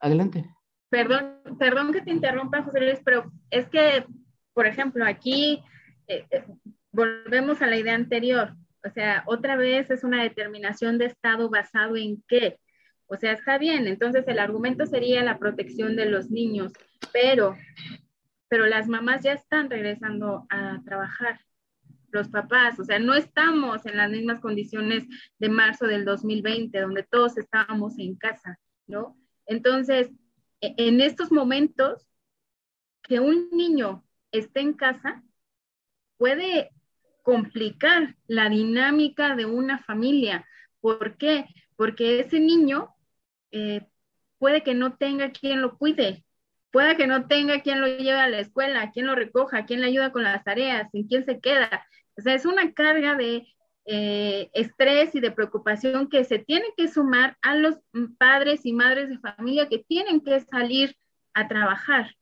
adelante. 0.00 0.50
Perdón, 0.88 1.40
perdón 1.58 1.92
que 1.92 2.00
te 2.00 2.10
interrumpa, 2.10 2.62
José 2.62 2.80
Luis, 2.80 3.00
pero 3.04 3.30
es 3.50 3.68
que, 3.68 4.06
por 4.54 4.66
ejemplo, 4.66 5.04
aquí 5.04 5.62
eh, 6.08 6.26
eh, 6.30 6.44
volvemos 6.90 7.60
a 7.60 7.66
la 7.66 7.76
idea 7.76 7.94
anterior. 7.94 8.56
O 8.84 8.90
sea, 8.90 9.24
otra 9.26 9.56
vez 9.56 9.90
es 9.90 10.04
una 10.04 10.22
determinación 10.22 10.96
de 10.96 11.06
Estado 11.06 11.50
basado 11.50 11.96
en 11.96 12.22
qué. 12.28 12.58
O 13.08 13.16
sea, 13.16 13.32
está 13.32 13.58
bien, 13.58 13.86
entonces 13.86 14.26
el 14.26 14.38
argumento 14.38 14.84
sería 14.86 15.22
la 15.22 15.38
protección 15.38 15.94
de 15.96 16.06
los 16.06 16.30
niños, 16.30 16.72
pero, 17.12 17.56
pero 18.48 18.66
las 18.66 18.88
mamás 18.88 19.22
ya 19.22 19.32
están 19.32 19.70
regresando 19.70 20.46
a 20.50 20.80
trabajar, 20.84 21.40
los 22.10 22.28
papás, 22.28 22.78
o 22.80 22.84
sea, 22.84 22.98
no 22.98 23.14
estamos 23.14 23.84
en 23.84 23.96
las 23.96 24.10
mismas 24.10 24.40
condiciones 24.40 25.04
de 25.38 25.48
marzo 25.48 25.86
del 25.86 26.04
2020, 26.04 26.80
donde 26.80 27.02
todos 27.02 27.36
estábamos 27.36 27.98
en 27.98 28.16
casa, 28.16 28.58
¿no? 28.86 29.16
Entonces, 29.46 30.10
e, 30.60 30.74
en 30.78 31.00
estos 31.00 31.30
momentos, 31.30 32.06
que 33.02 33.20
un 33.20 33.50
niño 33.50 34.04
esté 34.32 34.60
en 34.60 34.72
casa 34.72 35.22
puede 36.16 36.70
complicar 37.22 38.16
la 38.26 38.48
dinámica 38.48 39.36
de 39.36 39.46
una 39.46 39.78
familia. 39.78 40.46
¿Por 40.80 41.16
qué? 41.16 41.46
Porque 41.76 42.20
ese 42.20 42.40
niño 42.40 42.95
eh, 43.50 43.86
puede 44.38 44.62
que 44.62 44.74
no 44.74 44.96
tenga 44.96 45.30
quien 45.30 45.62
lo 45.62 45.76
cuide, 45.78 46.24
puede 46.70 46.96
que 46.96 47.06
no 47.06 47.26
tenga 47.26 47.60
quien 47.62 47.80
lo 47.80 47.86
lleve 47.86 48.20
a 48.20 48.28
la 48.28 48.40
escuela, 48.40 48.90
quien 48.92 49.06
lo 49.06 49.14
recoja, 49.14 49.64
quien 49.66 49.80
le 49.80 49.88
ayuda 49.88 50.12
con 50.12 50.22
las 50.22 50.44
tareas, 50.44 50.92
en 50.92 51.06
quién 51.06 51.24
se 51.24 51.40
queda. 51.40 51.86
O 52.18 52.22
sea, 52.22 52.34
es 52.34 52.46
una 52.46 52.72
carga 52.72 53.14
de 53.14 53.46
eh, 53.86 54.50
estrés 54.52 55.14
y 55.14 55.20
de 55.20 55.30
preocupación 55.30 56.08
que 56.08 56.24
se 56.24 56.38
tiene 56.38 56.66
que 56.76 56.88
sumar 56.88 57.36
a 57.40 57.54
los 57.54 57.76
padres 58.18 58.66
y 58.66 58.72
madres 58.72 59.08
de 59.08 59.18
familia 59.18 59.68
que 59.68 59.78
tienen 59.78 60.20
que 60.20 60.40
salir 60.40 60.96
a 61.34 61.48
trabajar, 61.48 62.14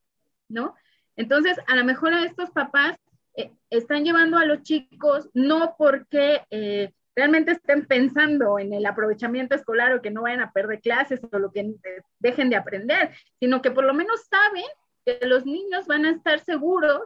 ¿no? 0.49 0.75
Entonces, 1.17 1.57
a 1.67 1.77
lo 1.77 1.85
mejor 1.85 2.13
a 2.13 2.25
estos 2.25 2.51
papás 2.51 2.97
eh, 3.37 3.51
están 3.71 4.05
llevando 4.05 4.37
a 4.37 4.45
los 4.45 4.63
chicos 4.63 5.31
no 5.33 5.75
porque 5.79 6.43
realmente 7.17 7.53
estén 7.53 7.87
pensando 7.87 8.59
en 8.59 8.73
el 8.73 8.87
aprovechamiento 8.87 9.55
escolar 9.55 9.93
o 9.93 10.03
que 10.03 10.11
no 10.11 10.23
vayan 10.23 10.41
a 10.41 10.53
perder 10.53 10.81
clases 10.81 11.21
o 11.31 11.39
lo 11.39 11.53
que 11.53 11.61
eh, 11.61 12.03
dejen 12.19 12.51
de 12.51 12.57
aprender, 12.57 13.15
sino 13.41 13.63
que 13.63 13.71
por 13.71 13.85
lo 13.85 13.95
menos 13.95 14.25
saben 14.29 14.65
que 15.05 15.19
los 15.27 15.45
niños 15.45 15.87
van 15.87 16.07
a 16.07 16.11
estar 16.11 16.41
seguros 16.41 17.03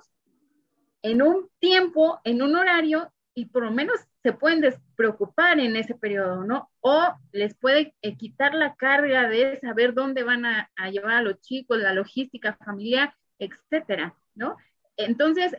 en 1.03 1.23
un 1.23 1.49
tiempo, 1.59 2.21
en 2.25 2.43
un 2.43 2.57
horario 2.57 3.13
y 3.35 3.47
por 3.47 3.63
lo 3.65 3.71
menos 3.71 4.01
se 4.23 4.33
pueden 4.33 4.61
despreocupar 4.61 5.61
en 5.61 5.77
ese 5.77 5.95
periodo, 5.95 6.43
¿no? 6.43 6.71
O 6.81 7.15
les 7.31 7.55
puede 7.55 7.95
quitar 8.19 8.53
la 8.53 8.75
carga 8.75 9.29
de 9.29 9.59
saber 9.61 9.95
dónde 9.95 10.25
van 10.25 10.45
a, 10.45 10.69
llevar 10.91 11.13
a 11.13 11.23
los 11.23 11.41
chicos, 11.41 11.79
la 11.79 11.95
logística 11.95 12.57
familiar, 12.65 13.15
etcétera, 13.39 14.15
¿no? 14.35 14.57
Entonces, 14.97 15.57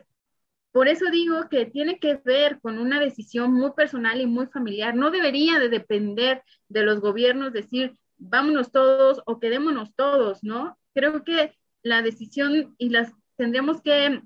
por 0.72 0.88
eso 0.88 1.06
digo 1.10 1.48
que 1.48 1.66
tiene 1.66 1.98
que 1.98 2.16
ver 2.24 2.60
con 2.60 2.78
una 2.78 3.00
decisión 3.00 3.52
muy 3.52 3.72
personal 3.72 4.20
y 4.20 4.26
muy 4.26 4.46
familiar. 4.46 4.94
No 4.94 5.10
debería 5.10 5.58
de 5.58 5.68
depender 5.68 6.42
de 6.68 6.82
los 6.82 7.00
gobiernos 7.00 7.52
decir, 7.52 7.98
vámonos 8.18 8.70
todos 8.70 9.22
o 9.26 9.40
quedémonos 9.40 9.94
todos, 9.96 10.44
¿no? 10.44 10.78
Creo 10.94 11.24
que 11.24 11.54
la 11.82 12.02
decisión 12.02 12.74
y 12.78 12.90
las 12.90 13.12
tendríamos 13.36 13.82
que 13.82 14.22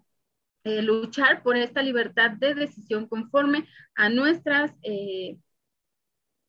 eh, 0.64 0.82
luchar 0.82 1.42
por 1.42 1.56
esta 1.56 1.82
libertad 1.82 2.32
de 2.32 2.54
decisión 2.54 3.06
conforme 3.06 3.66
a 3.94 4.08
nuestras, 4.08 4.72
eh, 4.82 5.38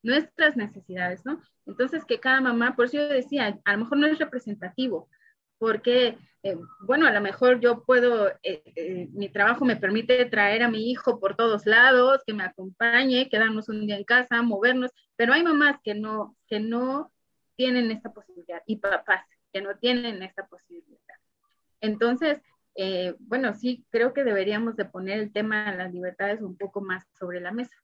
nuestras 0.04 0.58
necesidades, 0.58 1.26
¿no? 1.26 1.42
Entonces, 1.66 2.06
que 2.06 2.20
cada 2.20 2.42
mamá, 2.42 2.76
por 2.76 2.86
eso 2.86 2.98
yo 2.98 3.08
decía, 3.08 3.60
a 3.64 3.74
lo 3.74 3.80
mejor 3.80 3.98
no 3.98 4.08
es 4.08 4.20
representativo, 4.20 5.10
porque 5.58 6.18
eh, 6.46 6.58
bueno, 6.82 7.08
a 7.08 7.12
lo 7.12 7.22
mejor 7.22 7.60
yo 7.60 7.84
puedo, 7.84 8.30
eh, 8.44 8.62
eh, 8.76 9.10
mi 9.14 9.30
trabajo 9.30 9.66
me 9.66 9.78
permite 9.78 10.24
traer 10.26 10.62
a 10.62 10.70
mi 10.70 10.92
hijo 10.92 11.20
por 11.20 11.36
todos 11.36 11.66
lados, 11.66 12.22
que 12.24 12.36
me 12.36 12.44
acompañe, 12.44 13.30
quedarnos 13.30 13.68
un 13.68 13.88
día 13.88 13.98
en 13.98 14.04
casa, 14.04 14.44
movernos, 14.44 14.92
pero 15.16 15.34
hay 15.34 15.42
mamás 15.42 15.78
que 15.84 15.96
no, 15.96 16.38
que 16.48 16.60
no 16.60 17.12
tienen 17.56 17.90
esta 17.90 18.14
posibilidad 18.14 18.62
y 18.68 18.76
papás 18.76 19.26
que 19.52 19.62
no 19.62 19.76
tienen 19.78 20.22
esta 20.22 20.46
posibilidad. 20.46 21.16
Entonces, 21.82 22.40
eh, 22.76 23.16
bueno, 23.20 23.56
sí, 23.56 23.84
creo 23.90 24.14
que 24.14 24.24
deberíamos 24.24 24.76
de 24.76 24.86
poner 24.86 25.18
el 25.18 25.34
tema 25.34 25.72
de 25.72 25.78
las 25.78 25.92
libertades 25.92 26.42
un 26.42 26.58
poco 26.58 26.80
más 26.80 27.06
sobre 27.18 27.40
la 27.40 27.52
mesa. 27.52 27.76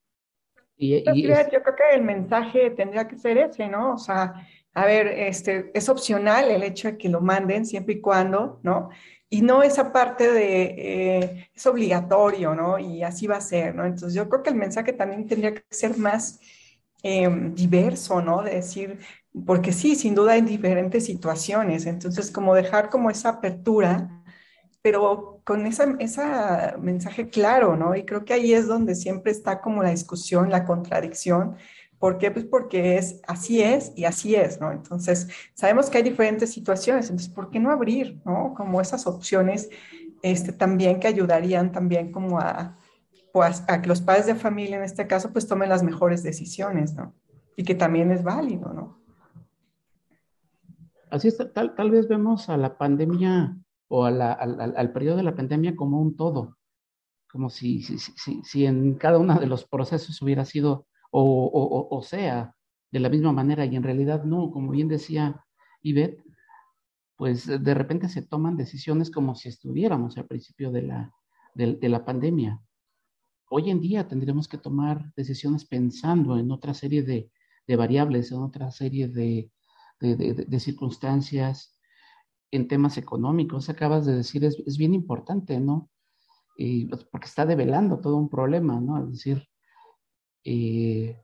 Y, 0.77 1.03
Yo 1.03 1.63
creo 1.63 1.75
que 1.75 1.95
el 1.95 2.03
mensaje 2.03 2.71
tendría 2.71 3.07
que 3.07 3.15
ser 3.15 3.37
ese, 3.37 3.67
¿no? 3.67 3.93
O 3.93 3.97
sea, 3.97 4.33
a 4.73 4.85
ver, 4.85 5.07
este, 5.07 5.71
es 5.73 5.89
opcional 5.89 6.49
el 6.49 6.63
hecho 6.63 6.89
de 6.89 6.97
que 6.97 7.09
lo 7.09 7.21
manden 7.21 7.65
siempre 7.65 7.95
y 7.95 8.01
cuando, 8.01 8.59
¿no? 8.63 8.89
Y 9.29 9.41
no 9.41 9.63
esa 9.63 9.91
parte 9.91 10.31
de, 10.31 10.63
eh, 10.77 11.49
es 11.53 11.65
obligatorio, 11.65 12.55
¿no? 12.55 12.79
Y 12.79 13.03
así 13.03 13.27
va 13.27 13.37
a 13.37 13.41
ser, 13.41 13.75
¿no? 13.75 13.85
Entonces 13.85 14.13
yo 14.13 14.29
creo 14.29 14.43
que 14.43 14.49
el 14.49 14.55
mensaje 14.55 14.93
también 14.93 15.27
tendría 15.27 15.53
que 15.53 15.63
ser 15.69 15.97
más 15.97 16.39
em, 17.03 17.53
diverso, 17.55 18.21
¿no? 18.21 18.43
De 18.43 18.55
decir, 18.55 18.99
porque 19.45 19.71
sí, 19.73 19.95
sin 19.95 20.15
duda 20.15 20.33
hay 20.33 20.41
diferentes 20.41 21.05
situaciones, 21.05 21.85
entonces 21.85 22.31
como 22.31 22.53
dejar 22.55 22.89
como 22.89 23.09
esa 23.09 23.29
apertura, 23.29 24.23
pero 24.81 25.41
con 25.43 25.65
ese 25.65 25.95
esa 25.99 26.75
mensaje 26.79 27.29
claro, 27.29 27.75
¿no? 27.77 27.95
Y 27.95 28.05
creo 28.05 28.25
que 28.25 28.33
ahí 28.33 28.53
es 28.53 28.67
donde 28.67 28.95
siempre 28.95 29.31
está 29.31 29.61
como 29.61 29.83
la 29.83 29.91
discusión, 29.91 30.49
la 30.49 30.65
contradicción, 30.65 31.55
¿Por 32.01 32.17
qué? 32.17 32.31
Pues 32.31 32.45
porque 32.45 32.97
es 32.97 33.21
así 33.27 33.61
es 33.61 33.93
y 33.95 34.05
así 34.05 34.33
es, 34.33 34.59
¿no? 34.59 34.71
Entonces, 34.71 35.27
sabemos 35.53 35.87
que 35.87 35.99
hay 35.99 36.03
diferentes 36.03 36.51
situaciones, 36.51 37.11
entonces, 37.11 37.31
¿por 37.31 37.51
qué 37.51 37.59
no 37.59 37.69
abrir, 37.69 38.19
¿no? 38.25 38.55
Como 38.57 38.81
esas 38.81 39.05
opciones 39.05 39.69
este, 40.23 40.51
también 40.51 40.99
que 40.99 41.07
ayudarían 41.07 41.71
también 41.71 42.11
como 42.11 42.39
a, 42.39 42.75
pues, 43.31 43.63
a 43.67 43.83
que 43.83 43.87
los 43.87 44.01
padres 44.01 44.25
de 44.25 44.33
familia 44.33 44.77
en 44.77 44.83
este 44.83 45.05
caso 45.05 45.31
pues 45.31 45.47
tomen 45.47 45.69
las 45.69 45.83
mejores 45.83 46.23
decisiones, 46.23 46.95
¿no? 46.95 47.13
Y 47.55 47.63
que 47.63 47.75
también 47.75 48.09
es 48.09 48.23
válido, 48.23 48.73
¿no? 48.73 48.99
Así 51.11 51.27
es, 51.27 51.37
tal, 51.53 51.75
tal 51.75 51.91
vez 51.91 52.07
vemos 52.07 52.49
a 52.49 52.57
la 52.57 52.79
pandemia 52.79 53.55
o 53.89 54.05
al, 54.05 54.19
al, 54.23 54.91
periodo 54.91 55.17
de 55.17 55.23
la 55.23 55.35
pandemia 55.35 55.75
como 55.75 56.01
un 56.01 56.15
todo, 56.15 56.57
como 57.29 57.51
si, 57.51 57.83
si, 57.83 57.99
si, 57.99 58.41
si 58.43 58.65
en 58.65 58.95
cada 58.95 59.19
uno 59.19 59.39
de 59.39 59.45
los 59.45 59.67
procesos 59.67 60.19
hubiera 60.23 60.45
sido 60.45 60.87
o, 61.11 62.01
sea 62.03 62.55
de 62.91 62.99
la 62.99 63.09
misma 63.09 63.31
manera 63.31 63.65
y 63.65 63.75
en 63.75 63.83
realidad 63.83 64.23
no, 64.23 64.51
como 64.51 64.71
bien 64.71 64.87
decía 64.87 65.43
Ivette, 65.81 66.23
pues 67.15 67.45
de 67.45 67.73
repente 67.73 68.09
se 68.09 68.23
toman 68.23 68.57
decisiones 68.57 69.11
como 69.11 69.35
si 69.35 69.49
estuviéramos 69.49 70.17
al 70.17 70.25
principio 70.25 70.71
de 70.71 70.81
la, 70.81 71.13
de, 71.53 71.89
la 71.89 72.03
pandemia. 72.03 72.59
Hoy 73.49 73.69
en 73.69 73.79
día 73.79 74.07
tendremos 74.07 74.47
que 74.47 74.57
tomar 74.57 75.13
decisiones 75.15 75.65
pensando 75.65 76.37
en 76.37 76.51
otra 76.51 76.73
serie 76.73 77.03
de, 77.03 77.29
variables, 77.77 78.31
en 78.31 78.39
otra 78.39 78.71
serie 78.71 79.07
de, 79.07 79.51
de, 79.99 80.59
circunstancias, 80.59 81.79
en 82.49 82.67
temas 82.67 82.97
económicos. 82.97 83.69
Acabas 83.69 84.05
de 84.05 84.15
decir, 84.15 84.43
es, 84.43 84.61
es 84.65 84.77
bien 84.77 84.93
importante, 84.93 85.59
¿no? 85.59 85.89
Y, 86.57 86.85
pues, 86.87 87.05
porque 87.05 87.27
está 87.27 87.45
develando 87.45 87.99
todo 87.99 88.17
un 88.17 88.29
problema, 88.29 88.81
¿no? 88.81 89.01
Es 89.03 89.11
decir, 89.11 89.47
eh, 90.43 91.21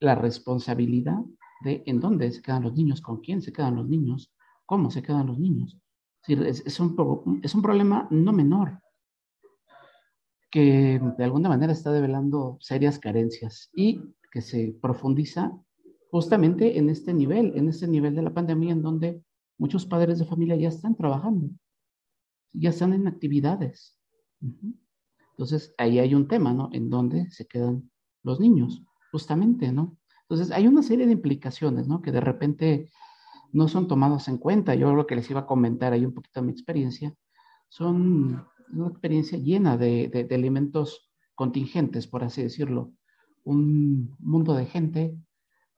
la 0.00 0.14
responsabilidad 0.14 1.18
de 1.62 1.82
en 1.86 2.00
dónde 2.00 2.30
se 2.32 2.42
quedan 2.42 2.64
los 2.64 2.74
niños, 2.74 3.00
con 3.00 3.20
quién 3.20 3.40
se 3.40 3.52
quedan 3.52 3.76
los 3.76 3.88
niños, 3.88 4.32
cómo 4.66 4.90
se 4.90 5.02
quedan 5.02 5.28
los 5.28 5.38
niños. 5.38 5.78
Es, 6.26 6.80
un, 6.80 7.40
es 7.42 7.54
un 7.54 7.62
problema 7.62 8.06
no 8.10 8.32
menor 8.32 8.80
que 10.52 11.00
de 11.18 11.24
alguna 11.24 11.48
manera 11.48 11.72
está 11.72 11.90
develando 11.90 12.58
serias 12.60 12.98
carencias 12.98 13.70
y 13.74 14.02
que 14.30 14.42
se 14.42 14.76
profundiza 14.80 15.52
justamente 16.10 16.78
en 16.78 16.90
este 16.90 17.14
nivel, 17.14 17.52
en 17.56 17.68
este 17.68 17.88
nivel 17.88 18.14
de 18.14 18.22
la 18.22 18.34
pandemia 18.34 18.72
en 18.72 18.82
donde 18.82 19.24
muchos 19.58 19.86
padres 19.86 20.18
de 20.18 20.26
familia 20.26 20.56
ya 20.56 20.68
están 20.68 20.94
trabajando, 20.94 21.48
ya 22.52 22.70
están 22.70 22.92
en 22.92 23.08
actividades. 23.08 23.98
Entonces, 25.32 25.74
ahí 25.78 25.98
hay 25.98 26.14
un 26.14 26.28
tema, 26.28 26.52
¿no? 26.52 26.68
En 26.72 26.90
donde 26.90 27.30
se 27.30 27.46
quedan 27.46 27.90
los 28.22 28.40
niños, 28.40 28.82
justamente, 29.10 29.72
¿no? 29.72 29.96
Entonces, 30.22 30.50
hay 30.50 30.66
una 30.66 30.82
serie 30.82 31.06
de 31.06 31.12
implicaciones, 31.12 31.88
¿no? 31.88 32.00
Que 32.02 32.12
de 32.12 32.20
repente 32.20 32.90
no 33.52 33.68
son 33.68 33.88
tomadas 33.88 34.28
en 34.28 34.38
cuenta. 34.38 34.74
Yo 34.74 34.94
lo 34.94 35.06
que 35.06 35.16
les 35.16 35.30
iba 35.30 35.40
a 35.40 35.46
comentar 35.46 35.92
ahí 35.92 36.04
un 36.04 36.14
poquito 36.14 36.40
de 36.40 36.46
mi 36.46 36.52
experiencia. 36.52 37.14
Son 37.68 38.46
una 38.72 38.88
experiencia 38.88 39.38
llena 39.38 39.76
de, 39.76 40.08
de, 40.08 40.24
de 40.24 40.34
elementos 40.34 41.10
contingentes, 41.34 42.06
por 42.06 42.24
así 42.24 42.42
decirlo. 42.42 42.92
Un 43.44 44.14
mundo 44.20 44.54
de 44.54 44.66
gente, 44.66 45.18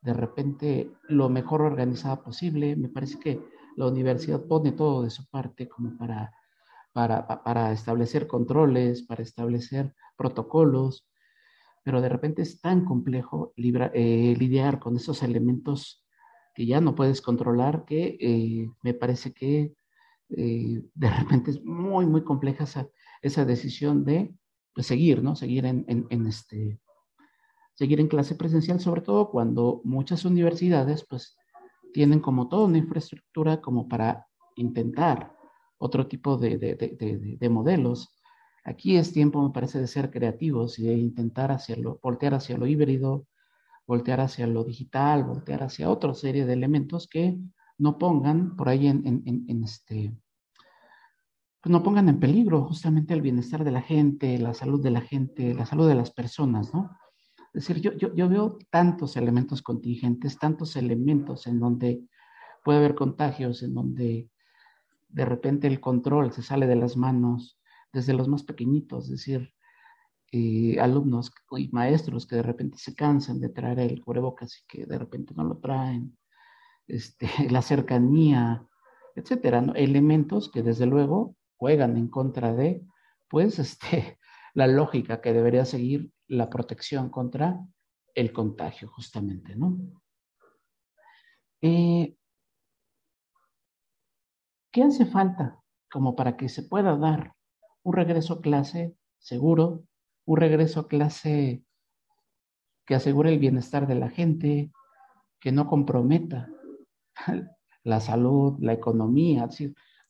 de 0.03 0.13
repente 0.13 0.91
lo 1.09 1.29
mejor 1.29 1.63
organizada 1.63 2.23
posible. 2.23 2.77
Me 2.77 2.89
parece 2.89 3.19
que 3.19 3.41
la 3.77 3.89
universidad 3.89 4.45
pone 4.45 4.73
todo 4.73 5.03
de 5.03 5.11
su 5.11 5.27
parte 5.27 5.69
como 5.69 5.97
para, 5.97 6.33
para, 6.95 7.27
para 7.43 7.73
establecer 7.73 8.29
controles, 8.29 9.03
para 9.03 9.23
establecer 9.23 9.93
protocolos, 10.17 11.07
pero 11.83 12.01
de 12.01 12.09
repente 12.09 12.43
es 12.43 12.61
tan 12.61 12.85
complejo 12.85 13.53
eh, 13.57 14.35
lidiar 14.39 14.79
con 14.79 14.97
esos 14.97 15.23
elementos 15.25 16.05
que 16.55 16.67
ya 16.67 16.81
no 16.81 16.95
puedes 16.95 17.21
controlar 17.21 17.85
que 17.85 18.17
eh, 18.21 18.71
me 18.83 18.95
parece 18.95 19.33
que 19.33 19.75
eh, 20.31 20.83
de 20.95 21.11
repente 21.11 21.51
es 21.51 21.65
muy, 21.65 22.07
muy 22.07 22.23
compleja 22.23 22.63
esa, 22.63 22.89
esa 23.23 23.45
decisión 23.45 24.05
de 24.05 24.33
pues, 24.73 24.87
seguir, 24.87 25.21
¿no? 25.21 25.35
Seguir 25.35 25.67
en, 25.67 26.27
este, 26.29 26.79
seguir 27.75 27.99
en 27.99 28.07
clase 28.07 28.37
presencial, 28.37 28.79
sobre 28.79 29.01
todo 29.01 29.31
cuando 29.31 29.81
muchas 29.83 30.25
universidades 30.25 31.05
pues 31.05 31.37
tienen 31.93 32.21
como 32.21 32.49
toda 32.49 32.67
una 32.67 32.79
infraestructura 32.79 33.61
como 33.61 33.89
para 33.89 34.29
intentar 34.55 35.34
otro 35.85 36.07
tipo 36.07 36.37
de, 36.37 36.59
de, 36.59 36.75
de, 36.75 37.37
de 37.39 37.49
modelos 37.49 38.15
Aquí 38.65 38.97
es 38.97 39.13
tiempo, 39.13 39.43
me 39.43 39.53
parece, 39.53 39.79
de 39.79 39.87
ser 39.87 40.11
creativos 40.11 40.79
y 40.79 40.87
de 40.87 40.95
intentar 40.95 41.53
hacerlo, 41.53 42.01
voltear 42.03 42.33
hacia 42.33 42.57
lo 42.57 42.67
híbrido, 42.67 43.27
voltear 43.87 44.23
hacia 44.23 44.47
lo 44.47 44.65
digital, 44.65 45.23
voltear 45.25 45.63
hacia 45.63 45.91
otra 45.91 46.15
serie 46.15 46.47
de 46.47 46.55
elementos 46.55 47.07
que 47.07 47.39
no 47.77 47.99
pongan 47.99 48.57
por 48.57 48.71
ahí 48.71 48.87
en, 48.87 49.63
este, 49.63 50.17
pues 51.61 51.71
no 51.71 51.83
pongan 51.83 52.09
en 52.09 52.19
peligro 52.19 52.65
justamente 52.65 53.13
el 53.13 53.21
bienestar 53.21 53.65
de 53.65 53.71
la 53.71 53.83
gente, 53.83 54.39
la 54.39 54.55
salud 54.55 54.83
de 54.83 54.91
la 54.91 55.03
gente, 55.03 55.53
la 55.53 55.67
salud 55.67 55.87
de 55.87 55.97
las 55.97 56.11
personas, 56.11 56.73
¿no? 56.73 56.97
Es 57.53 57.69
decir, 57.69 57.83
yo, 57.83 57.93
yo, 57.93 58.15
yo 58.15 58.29
veo 58.31 58.59
tantos 58.71 59.17
elementos 59.19 59.61
contingentes, 59.61 60.39
tantos 60.39 60.75
elementos 60.77 61.47
en 61.47 61.61
donde 61.61 62.03
puede 62.65 62.79
haber 62.79 62.95
contagios, 62.95 63.63
en 63.63 63.75
donde 63.75 64.31
de 65.15 65.25
repente 65.25 65.69
el 65.69 65.81
control 65.81 66.33
se 66.33 66.43
sale 66.43 66.67
de 66.67 66.75
las 66.75 66.97
manos, 66.97 67.61
desde 67.93 68.15
los 68.15 68.27
más 68.27 68.43
pequeñitos, 68.43 69.05
es 69.05 69.11
decir, 69.11 69.55
eh, 70.33 70.81
alumnos 70.81 71.33
y 71.57 71.69
maestros 71.69 72.27
que 72.27 72.35
de 72.37 72.43
repente 72.43 72.79
se 72.79 72.97
cansan 72.97 73.39
de 73.39 73.49
traer 73.49 73.79
el 73.79 74.03
cubrebocas 74.03 74.59
y 74.59 74.67
que 74.67 74.87
de 74.87 74.99
repente 74.99 75.33
no 75.37 75.45
lo 75.45 75.59
traen, 75.59 76.19
este, 76.89 77.29
la 77.49 77.63
cercanía, 77.63 78.67
etcétera, 79.15 79.65
elementos 79.77 80.51
que 80.51 80.63
desde 80.63 80.87
luego 80.87 81.37
juegan 81.57 81.97
en 81.97 82.09
contra 82.09 82.53
de, 82.53 82.85
pues, 83.29 83.59
este, 83.61 84.19
la 84.53 84.67
lógica 84.67 85.21
que 85.21 85.33
debería 85.33 85.65
seguir 85.65 86.11
la 86.27 86.51
protección 86.51 87.09
contra 87.09 87.61
el 88.17 88.33
contagio, 88.33 88.89
justamente, 88.89 89.55
¿no? 89.55 89.79
Eh, 91.63 92.17
¿Qué 94.75 94.83
hace 94.83 95.07
falta 95.07 95.63
como 95.89 96.17
para 96.17 96.37
que 96.37 96.49
se 96.49 96.65
pueda 96.65 96.97
dar 96.97 97.37
un 97.85 97.93
regreso 97.93 98.35
a 98.35 98.41
clase 98.41 98.97
seguro, 99.21 99.85
un 100.25 100.37
regreso 100.37 100.81
a 100.81 100.89
clase 100.89 101.63
que 102.85 102.97
asegure 102.97 103.33
el 103.33 103.39
bienestar 103.39 103.87
de 103.87 103.95
la 103.95 104.11
gente, 104.11 104.73
que 105.39 105.53
no 105.53 105.69
comprometa 105.69 106.49
la 107.85 108.01
salud, 108.01 108.57
la 108.59 108.73
economía, 108.73 109.49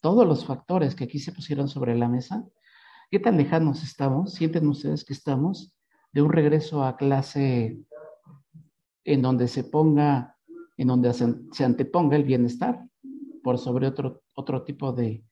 todos 0.01 0.27
los 0.27 0.47
factores 0.47 0.95
que 0.95 1.05
aquí 1.05 1.19
se 1.19 1.33
pusieron 1.33 1.69
sobre 1.69 1.95
la 1.95 2.09
mesa. 2.09 2.43
¿Qué 3.11 3.19
tan 3.19 3.37
lejanos 3.37 3.83
estamos? 3.83 4.33
¿Sienten 4.33 4.67
ustedes 4.67 5.05
que 5.05 5.13
estamos 5.13 5.75
de 6.11 6.23
un 6.23 6.33
regreso 6.33 6.85
a 6.85 6.97
clase 6.97 7.85
en 9.05 9.21
donde 9.21 9.47
se 9.47 9.65
ponga, 9.65 10.39
en 10.79 10.89
donde 10.89 11.13
se 11.13 11.65
anteponga 11.65 12.17
el 12.17 12.25
bienestar 12.25 12.89
por 13.45 13.59
sobre 13.59 13.87
otro, 13.87 14.23
otro 14.33 14.65
tipo 14.65 14.93
de, 14.93 15.23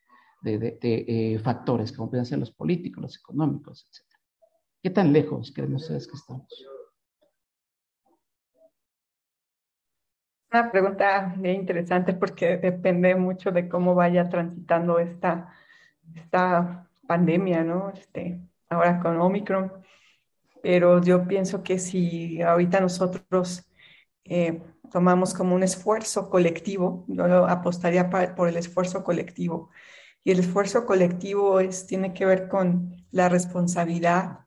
de, 0.43 0.79
eh, 0.83 1.39
factores, 1.39 1.93
como 1.93 2.11
pueden 2.11 2.27
ser 2.27 2.39
los 2.39 2.53
políticos, 2.53 3.03
los 3.03 3.17
económicos, 3.17 3.89
etc. 3.89 4.07
¿Qué 4.83 4.91
tan 4.91 5.13
lejos 5.13 5.53
creen 5.55 5.75
ustedes 5.75 6.07
que 6.07 6.17
estamos? 6.17 6.67
Una 10.53 10.71
pregunta 10.71 11.35
interesante 11.43 12.13
porque 12.13 12.59
depende 12.59 13.15
mucho 13.15 13.51
de 13.51 13.71
cómo 13.71 13.95
vaya 13.95 14.29
transitando 14.29 14.99
esta, 14.99 15.55
esta 16.15 16.91
pandemia, 17.07 17.65
¿no? 17.65 17.91
Este, 17.91 18.39
ahora 18.69 19.01
con 19.01 19.19
Omicron. 19.19 19.73
Pero 20.63 21.01
yo 21.01 21.27
pienso 21.27 21.63
que 21.63 21.79
si 21.79 22.43
ahorita 22.43 22.81
nosotros 22.81 23.67
eh, 24.25 24.61
tomamos 24.93 25.35
como 25.35 25.55
un 25.55 25.63
esfuerzo 25.63 26.29
colectivo, 26.31 27.05
yo 27.09 27.47
apostaría 27.47 28.11
por 28.11 28.49
el 28.49 28.57
esfuerzo 28.57 29.03
colectivo 29.03 29.71
y 30.25 30.31
el 30.31 30.41
esfuerzo 30.41 30.87
colectivo 30.87 31.61
es, 31.61 31.87
tiene 31.87 32.13
que 32.15 32.27
ver 32.27 32.49
con 32.49 32.97
la 33.11 33.29
responsabilidad, 33.29 34.41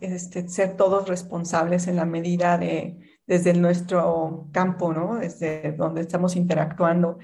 este, 0.00 0.48
ser 0.48 0.76
todos 0.76 1.08
responsables 1.08 1.88
en 1.88 1.96
la 1.96 2.04
medida 2.04 2.58
de, 2.58 3.00
desde 3.26 3.54
nuestro 3.54 4.48
campo, 4.52 4.92
¿no? 4.92 5.16
Desde 5.16 5.72
donde 5.72 6.02
estamos 6.02 6.36
interactuando. 6.36 7.18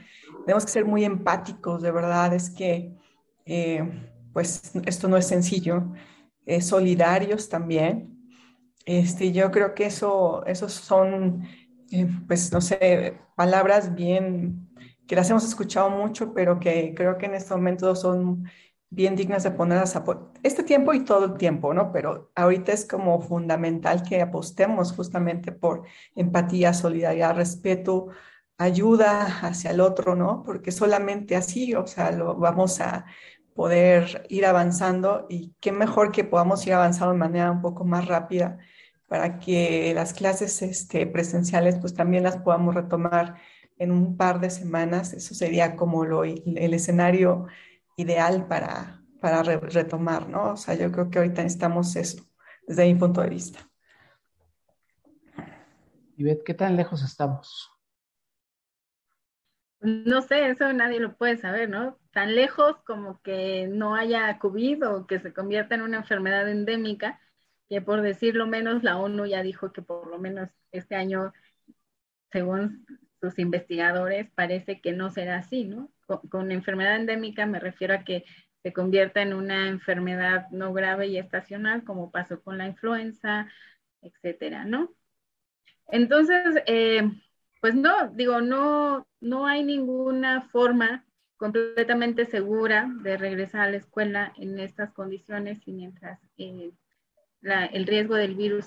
Tenemos 0.47 0.65
que 0.65 0.73
ser 0.73 0.85
muy 0.85 1.05
empáticos, 1.05 1.83
de 1.83 1.93
verdad, 1.93 2.35
es 2.35 2.51
que, 2.51 2.97
eh, 3.45 4.09
pues, 4.33 4.73
esto 4.87 5.09
no 5.09 5.17
es 5.17 5.27
sencillo. 5.27 5.93
solidarios 6.61 7.49
también. 7.49 8.21
Este, 8.87 9.31
yo 9.33 9.51
creo 9.51 9.75
que 9.75 9.87
eso, 9.87 10.45
esos 10.47 10.73
son, 10.73 11.45
eh, 11.91 12.09
pues, 12.27 12.53
no 12.53 12.61
sé, 12.61 13.19
palabras 13.37 13.95
bien 13.95 14.69
que 15.07 15.17
las 15.17 15.29
hemos 15.31 15.45
escuchado 15.45 15.91
mucho, 15.91 16.33
pero 16.35 16.61
que 16.61 16.95
creo 16.95 17.19
que 17.19 17.27
en 17.27 17.35
este 17.35 17.55
momento 17.55 17.95
son 17.97 18.49
bien 18.91 19.17
dignas 19.17 19.43
de 19.45 19.51
ponerlas 19.53 19.97
a 19.97 20.05
este 20.43 20.63
tiempo 20.65 20.93
y 20.95 21.05
todo 21.05 21.25
el 21.27 21.35
tiempo, 21.37 21.75
¿no? 21.75 21.93
Pero 21.93 22.31
ahorita 22.35 22.73
es 22.73 22.85
como 22.87 23.21
fundamental 23.21 24.03
que 24.03 24.21
apostemos 24.23 24.93
justamente 24.93 25.53
por 25.53 25.85
empatía, 26.15 26.75
solidaridad, 26.75 27.37
respeto, 27.37 28.09
ayuda 28.59 29.27
hacia 29.43 29.71
el 29.71 29.81
otro, 29.81 30.17
¿no? 30.17 30.43
Porque 30.45 30.73
solamente 30.73 31.37
así, 31.37 31.75
o 31.75 31.87
sea, 31.87 32.11
lo 32.13 32.37
vamos 32.37 32.81
a 32.81 33.07
poder 33.55 34.27
ir 34.29 34.47
avanzando 34.47 35.27
y 35.29 35.55
qué 35.61 35.73
mejor 35.73 36.13
que 36.13 36.25
podamos 36.25 36.67
ir 36.67 36.75
avanzando 36.75 37.13
de 37.13 37.19
manera 37.19 37.51
un 37.51 37.63
poco 37.63 37.85
más 37.85 38.07
rápida 38.07 38.59
para 39.11 39.41
que 39.41 39.93
las 39.93 40.15
clases 40.15 40.63
este, 40.63 41.05
presenciales 41.05 41.77
pues 41.81 41.95
también 41.95 42.23
las 42.23 42.37
podamos 42.37 42.77
retomar 42.77 43.35
en 43.77 43.91
un 43.91 44.17
par 44.17 44.39
de 44.39 44.51
semanas, 44.51 45.13
eso 45.15 45.35
sería 45.35 45.75
como 45.75 46.05
lo, 46.05 46.23
el 46.23 46.75
escenario 46.75 47.49
ideal 47.97 48.47
para, 48.47 49.03
para 49.21 49.43
retomar, 49.43 50.29
¿no? 50.29 50.53
O 50.53 50.57
sea, 50.57 50.77
yo 50.77 50.93
creo 50.93 51.11
que 51.11 51.19
ahorita 51.19 51.43
necesitamos 51.43 51.97
eso, 51.97 52.23
desde 52.69 52.87
mi 52.87 52.95
punto 52.95 53.21
de 53.21 53.31
vista. 53.31 53.59
Ivette, 56.17 56.45
¿qué 56.45 56.55
tan 56.55 56.77
lejos 56.77 57.03
estamos? 57.03 57.69
No 59.81 60.23
sé, 60.23 60.51
eso 60.51 60.73
nadie 60.73 61.01
lo 61.01 61.17
puede 61.17 61.37
saber, 61.37 61.69
¿no? 61.69 61.99
Tan 62.13 62.37
lejos 62.37 62.77
como 62.87 63.21
que 63.23 63.67
no 63.67 63.97
haya 63.97 64.39
COVID 64.39 64.87
o 64.87 65.07
que 65.09 65.19
se 65.19 65.33
convierta 65.33 65.75
en 65.75 65.83
una 65.83 65.97
enfermedad 65.97 66.49
endémica, 66.49 67.19
que 67.71 67.81
por 67.81 68.03
decirlo 68.03 68.49
menos, 68.49 68.83
la 68.83 68.99
ONU 68.99 69.27
ya 69.27 69.43
dijo 69.43 69.73
que 69.73 69.81
por 69.81 70.09
lo 70.09 70.19
menos 70.19 70.51
este 70.73 70.97
año, 70.97 71.33
según 72.33 72.85
sus 73.21 73.39
investigadores, 73.39 74.29
parece 74.35 74.81
que 74.81 74.93
no 74.93 75.11
será 75.11 75.39
así, 75.39 75.65
¿no? 75.65 75.91
Con, 76.07 76.51
enfermedad 76.51 76.97
endémica 76.97 77.47
me 77.47 77.61
refiero 77.61 77.95
a 77.95 78.05
que 78.05 78.25
se 78.65 78.73
convierta 78.73 79.23
en 79.23 79.35
una 79.35 79.69
enfermedad 79.69 80.49
no 80.51 80.73
grave 80.73 81.07
y 81.07 81.19
estacional, 81.19 81.85
como 81.85 82.11
pasó 82.11 82.43
con 82.43 82.59
la 82.59 82.67
influenza, 82.67 83.49
etcétera, 84.03 84.65
¿no? 84.65 84.93
Entonces, 85.87 86.63
eh, 86.67 87.09
pues 87.61 87.77
no, 87.77 88.09
digo, 88.09 88.41
no, 88.41 89.07
no 89.21 89.47
hay 89.47 89.63
ninguna 89.63 90.43
forma 90.43 91.05
completamente 91.37 92.27
segura 92.27 92.91
de 93.03 93.17
regresar 93.17 93.61
a 93.63 93.71
la 93.71 93.77
escuela 93.77 94.33
en 94.37 94.59
estas 94.59 94.93
condiciones 94.93 95.63
y 95.67 95.73
mientras 95.73 96.21
eh, 96.37 96.73
el 97.43 97.87
riesgo 97.87 98.15
del 98.15 98.35
virus 98.35 98.67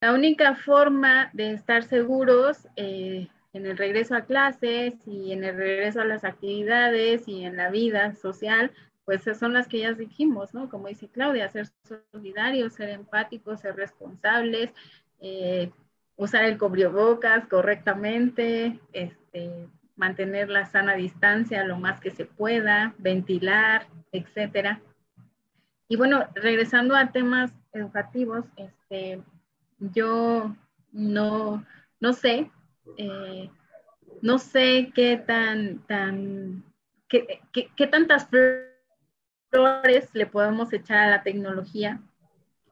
la 0.00 0.12
única 0.12 0.54
forma 0.54 1.30
de 1.32 1.52
estar 1.52 1.82
seguros 1.82 2.68
eh, 2.76 3.26
en 3.52 3.66
el 3.66 3.76
regreso 3.76 4.14
a 4.14 4.26
clases 4.26 4.94
y 5.06 5.32
en 5.32 5.42
el 5.42 5.56
regreso 5.56 6.00
a 6.00 6.04
las 6.04 6.22
actividades 6.22 7.26
y 7.26 7.44
en 7.44 7.56
la 7.56 7.68
vida 7.70 8.14
social, 8.14 8.70
pues 9.04 9.24
son 9.36 9.54
las 9.54 9.66
que 9.66 9.80
ya 9.80 9.92
dijimos, 9.94 10.54
¿no? 10.54 10.68
Como 10.68 10.86
dice 10.86 11.08
Claudia, 11.08 11.48
ser 11.48 11.66
solidarios, 12.12 12.74
ser 12.74 12.90
empáticos, 12.90 13.60
ser 13.60 13.74
responsables, 13.74 14.70
eh, 15.20 15.72
usar 16.14 16.44
el 16.44 16.58
cubrebocas 16.58 17.46
correctamente, 17.48 18.78
este, 18.92 19.66
mantener 19.96 20.48
la 20.48 20.66
sana 20.66 20.94
distancia 20.94 21.64
lo 21.64 21.76
más 21.76 21.98
que 21.98 22.12
se 22.12 22.24
pueda, 22.24 22.94
ventilar, 22.98 23.88
etcétera. 24.12 24.80
Y 25.88 25.96
bueno, 25.96 26.26
regresando 26.34 26.94
a 26.94 27.12
temas 27.12 27.50
educativos, 27.72 28.44
este, 28.56 29.22
yo 29.78 30.54
no, 30.92 31.64
no 31.98 32.12
sé, 32.12 32.50
eh, 32.98 33.50
no 34.20 34.38
sé 34.38 34.92
qué 34.94 35.16
tan, 35.16 35.78
tan, 35.86 36.62
qué, 37.08 37.40
qué, 37.52 37.86
tantas 37.86 38.28
flores 39.50 40.10
le 40.12 40.26
podemos 40.26 40.72
echar 40.74 40.98
a 40.98 41.10
la 41.10 41.22
tecnología. 41.22 42.00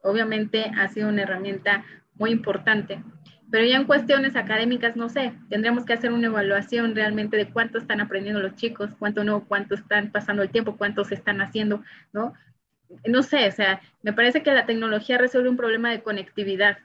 Obviamente 0.03 0.71
ha 0.77 0.89
sido 0.89 1.09
una 1.09 1.23
herramienta 1.23 1.85
muy 2.15 2.31
importante, 2.31 3.03
pero 3.51 3.65
ya 3.65 3.77
en 3.77 3.85
cuestiones 3.85 4.37
académicas, 4.37 4.95
no 4.95 5.09
sé, 5.09 5.33
tendríamos 5.49 5.87
que 5.87 5.95
hacer 5.95 6.13
una 6.13 6.27
evaluación 6.27 6.95
realmente 6.95 7.37
de 7.39 7.51
cuánto 7.51 7.79
están 7.79 8.01
aprendiendo 8.01 8.41
los 8.41 8.57
chicos, 8.57 8.91
cuánto 8.99 9.25
no, 9.25 9.45
cuánto 9.47 9.75
están 9.75 10.13
pasando 10.13 10.43
el 10.43 10.51
tiempo, 10.51 10.77
cuántos 10.77 11.13
están 11.13 11.41
haciendo, 11.41 11.83
¿no? 12.13 12.35
No 13.05 13.23
sé, 13.23 13.49
o 13.49 13.53
sea, 13.53 13.81
me 14.03 14.13
parece 14.13 14.43
que 14.43 14.53
la 14.53 14.67
tecnología 14.67 15.19
resuelve 15.19 15.49
un 15.49 15.57
problema 15.57 15.91
de 15.91 16.03
conectividad, 16.03 16.79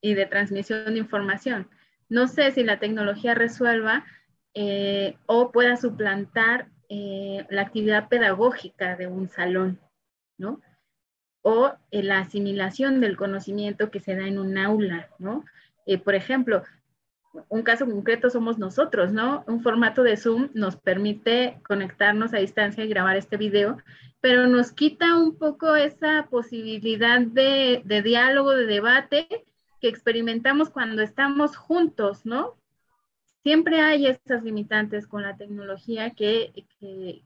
y 0.00 0.14
de 0.14 0.26
transmisión 0.26 0.94
de 0.94 0.98
información. 0.98 1.68
No 2.08 2.26
sé 2.28 2.50
si 2.52 2.64
la 2.64 2.78
tecnología 2.78 3.34
resuelva 3.34 4.04
eh, 4.54 5.16
o 5.26 5.52
pueda 5.52 5.76
suplantar 5.76 6.68
eh, 6.88 7.46
la 7.50 7.62
actividad 7.62 8.08
pedagógica 8.08 8.96
de 8.96 9.06
un 9.06 9.28
salón, 9.28 9.78
¿no? 10.38 10.60
O 11.42 11.72
eh, 11.90 12.02
la 12.02 12.18
asimilación 12.18 13.00
del 13.00 13.16
conocimiento 13.16 13.90
que 13.90 14.00
se 14.00 14.16
da 14.16 14.26
en 14.26 14.38
un 14.38 14.58
aula, 14.58 15.08
¿no? 15.18 15.44
por 16.04 16.14
ejemplo, 16.14 16.62
un 17.48 17.62
caso 17.62 17.86
concreto 17.86 18.30
somos 18.30 18.58
nosotros, 18.58 19.12
¿no? 19.12 19.44
Un 19.46 19.62
formato 19.62 20.02
de 20.02 20.16
Zoom 20.16 20.50
nos 20.54 20.76
permite 20.76 21.60
conectarnos 21.66 22.34
a 22.34 22.38
distancia 22.38 22.84
y 22.84 22.88
grabar 22.88 23.16
este 23.16 23.36
video, 23.36 23.78
pero 24.20 24.46
nos 24.46 24.72
quita 24.72 25.16
un 25.16 25.36
poco 25.36 25.76
esa 25.76 26.26
posibilidad 26.30 27.20
de, 27.20 27.82
de 27.84 28.02
diálogo, 28.02 28.50
de 28.50 28.66
debate, 28.66 29.46
que 29.80 29.88
experimentamos 29.88 30.70
cuando 30.70 31.02
estamos 31.02 31.56
juntos, 31.56 32.26
¿no? 32.26 32.56
Siempre 33.42 33.80
hay 33.80 34.06
esas 34.06 34.42
limitantes 34.42 35.06
con 35.06 35.22
la 35.22 35.36
tecnología 35.36 36.10
que, 36.10 36.52
que, 36.78 37.22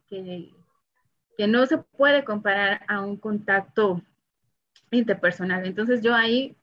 que, 1.36 1.46
no 1.48 1.66
se 1.66 1.78
puede 1.78 2.24
comparar 2.24 2.82
a 2.86 3.00
un 3.00 3.16
contacto 3.16 4.00
interpersonal. 4.92 5.66
Entonces 5.66 6.00
yo 6.02 6.14
ahí, 6.14 6.56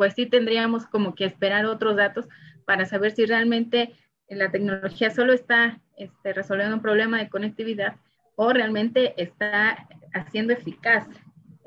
pues 0.00 0.14
sí 0.14 0.24
tendríamos 0.24 0.86
como 0.86 1.14
que 1.14 1.26
esperar 1.26 1.66
otros 1.66 1.94
datos 1.94 2.26
para 2.64 2.86
saber 2.86 3.12
si 3.12 3.26
realmente 3.26 3.92
la 4.30 4.50
tecnología 4.50 5.10
solo 5.10 5.34
está 5.34 5.78
este, 5.94 6.32
resolviendo 6.32 6.74
un 6.74 6.80
problema 6.80 7.18
de 7.18 7.28
conectividad 7.28 7.96
o 8.34 8.50
realmente 8.50 9.12
está 9.22 9.86
haciendo 10.14 10.54
eficaz 10.54 11.06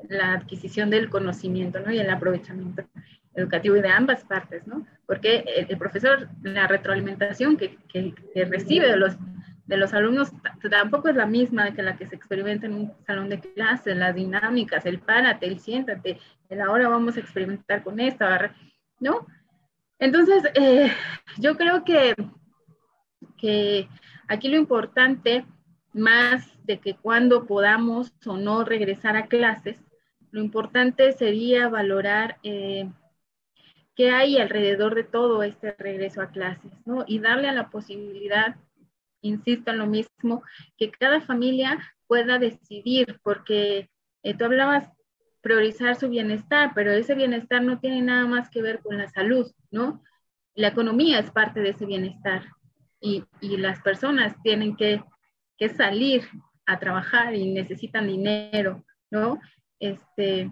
la 0.08 0.32
adquisición 0.32 0.90
del 0.90 1.10
conocimiento 1.10 1.78
¿no? 1.78 1.92
y 1.92 2.00
el 2.00 2.10
aprovechamiento 2.10 2.82
educativo 3.36 3.76
de 3.76 3.88
ambas 3.88 4.24
partes, 4.24 4.66
¿no? 4.66 4.84
Porque 5.06 5.44
el, 5.68 5.78
profesor, 5.78 6.28
la 6.42 6.66
retroalimentación 6.66 7.56
que, 7.56 7.78
recibe 8.50 8.88
de 8.88 8.96
los, 8.96 9.16
de 9.66 9.76
los 9.76 9.94
alumnos 9.94 10.30
tampoco 10.70 11.08
es 11.08 11.16
la 11.16 11.26
misma 11.26 11.72
que 11.72 11.82
la 11.82 11.96
que 11.96 12.06
se 12.06 12.14
experimenta 12.14 12.66
en 12.66 12.74
un 12.74 12.92
salón 13.06 13.28
de 13.28 13.40
clase, 13.40 13.94
las 13.94 14.14
dinámicas, 14.14 14.84
el 14.84 15.00
párate, 15.00 15.46
el 15.46 15.58
siéntate, 15.58 16.18
el 16.48 16.60
ahora 16.60 16.88
vamos 16.88 17.16
a 17.16 17.20
experimentar 17.20 17.82
con 17.82 17.98
esta, 18.00 18.54
¿no? 19.00 19.26
Entonces, 19.98 20.44
eh, 20.54 20.92
yo 21.38 21.56
creo 21.56 21.84
que, 21.84 22.14
que 23.38 23.88
aquí 24.28 24.48
lo 24.48 24.56
importante, 24.56 25.46
más 25.92 26.46
de 26.64 26.78
que 26.78 26.94
cuando 26.94 27.46
podamos 27.46 28.12
o 28.26 28.36
no 28.36 28.64
regresar 28.64 29.16
a 29.16 29.26
clases, 29.26 29.78
lo 30.30 30.42
importante 30.42 31.12
sería 31.12 31.68
valorar 31.68 32.38
eh, 32.42 32.90
qué 33.94 34.10
hay 34.10 34.38
alrededor 34.38 34.94
de 34.94 35.04
todo 35.04 35.42
este 35.42 35.72
regreso 35.78 36.20
a 36.20 36.30
clases, 36.30 36.72
¿no? 36.84 37.04
Y 37.06 37.20
darle 37.20 37.48
a 37.48 37.52
la 37.52 37.70
posibilidad, 37.70 38.56
insisto 39.24 39.70
en 39.70 39.78
lo 39.78 39.86
mismo, 39.86 40.42
que 40.76 40.90
cada 40.90 41.20
familia 41.20 41.78
pueda 42.06 42.38
decidir, 42.38 43.18
porque 43.22 43.90
eh, 44.22 44.34
tú 44.34 44.44
hablabas 44.44 44.88
priorizar 45.40 45.96
su 45.96 46.08
bienestar, 46.08 46.72
pero 46.74 46.92
ese 46.92 47.14
bienestar 47.14 47.62
no 47.62 47.78
tiene 47.78 48.02
nada 48.02 48.26
más 48.26 48.48
que 48.48 48.62
ver 48.62 48.80
con 48.80 48.96
la 48.96 49.08
salud, 49.08 49.50
¿no? 49.70 50.02
La 50.54 50.68
economía 50.68 51.18
es 51.18 51.30
parte 51.30 51.60
de 51.60 51.70
ese 51.70 51.84
bienestar 51.84 52.46
y, 53.00 53.24
y 53.40 53.56
las 53.56 53.80
personas 53.82 54.34
tienen 54.42 54.76
que, 54.76 55.02
que, 55.58 55.68
salir 55.68 56.22
a 56.64 56.78
trabajar 56.78 57.34
y 57.34 57.52
necesitan 57.52 58.06
dinero, 58.06 58.84
¿no? 59.10 59.38
Este, 59.80 60.50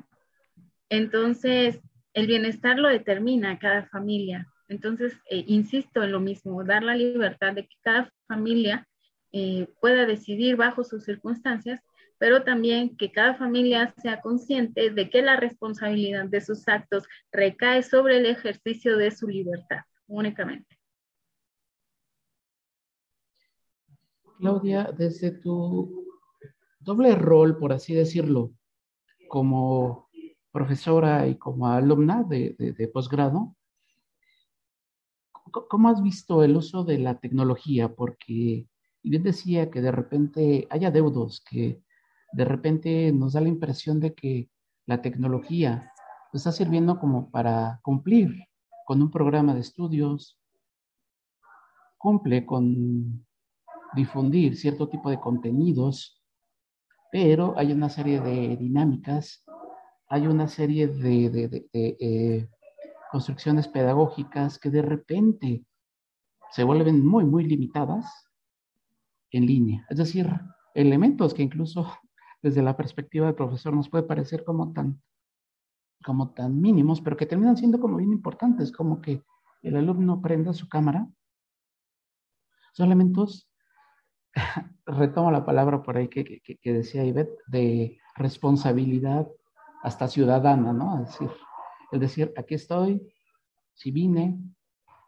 entonces, 0.91 1.81
el 2.12 2.27
bienestar 2.27 2.79
lo 2.79 2.89
determina 2.89 3.59
cada 3.59 3.87
familia. 3.87 4.51
Entonces, 4.73 5.12
eh, 5.29 5.45
insisto 5.49 6.03
en 6.03 6.12
lo 6.12 6.18
mismo, 6.18 6.64
dar 6.64 6.83
la 6.83 6.97
libertad 6.97 7.53
de 7.53 7.66
que 7.66 7.77
cada 7.83 8.11
familia 8.27 8.89
eh, 9.31 9.68
pueda 9.83 10.07
decidir 10.07 10.57
bajo 10.57 10.83
sus 10.83 11.05
circunstancias, 11.05 11.79
pero 12.16 12.43
también 12.43 12.97
que 12.97 13.12
cada 13.12 13.35
familia 13.35 13.93
sea 14.01 14.23
consciente 14.23 14.89
de 14.89 15.11
que 15.11 15.20
la 15.20 15.37
responsabilidad 15.37 16.25
de 16.25 16.41
sus 16.41 16.66
actos 16.68 17.05
recae 17.31 17.83
sobre 17.83 18.16
el 18.16 18.25
ejercicio 18.25 18.97
de 18.97 19.11
su 19.11 19.29
libertad 19.29 19.81
únicamente. 20.07 20.79
Claudia, 24.39 24.91
desde 24.97 25.33
tu 25.33 26.07
doble 26.81 27.14
rol, 27.14 27.59
por 27.59 27.75
así 27.75 27.93
decirlo, 27.93 28.53
como 29.29 30.09
profesora 30.51 31.27
y 31.27 31.37
como 31.37 31.68
alumna 31.68 32.25
de, 32.25 32.91
posgrado, 32.93 33.55
¿cómo 35.53 35.88
has 35.88 36.03
visto 36.03 36.42
el 36.42 36.57
uso 36.57 36.84
de 36.84 36.98
la 36.98 37.18
tecnología? 37.18 37.94
Porque 37.94 38.66
bien 39.03 39.22
decía 39.22 39.70
que 39.70 39.80
de 39.80 39.92
repente 39.92 40.66
hay 40.70 40.84
adeudos, 40.84 41.44
que 41.48 41.82
de 42.32 42.44
repente 42.44 43.12
nos 43.12 43.34
da 43.34 43.40
la 43.40 43.48
impresión 43.48 44.00
de 44.00 44.14
que 44.14 44.48
la 44.86 45.03
tecnología 45.03 45.92
está 46.32 46.50
sirviendo 46.50 46.98
como 46.98 47.30
para 47.30 47.80
cumplir 47.82 48.46
con 48.86 49.03
un 49.03 49.11
programa 49.11 49.55
de 49.55 49.61
estudios, 49.61 50.38
cumple 51.98 52.44
con 52.46 53.26
difundir 53.94 54.57
cierto 54.57 54.88
tipo 54.88 55.11
de 55.11 55.20
contenidos, 55.20 56.20
pero 57.12 57.55
hay 57.57 57.72
una 57.72 57.90
serie 57.90 58.20
de 58.20 58.57
dinámicas, 58.57 59.44
hay 60.09 60.26
una 60.26 60.48
serie 60.48 60.88
de, 60.88 61.68
eh, 61.72 62.48
construcciones 63.12 63.68
pedagógicas 63.68 64.58
que 64.58 64.70
de 64.70 64.80
repente 64.80 65.66
se 66.50 66.64
vuelven 66.64 67.06
muy, 67.06 67.26
muy 67.26 67.44
limitadas 67.44 68.26
en 69.30 69.44
línea. 69.44 69.84
Es 69.90 69.98
decir, 69.98 70.30
elementos 70.74 71.34
que 71.34 71.42
incluso 71.42 71.92
desde 72.40 72.62
la 72.62 72.74
perspectiva 72.74 73.26
del 73.26 73.34
profesor 73.34 73.74
nos 73.74 73.90
puede 73.90 74.04
parecer 74.04 74.44
como 74.44 74.72
tan, 74.72 75.02
como 76.02 76.32
tan 76.32 76.58
mínimos, 76.58 77.02
pero 77.02 77.18
que 77.18 77.26
terminan 77.26 77.58
siendo 77.58 77.78
como 77.78 77.98
bien 77.98 78.12
importantes, 78.12 78.72
como 78.72 79.02
que 79.02 79.22
el 79.60 79.76
alumno 79.76 80.22
prenda 80.22 80.54
su 80.54 80.66
cámara. 80.66 81.06
Son 82.72 82.86
elementos 82.86 83.50
retomo 84.86 85.30
la 85.30 85.44
palabra 85.44 85.82
por 85.82 85.98
ahí 85.98 86.08
que, 86.08 86.40
decía 86.64 87.04
Ivette, 87.04 87.38
de 87.46 87.98
responsabilidad 88.16 89.28
hasta 89.82 90.08
ciudadana, 90.08 90.72
¿no? 90.72 91.02
Es 91.02 91.08
decir, 91.08 91.30
es 91.93 92.01
decir, 92.01 92.32
aquí 92.36 92.55
estoy, 92.55 93.03
si 93.74 93.90
vine, 93.90 94.38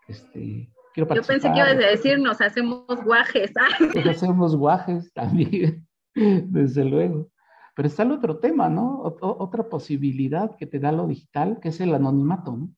este, 0.07 0.71
quiero 0.93 1.09
participar. 1.09 1.37
Yo 1.37 1.43
pensé 1.43 1.53
que 1.53 1.59
ibas 1.59 1.85
a 1.85 1.91
decir, 1.91 2.19
nos 2.19 2.41
hacemos 2.41 3.03
guajes. 3.05 3.53
Nos 3.95 4.07
hacemos 4.07 4.57
guajes 4.57 5.13
también, 5.13 5.87
desde 6.15 6.85
luego. 6.85 7.31
Pero 7.75 7.89
está 7.89 8.05
el 8.05 8.13
otro 8.13 8.39
tema, 8.39 8.69
¿no? 8.69 9.01
otra 9.03 9.69
posibilidad 9.69 10.57
que 10.57 10.67
te 10.67 10.79
da 10.79 10.93
lo 10.93 11.09
digital, 11.09 11.59
que 11.61 11.71
es 11.71 11.81
el 11.81 11.93
anonimato, 11.93 12.57
¿no? 12.57 12.71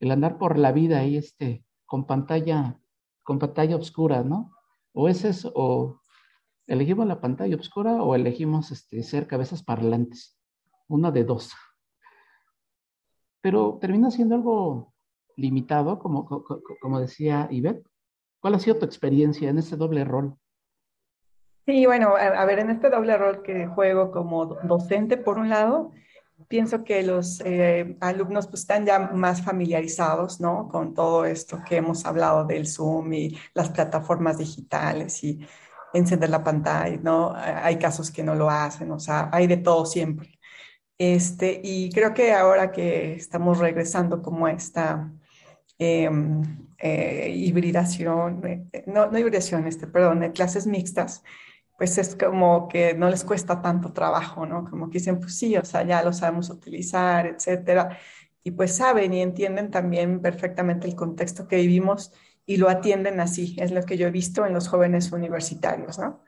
El 0.00 0.10
andar 0.10 0.36
por 0.36 0.58
la 0.58 0.72
vida 0.72 0.98
ahí, 0.98 1.16
este, 1.16 1.64
con 1.84 2.06
pantalla, 2.06 2.76
con 3.22 3.38
pantalla 3.38 3.76
oscura, 3.76 4.24
¿no? 4.24 4.52
O 4.92 5.08
es 5.08 5.24
eso, 5.24 5.52
o 5.54 6.00
elegimos 6.66 7.06
la 7.06 7.20
pantalla 7.20 7.54
oscura 7.56 8.02
o 8.02 8.14
elegimos 8.14 8.72
este, 8.72 9.02
ser 9.04 9.28
cabezas 9.28 9.62
parlantes. 9.62 10.36
Una 10.88 11.12
de 11.12 11.24
dos. 11.24 11.52
Pero 13.46 13.78
termina 13.80 14.10
siendo 14.10 14.34
algo 14.34 14.92
limitado, 15.36 16.00
como, 16.00 16.26
como 16.80 16.98
decía 16.98 17.46
Ivette. 17.48 17.86
¿Cuál 18.40 18.56
ha 18.56 18.58
sido 18.58 18.76
tu 18.76 18.86
experiencia 18.86 19.48
en 19.48 19.58
ese 19.58 19.76
doble 19.76 20.04
rol? 20.04 20.36
Sí, 21.64 21.86
bueno, 21.86 22.16
a, 22.16 22.44
ver, 22.44 22.58
en 22.58 22.70
este 22.70 22.90
doble 22.90 23.16
rol 23.16 23.42
que 23.44 23.68
juego 23.68 24.10
como 24.10 24.46
docente, 24.46 25.16
por 25.16 25.38
un 25.38 25.48
lado, 25.48 25.92
pienso 26.48 26.82
que 26.82 27.04
los 27.04 27.40
eh, 27.44 27.96
alumnos 28.00 28.48
pues, 28.48 28.62
están 28.62 28.84
ya 28.84 28.98
más 28.98 29.42
familiarizados 29.42 30.40
¿no? 30.40 30.68
con 30.68 30.92
todo 30.92 31.24
esto 31.24 31.60
que 31.68 31.76
hemos 31.76 32.04
hablado 32.04 32.46
del 32.46 32.66
Zoom 32.66 33.12
y 33.12 33.38
las 33.54 33.70
plataformas 33.70 34.38
digitales 34.38 35.22
y 35.22 35.46
encender 35.94 36.30
la 36.30 36.42
pantalla, 36.42 36.98
¿no? 37.00 37.32
Hay 37.32 37.78
casos 37.78 38.10
que 38.10 38.24
no 38.24 38.34
lo 38.34 38.50
hacen, 38.50 38.90
o 38.90 38.98
sea, 38.98 39.30
hay 39.32 39.46
de 39.46 39.58
todo 39.58 39.86
siempre. 39.86 40.35
Este, 40.98 41.60
y 41.62 41.90
creo 41.90 42.14
que 42.14 42.32
ahora 42.32 42.72
que 42.72 43.14
estamos 43.14 43.58
regresando 43.58 44.22
como 44.22 44.46
a 44.46 44.52
esta 44.52 45.12
em, 45.78 46.42
eh, 46.78 47.32
hibridación, 47.34 48.42
eh, 48.46 48.84
no, 48.86 49.10
no 49.10 49.18
hibridación, 49.18 49.66
este, 49.66 49.86
perdón, 49.86 50.32
clases 50.32 50.66
mixtas, 50.66 51.22
pues 51.76 51.98
es 51.98 52.16
como 52.16 52.68
que 52.68 52.94
no 52.94 53.10
les 53.10 53.24
cuesta 53.24 53.60
tanto 53.60 53.92
trabajo, 53.92 54.46
¿no? 54.46 54.64
Como 54.70 54.88
que 54.88 54.98
dicen, 54.98 55.20
pues 55.20 55.36
sí, 55.38 55.56
o 55.56 55.64
sea, 55.64 55.82
ya 55.84 56.02
lo 56.02 56.12
sabemos 56.12 56.48
utilizar, 56.50 57.26
etcétera. 57.26 57.98
Y 58.42 58.52
pues 58.52 58.76
saben 58.76 59.12
y 59.12 59.22
entienden 59.22 59.70
también 59.70 60.22
perfectamente 60.22 60.86
el 60.86 60.96
contexto 60.96 61.48
que 61.48 61.56
vivimos 61.56 62.12
y 62.46 62.56
lo 62.58 62.68
atienden 62.70 63.20
así. 63.20 63.56
Es 63.58 63.72
lo 63.72 63.82
que 63.82 63.98
yo 63.98 64.06
he 64.06 64.10
visto 64.10 64.46
en 64.46 64.54
los 64.54 64.68
jóvenes 64.68 65.12
universitarios, 65.12 65.98
¿no? 65.98 66.22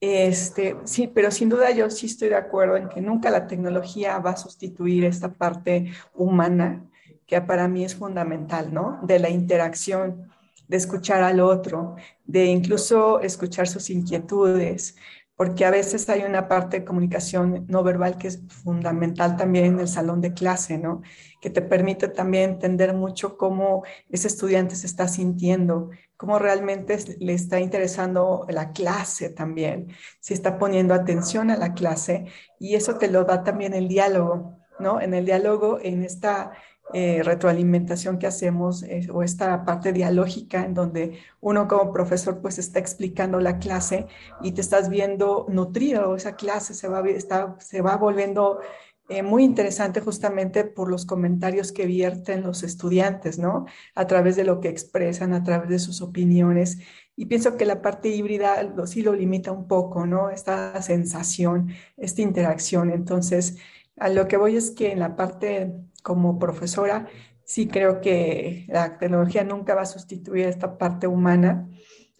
Este, 0.00 0.76
sí, 0.84 1.08
pero 1.08 1.30
sin 1.30 1.48
duda 1.48 1.72
yo 1.72 1.90
sí 1.90 2.06
estoy 2.06 2.28
de 2.28 2.36
acuerdo 2.36 2.76
en 2.76 2.88
que 2.88 3.00
nunca 3.00 3.30
la 3.30 3.48
tecnología 3.48 4.18
va 4.18 4.30
a 4.30 4.36
sustituir 4.36 5.04
esta 5.04 5.32
parte 5.34 5.92
humana 6.14 6.84
que 7.26 7.40
para 7.42 7.68
mí 7.68 7.84
es 7.84 7.96
fundamental, 7.96 8.72
¿no? 8.72 9.00
De 9.02 9.18
la 9.18 9.28
interacción 9.28 10.30
de 10.68 10.76
escuchar 10.76 11.22
al 11.22 11.40
otro, 11.40 11.96
de 12.24 12.46
incluso 12.46 13.20
escuchar 13.20 13.66
sus 13.68 13.90
inquietudes, 13.90 14.96
porque 15.36 15.64
a 15.64 15.70
veces 15.70 16.08
hay 16.08 16.22
una 16.22 16.48
parte 16.48 16.80
de 16.80 16.84
comunicación 16.84 17.64
no 17.68 17.82
verbal 17.82 18.18
que 18.18 18.28
es 18.28 18.40
fundamental 18.48 19.36
también 19.36 19.66
en 19.66 19.80
el 19.80 19.88
salón 19.88 20.20
de 20.20 20.34
clase, 20.34 20.78
¿no? 20.78 21.02
Que 21.40 21.50
te 21.50 21.62
permite 21.62 22.08
también 22.08 22.50
entender 22.50 22.94
mucho 22.94 23.36
cómo 23.36 23.84
ese 24.10 24.28
estudiante 24.28 24.74
se 24.74 24.86
está 24.86 25.06
sintiendo, 25.08 25.90
cómo 26.18 26.38
realmente 26.38 26.98
le 27.20 27.32
está 27.32 27.60
interesando 27.60 28.44
la 28.50 28.72
clase 28.72 29.30
también, 29.30 29.88
si 30.20 30.34
está 30.34 30.58
poniendo 30.58 30.92
atención 30.92 31.50
a 31.50 31.56
la 31.56 31.72
clase, 31.74 32.26
y 32.58 32.74
eso 32.74 32.96
te 32.98 33.08
lo 33.08 33.24
da 33.24 33.44
también 33.44 33.72
el 33.72 33.88
diálogo, 33.88 34.58
¿no? 34.80 35.00
En 35.00 35.14
el 35.14 35.24
diálogo, 35.24 35.78
en 35.80 36.02
esta 36.02 36.52
eh, 36.92 37.22
retroalimentación 37.22 38.18
que 38.18 38.26
hacemos 38.26 38.82
eh, 38.82 39.08
o 39.12 39.22
esta 39.22 39.64
parte 39.64 39.92
dialógica 39.92 40.64
en 40.64 40.72
donde 40.72 41.18
uno 41.40 41.68
como 41.68 41.92
profesor 41.92 42.40
pues 42.40 42.58
está 42.58 42.78
explicando 42.78 43.40
la 43.40 43.58
clase 43.58 44.06
y 44.42 44.52
te 44.52 44.62
estás 44.62 44.88
viendo 44.88 45.46
nutrido, 45.50 46.16
esa 46.16 46.34
clase 46.34 46.72
se 46.72 46.88
va, 46.88 47.06
está, 47.08 47.56
se 47.60 47.82
va 47.82 47.96
volviendo 47.96 48.60
eh, 49.08 49.22
muy 49.22 49.44
interesante 49.44 50.00
justamente 50.00 50.64
por 50.64 50.90
los 50.90 51.06
comentarios 51.06 51.72
que 51.72 51.86
vierten 51.86 52.42
los 52.42 52.62
estudiantes, 52.62 53.38
¿no? 53.38 53.66
A 53.94 54.06
través 54.06 54.36
de 54.36 54.44
lo 54.44 54.60
que 54.60 54.68
expresan, 54.68 55.32
a 55.32 55.42
través 55.42 55.70
de 55.70 55.78
sus 55.78 56.02
opiniones. 56.02 56.78
Y 57.16 57.26
pienso 57.26 57.56
que 57.56 57.64
la 57.64 57.82
parte 57.82 58.08
híbrida 58.10 58.62
lo, 58.62 58.86
sí 58.86 59.02
lo 59.02 59.14
limita 59.14 59.50
un 59.50 59.66
poco, 59.66 60.06
¿no? 60.06 60.30
Esta 60.30 60.80
sensación, 60.82 61.70
esta 61.96 62.22
interacción. 62.22 62.90
Entonces, 62.90 63.56
a 63.96 64.08
lo 64.08 64.28
que 64.28 64.36
voy 64.36 64.56
es 64.56 64.70
que 64.70 64.92
en 64.92 65.00
la 65.00 65.16
parte 65.16 65.74
como 66.02 66.38
profesora, 66.38 67.08
sí 67.44 67.66
creo 67.66 68.00
que 68.00 68.66
la 68.68 68.98
tecnología 68.98 69.42
nunca 69.42 69.74
va 69.74 69.82
a 69.82 69.86
sustituir 69.86 70.46
esta 70.46 70.78
parte 70.78 71.06
humana. 71.06 71.68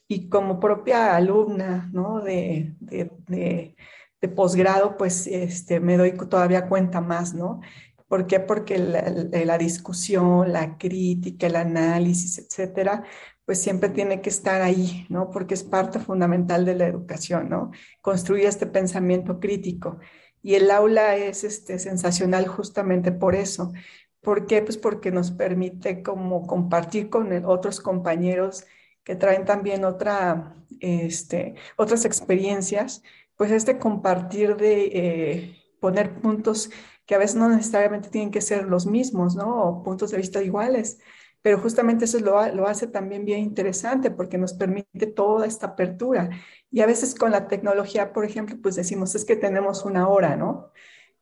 Y 0.09 0.29
como 0.31 0.59
propia 0.59 1.15
alumna 1.17 1.91
¿no? 1.93 2.21
de, 2.21 2.75
posgrado, 4.27 4.97
pues 4.97 5.29
este, 5.29 5.79
me 5.79 5.97
doy 5.97 6.13
todavía 6.17 6.67
cuenta 6.67 7.01
más, 7.01 7.35
¿no? 7.35 7.61
¿Por 8.09 8.27
qué? 8.27 8.41
Porque 8.41 8.79
la, 8.79 9.03
la, 9.45 9.59
discusión, 9.59 10.53
la 10.53 10.79
crítica, 10.79 11.47
el 11.47 11.57
análisis, 11.57 12.39
etcétera, 12.39 13.05
pues 13.45 13.61
siempre 13.61 13.91
tiene 13.91 14.21
que 14.21 14.31
estar 14.31 14.63
ahí, 14.63 15.07
¿no? 15.09 15.31
Porque 15.31 15.55
es 15.55 15.63
parte 15.63 15.99
fundamental 16.01 16.65
de 16.65 16.75
la 16.75 16.87
educación, 16.87 17.49
¿no? 17.49 17.71
Construir 18.01 18.47
este 18.47 18.67
pensamiento 18.67 19.39
crítico. 19.41 19.99
Y 20.43 20.55
el 20.55 20.71
aula 20.71 21.17
es 21.17 21.45
este, 21.45 21.79
sensacional 21.79 22.47
justamente 22.49 23.13
por 23.13 23.35
eso. 23.35 23.73
¿Por 24.21 24.47
qué? 24.47 24.63
Pues 24.63 24.79
porque 24.79 25.11
nos 25.11 25.31
permite 25.31 26.03
como 26.03 26.47
compartir 26.47 27.11
con 27.11 27.33
otros 27.45 27.81
compañeros 27.81 28.67
que 29.05 29.17
traen 29.17 29.45
también 29.45 29.85
otra, 29.85 30.55
este, 30.81 31.55
otras 31.77 32.05
experiencias, 32.05 33.03
pues 33.39 33.53
este 33.53 33.79
compartir 33.79 34.57
de 34.57 34.85
eh, 34.87 35.57
poner 35.81 36.21
puntos 36.21 36.71
que 37.07 37.15
a 37.15 37.19
veces 37.19 37.37
no 37.37 37.49
necesariamente 37.49 38.11
tienen 38.11 38.33
que 38.33 38.43
ser 38.43 38.65
los 38.65 38.87
mismos, 38.87 39.37
¿no? 39.37 39.63
O 39.65 39.83
puntos 39.83 40.11
de 40.11 40.19
vista 40.19 40.43
iguales, 40.43 40.99
pero 41.41 41.59
justamente 41.61 42.05
eso 42.05 42.19
lo, 42.21 42.47
lo, 42.55 42.67
hace 42.67 42.89
también 42.89 43.25
bien 43.25 43.41
interesante 43.41 44.11
porque 44.11 44.39
nos 44.39 44.55
permite 44.55 45.07
toda 45.07 45.47
esta 45.47 45.69
apertura. 45.69 46.31
Y 46.71 46.81
a 46.83 46.87
veces 46.87 47.15
con 47.15 47.31
la 47.31 47.49
tecnología, 47.49 48.13
por 48.13 48.25
ejemplo, 48.25 48.57
pues 48.63 48.77
decimos, 48.77 49.15
es 49.15 49.25
que 49.25 49.37
tenemos 49.37 49.85
una 49.85 50.09
hora, 50.09 50.37
¿no? 50.37 50.73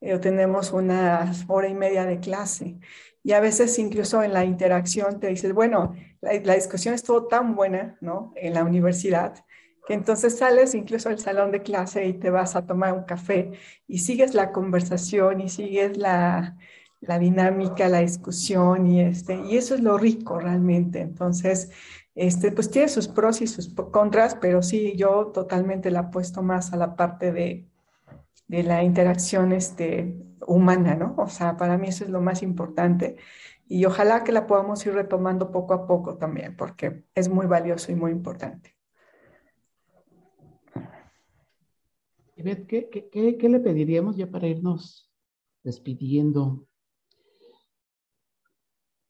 Eh, 0.00 0.14
o 0.14 0.20
tenemos 0.20 0.72
una 0.72 1.32
hora 1.48 1.68
y 1.68 1.74
media 1.74 2.04
de 2.06 2.20
clase. 2.20 2.78
Y 3.22 3.32
a 3.32 3.40
veces 3.40 3.78
incluso 3.78 4.22
en 4.22 4.32
la 4.32 4.44
interacción 4.44 5.20
te 5.20 5.28
dices, 5.28 5.52
bueno, 5.52 5.94
la, 6.22 6.32
la 6.34 6.54
discusión 6.54 6.94
estuvo 6.94 7.26
tan 7.28 7.54
buena, 7.54 7.98
¿no? 8.00 8.32
En 8.36 8.54
la 8.54 8.64
universidad, 8.64 9.44
que 9.86 9.94
entonces 9.94 10.38
sales 10.38 10.74
incluso 10.74 11.08
al 11.10 11.18
salón 11.20 11.52
de 11.52 11.62
clase 11.62 12.06
y 12.06 12.14
te 12.14 12.30
vas 12.30 12.56
a 12.56 12.66
tomar 12.66 12.92
un 12.94 13.04
café 13.04 13.52
y 13.88 14.00
sigues 14.00 14.34
la 14.34 14.52
conversación 14.52 15.40
y 15.40 15.48
sigues 15.48 15.96
la, 15.96 16.58
la 17.00 17.18
dinámica, 17.18 17.88
la 17.88 18.00
discusión 18.00 18.86
y, 18.88 19.00
este, 19.02 19.36
y 19.36 19.56
eso 19.56 19.74
es 19.76 19.82
lo 19.82 19.98
rico 19.98 20.40
realmente. 20.40 21.00
Entonces, 21.00 21.70
este, 22.14 22.52
pues 22.52 22.70
tiene 22.70 22.88
sus 22.88 23.08
pros 23.08 23.40
y 23.42 23.46
sus 23.46 23.72
contras, 23.92 24.34
pero 24.36 24.62
sí, 24.62 24.94
yo 24.96 25.28
totalmente 25.34 25.90
la 25.90 26.00
apuesto 26.00 26.42
más 26.42 26.72
a 26.72 26.76
la 26.76 26.96
parte 26.96 27.32
de, 27.32 27.68
de 28.48 28.62
la 28.64 28.82
interacción 28.84 29.52
este, 29.52 30.16
humana, 30.46 30.94
¿no? 30.96 31.14
O 31.18 31.28
sea, 31.28 31.56
para 31.56 31.78
mí 31.78 31.88
eso 31.88 32.04
es 32.04 32.10
lo 32.10 32.20
más 32.20 32.42
importante 32.42 33.16
y 33.68 33.84
ojalá 33.86 34.24
que 34.24 34.32
la 34.32 34.46
podamos 34.46 34.84
ir 34.86 34.94
retomando 34.94 35.50
poco 35.52 35.74
a 35.74 35.86
poco 35.86 36.18
también, 36.18 36.56
porque 36.56 37.04
es 37.14 37.28
muy 37.28 37.46
valioso 37.46 37.92
y 37.92 37.96
muy 37.96 38.12
importante. 38.12 38.75
¿Qué, 42.36 42.88
qué, 43.10 43.38
qué 43.38 43.48
le 43.48 43.60
pediríamos 43.60 44.16
ya 44.16 44.30
para 44.30 44.46
irnos 44.46 45.10
despidiendo? 45.62 46.66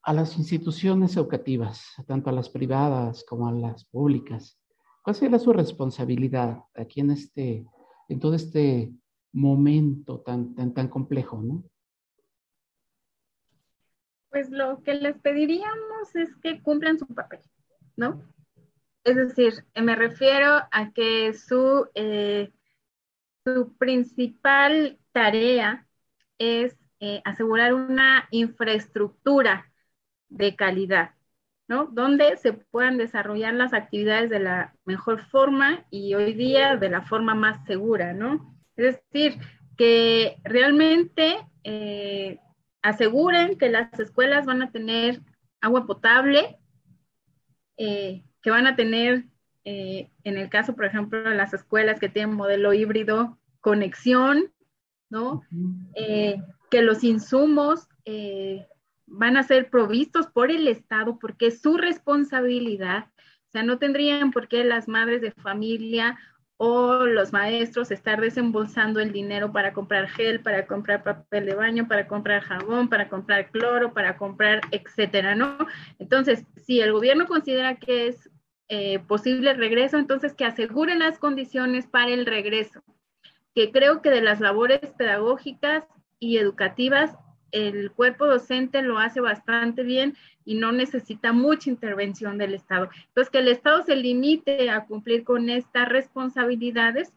a 0.06 0.12
las 0.12 0.38
instituciones 0.38 1.16
educativas, 1.16 1.84
tanto 2.06 2.30
a 2.30 2.32
las 2.32 2.48
privadas 2.48 3.24
como 3.24 3.48
a 3.48 3.52
las 3.52 3.84
públicas. 3.86 4.56
¿Cuál 5.02 5.16
sería 5.16 5.38
su 5.40 5.52
responsabilidad 5.52 6.62
aquí 6.76 7.00
en 7.00 7.10
este, 7.10 7.66
en 8.08 8.20
todo 8.20 8.36
este 8.36 8.92
momento 9.32 10.20
tan, 10.20 10.54
tan, 10.54 10.72
tan 10.72 10.86
complejo, 10.86 11.42
no? 11.42 11.64
Pues 14.30 14.48
lo 14.50 14.80
que 14.84 14.94
les 14.94 15.18
pediríamos 15.18 16.14
es 16.14 16.36
que 16.36 16.62
cumplan 16.62 17.00
su 17.00 17.06
papel, 17.08 17.40
¿no? 17.96 18.22
Es 19.02 19.16
decir, 19.16 19.66
me 19.74 19.96
refiero 19.96 20.60
a 20.70 20.92
que 20.94 21.34
su, 21.34 21.88
eh, 21.96 22.52
su 23.46 23.76
principal 23.76 24.98
tarea 25.12 25.86
es 26.36 26.76
eh, 26.98 27.22
asegurar 27.24 27.74
una 27.74 28.26
infraestructura 28.32 29.72
de 30.28 30.56
calidad, 30.56 31.14
¿no? 31.68 31.86
Donde 31.86 32.36
se 32.38 32.54
puedan 32.54 32.98
desarrollar 32.98 33.54
las 33.54 33.72
actividades 33.72 34.30
de 34.30 34.40
la 34.40 34.74
mejor 34.84 35.20
forma 35.26 35.86
y 35.90 36.14
hoy 36.14 36.32
día 36.32 36.74
de 36.76 36.88
la 36.88 37.02
forma 37.02 37.36
más 37.36 37.64
segura, 37.66 38.12
¿no? 38.14 38.52
Es 38.74 39.00
decir, 39.12 39.38
que 39.76 40.38
realmente 40.42 41.36
eh, 41.62 42.40
aseguren 42.82 43.58
que 43.58 43.68
las 43.68 43.96
escuelas 44.00 44.44
van 44.44 44.62
a 44.62 44.72
tener 44.72 45.20
agua 45.60 45.86
potable, 45.86 46.58
eh, 47.76 48.24
que 48.42 48.50
van 48.50 48.66
a 48.66 48.74
tener, 48.74 49.26
eh, 49.66 50.08
en 50.24 50.38
el 50.38 50.48
caso, 50.48 50.74
por 50.74 50.86
ejemplo, 50.86 51.22
de 51.22 51.34
las 51.34 51.52
escuelas 51.52 52.00
que 52.00 52.08
tienen 52.08 52.34
modelo 52.34 52.72
híbrido, 52.72 53.36
conexión, 53.60 54.50
¿no? 55.10 55.42
que 56.68 56.82
los 56.82 57.04
insumos 57.04 57.86
van 59.06 59.36
a 59.36 59.42
ser 59.42 59.70
provistos 59.70 60.26
por 60.26 60.50
el 60.50 60.66
Estado 60.68 61.18
porque 61.18 61.48
es 61.48 61.60
su 61.60 61.76
responsabilidad. 61.76 63.06
O 63.48 63.50
sea, 63.52 63.62
no 63.62 63.78
tendrían 63.78 64.30
por 64.32 64.48
qué 64.48 64.64
las 64.64 64.88
madres 64.88 65.20
de 65.20 65.30
familia 65.32 66.18
o 66.58 67.04
los 67.04 67.32
maestros 67.32 67.90
estar 67.90 68.20
desembolsando 68.20 69.00
el 69.00 69.12
dinero 69.12 69.52
para 69.52 69.72
comprar 69.72 70.08
gel, 70.08 70.40
para 70.40 70.66
comprar 70.66 71.02
papel 71.04 71.46
de 71.46 71.54
baño, 71.54 71.86
para 71.86 72.06
comprar 72.08 72.42
jabón, 72.42 72.88
para 72.88 73.08
comprar 73.08 73.50
cloro, 73.50 73.92
para 73.92 74.16
comprar, 74.16 74.62
etcétera, 74.70 75.34
¿no? 75.34 75.58
Entonces, 75.98 76.44
si 76.56 76.80
el 76.80 76.92
gobierno 76.92 77.26
considera 77.26 77.76
que 77.76 78.08
es 78.08 78.30
eh, 78.68 78.98
posible 79.00 79.54
regreso, 79.54 79.96
entonces 79.96 80.34
que 80.34 80.44
aseguren 80.44 80.98
las 80.98 81.18
condiciones 81.18 81.86
para 81.86 82.10
el 82.10 82.26
regreso, 82.26 82.82
que 83.54 83.70
creo 83.70 84.02
que 84.02 84.10
de 84.10 84.22
las 84.22 84.40
labores 84.40 84.80
pedagógicas 84.96 85.84
y 86.18 86.38
educativas 86.38 87.16
el 87.52 87.90
cuerpo 87.92 88.26
docente 88.26 88.82
lo 88.82 88.98
hace 88.98 89.20
bastante 89.20 89.82
bien 89.82 90.16
y 90.44 90.56
no 90.56 90.72
necesita 90.72 91.32
mucha 91.32 91.70
intervención 91.70 92.38
del 92.38 92.54
Estado. 92.54 92.90
Entonces, 93.08 93.30
que 93.30 93.38
el 93.38 93.48
Estado 93.48 93.82
se 93.82 93.96
limite 93.96 94.68
a 94.70 94.84
cumplir 94.84 95.24
con 95.24 95.48
estas 95.48 95.88
responsabilidades 95.88 97.12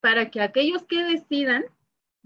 para 0.00 0.30
que 0.30 0.40
aquellos 0.40 0.84
que 0.84 1.02
decidan 1.02 1.64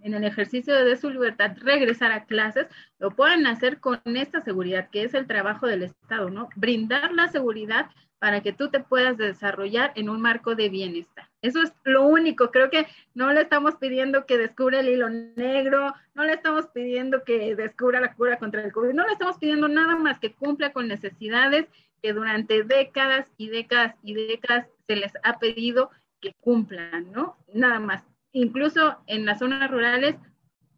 en 0.03 0.15
el 0.15 0.25
ejercicio 0.25 0.75
de 0.75 0.97
su 0.97 1.09
libertad 1.09 1.57
regresar 1.61 2.13
a 2.13 2.25
clases, 2.25 2.67
lo 2.99 3.13
puedan 3.13 3.47
hacer 3.47 3.81
con 3.81 4.01
esta 4.05 4.41
seguridad, 4.41 4.91
que 4.91 5.05
es 5.05 5.15
el 5.15 5.27
trabajo 5.27 5.67
del 5.67 5.85
Estado, 5.85 6.31
¿no? 6.31 6.49
Brindar 6.57 7.13
la 7.13 7.29
seguridad 7.29 7.87
para 8.25 8.41
que 8.41 8.55
tú 8.55 8.71
te 8.71 8.81
puedas 8.81 9.19
desarrollar 9.19 9.93
en 9.97 10.09
un 10.09 10.19
marco 10.19 10.55
de 10.55 10.71
bienestar. 10.71 11.29
Eso 11.43 11.61
es 11.61 11.75
lo 11.85 12.07
único. 12.07 12.51
Creo 12.51 12.71
que 12.71 12.87
no 13.13 13.31
le 13.35 13.43
estamos 13.43 13.77
pidiendo 13.77 14.25
que 14.25 14.39
descubra 14.39 14.81
el 14.81 14.89
hilo 14.89 15.11
negro, 15.11 15.95
no 16.15 16.25
le 16.25 16.33
estamos 16.33 16.69
pidiendo 16.69 17.23
que 17.23 17.55
descubra 17.55 18.01
la 18.01 18.15
cura 18.15 18.39
contra 18.39 18.65
el 18.65 18.73
COVID, 18.73 18.95
no 18.95 19.05
le 19.07 19.13
estamos 19.13 19.37
pidiendo 19.37 19.69
nada 19.69 19.97
más 19.97 20.21
que 20.21 20.33
cumpla 20.33 20.73
con 20.73 20.89
necesidades 20.89 21.67
que 22.01 22.15
durante 22.15 22.65
décadas 22.65 23.31
y 23.37 23.51
décadas 23.51 23.95
y 24.03 24.15
décadas 24.15 24.69
se 24.87 24.97
les 24.97 25.13
ha 25.23 25.39
pedido 25.39 25.91
que 26.23 26.33
cumplan, 26.41 27.13
¿no? 27.13 27.37
Nada 27.53 27.79
más. 27.79 28.05
Incluso 28.33 29.03
en 29.07 29.27
las 29.27 29.41
zonas 29.41 29.71
rurales, 29.71 30.17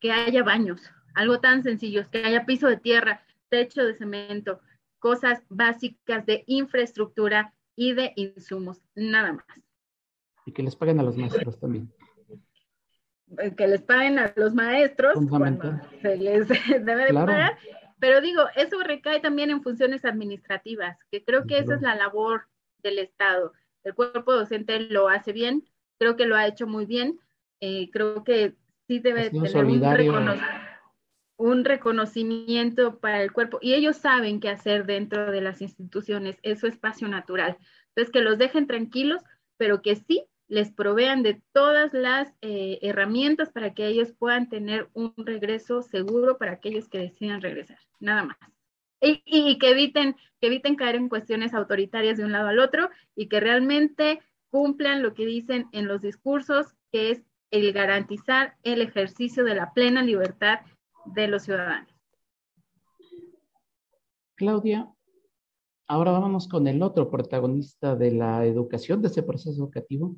que 0.01 0.11
haya 0.11 0.43
baños, 0.43 0.91
algo 1.15 1.39
tan 1.39 1.63
sencillo, 1.63 2.11
que 2.11 2.25
haya 2.25 2.45
piso 2.45 2.67
de 2.67 2.79
tierra, 2.79 3.23
techo 3.51 3.85
de 3.85 3.95
cemento, 3.95 4.59
cosas 4.99 5.43
básicas 5.49 6.27
de 6.27 6.45
infraestructura 6.47 7.55
y 7.75 7.93
de 7.93 8.13
insumos, 8.17 8.81
nada 8.95 9.33
más. 9.35 9.47
Y 10.47 10.53
que 10.53 10.63
les 10.63 10.77
paguen 10.77 11.01
a 11.01 11.03
los 11.03 11.17
maestros 11.17 11.59
también. 11.61 11.93
Eh, 13.39 13.55
que 13.57 13.67
les 13.67 13.83
paguen 13.83 14.19
a 14.19 14.33
los 14.37 14.55
maestros 14.55 15.19
se 16.01 16.17
les 16.17 16.49
debe 16.85 17.07
de 17.07 17.15
pagar. 17.15 17.59
Pero 17.99 18.21
digo, 18.21 18.43
eso 18.55 18.79
recae 18.83 19.21
también 19.21 19.51
en 19.51 19.63
funciones 19.63 20.05
administrativas, 20.05 20.99
que 21.11 21.25
creo 21.25 21.47
que 21.47 21.59
esa 21.59 21.75
es 21.75 21.83
la 21.83 21.95
labor 21.95 22.47
del 22.83 22.99
Estado. 22.99 23.53
El 23.85 23.95
cuerpo 23.95 24.35
docente 24.35 24.79
lo 24.81 25.09
hace 25.09 25.33
bien, 25.33 25.65
creo 25.99 26.17
que 26.17 26.27
lo 26.27 26.37
ha 26.37 26.47
hecho 26.47 26.67
muy 26.67 26.85
bien, 26.85 27.19
eh, 27.61 27.91
creo 27.91 28.23
que 28.23 28.55
sí 28.87 28.99
debe 28.99 29.31
tener 29.31 29.65
un 29.65 29.81
reconocimiento 29.81 30.66
un 31.37 31.65
reconocimiento 31.65 32.99
para 32.99 33.23
el 33.23 33.33
cuerpo 33.33 33.59
y 33.61 33.75
ellos 33.75 33.97
saben 33.97 34.41
qué 34.41 34.49
hacer 34.49 34.87
dentro 34.87 35.31
de 35.31 35.41
las 35.41 35.61
instituciones, 35.61 36.39
es 36.43 36.61
su 36.61 36.67
espacio 36.67 37.09
natural. 37.09 37.59
Entonces, 37.89 38.13
que 38.13 38.23
los 38.23 38.39
dejen 38.39 38.67
tranquilos, 38.67 39.23
pero 39.57 39.83
que 39.83 39.97
sí 39.97 40.25
les 40.49 40.71
provean 40.71 41.23
de 41.23 41.43
todas 41.53 41.93
las 41.93 42.33
eh, 42.41 42.79
herramientas 42.83 43.51
para 43.51 43.75
que 43.75 43.87
ellos 43.87 44.13
puedan 44.13 44.49
tener 44.49 44.89
un 44.93 45.13
regreso 45.17 45.83
seguro 45.83 46.39
para 46.39 46.53
aquellos 46.53 46.89
que 46.89 46.99
decidan 46.99 47.43
regresar, 47.43 47.79
nada 48.01 48.25
más. 48.25 48.37
Y, 49.01 49.23
y, 49.27 49.59
que, 49.59 49.71
eviten, 49.71 50.17
que 50.41 50.47
eviten 50.47 50.77
caer 50.77 50.95
en 50.95 51.09
cuestiones 51.09 51.53
autoritarias 51.53 52.17
de 52.17 52.25
un 52.25 52.33
lado 52.33 52.49
al 52.49 52.61
otro 52.61 52.89
y 53.15 53.29
que 53.29 53.41
realmente 53.41 54.21
cumplan 54.51 55.03
lo 55.03 55.13
que 55.13 55.27
dicen 55.27 55.67
en 55.73 55.87
los 55.87 56.01
discursos, 56.01 56.75
que 56.93 57.11
es 57.11 57.23
el 57.51 57.73
garantizar 57.73 58.57
el 58.63 58.81
ejercicio 58.81 59.45
de 59.45 59.55
la 59.55 59.73
plena 59.73 60.03
libertad 60.03 60.61
de 61.15 61.29
los 61.29 61.43
ciudadanos. 61.43 61.97
Claudia, 64.37 64.93
ahora 65.89 66.13
vamos 66.13 66.47
con 66.49 66.67
el 66.67 66.83
otro 66.83 67.11
protagonista 67.11 67.97
de 67.97 68.13
la 68.13 68.45
educación, 68.45 69.01
de 69.01 69.09
ese 69.09 69.23
proceso 69.23 69.63
educativo. 69.63 70.15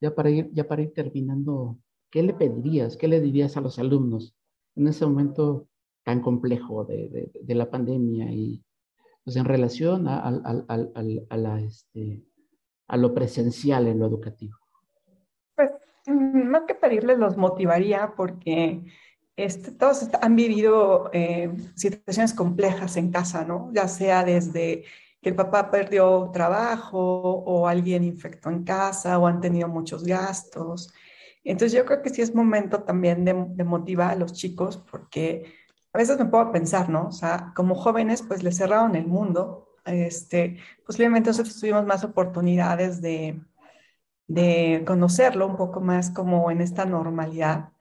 Ya 0.00 0.14
para 0.14 0.30
ir, 0.30 0.50
ya 0.52 0.66
para 0.66 0.82
ir 0.82 0.92
terminando, 0.94 1.78
¿qué 2.10 2.22
le 2.22 2.34
pedirías, 2.34 2.96
qué 2.96 3.08
le 3.08 3.20
dirías 3.20 3.56
a 3.56 3.60
los 3.60 3.78
alumnos 3.78 4.34
en 4.74 4.88
ese 4.88 5.04
momento 5.06 5.68
tan 6.04 6.20
complejo 6.20 6.84
de, 6.84 7.30
la 7.46 7.70
pandemia 7.70 8.32
y 8.32 8.64
pues 9.22 9.36
en 9.36 9.44
relación 9.44 10.08
a, 10.08 10.30
la, 10.30 11.60
este, 11.60 12.24
a 12.88 12.96
lo 12.96 13.14
presencial 13.14 13.86
en 13.86 14.00
lo 14.00 14.06
educativo? 14.06 14.56
Pues 15.54 15.70
mm, 16.06 16.48
más 16.48 16.62
que 16.66 16.74
pedirles 16.74 17.18
los 17.18 17.36
motivaría 17.36 18.14
porque 18.16 18.82
este, 19.36 19.70
todos 19.72 20.08
han 20.20 20.36
vivido 20.36 21.10
eh, 21.12 21.50
situaciones 21.74 22.34
complejas 22.34 22.96
en 22.96 23.10
casa, 23.10 23.44
¿no? 23.44 23.70
Ya 23.72 23.88
sea 23.88 24.24
desde 24.24 24.84
que 25.22 25.30
el 25.30 25.36
papá 25.36 25.70
perdió 25.70 26.30
trabajo 26.32 26.98
o 27.00 27.68
alguien 27.68 28.04
infectó 28.04 28.50
en 28.50 28.64
casa 28.64 29.18
o 29.18 29.26
han 29.26 29.40
tenido 29.40 29.68
muchos 29.68 30.04
gastos. 30.04 30.92
Entonces 31.44 31.76
yo 31.76 31.86
creo 31.86 32.02
que 32.02 32.10
sí 32.10 32.22
es 32.22 32.34
momento 32.34 32.82
también 32.84 33.24
de, 33.24 33.34
motivar 33.64 34.12
a 34.12 34.16
los 34.16 34.32
chicos 34.32 34.76
porque 34.90 35.44
a 35.92 35.98
veces 35.98 36.18
me 36.18 36.26
puedo 36.26 36.52
pensar, 36.52 36.88
¿no? 36.88 37.08
O 37.08 37.12
sea, 37.12 37.52
como 37.56 37.74
jóvenes 37.74 38.22
pues 38.22 38.42
les 38.42 38.56
cerraron 38.56 38.96
el 38.96 39.06
mundo. 39.06 39.68
Este, 39.84 40.58
posiblemente 40.86 41.30
nosotros 41.30 41.58
tuvimos 41.58 41.84
más 41.86 42.04
oportunidades 42.04 43.02
de, 43.02 43.40
de 44.28 44.84
conocerlo 44.86 45.46
un 45.46 45.56
poco 45.56 45.80
más 45.80 46.10
como 46.10 46.50
en 46.50 46.60
esta 46.60 46.84
normalidad 46.84 47.71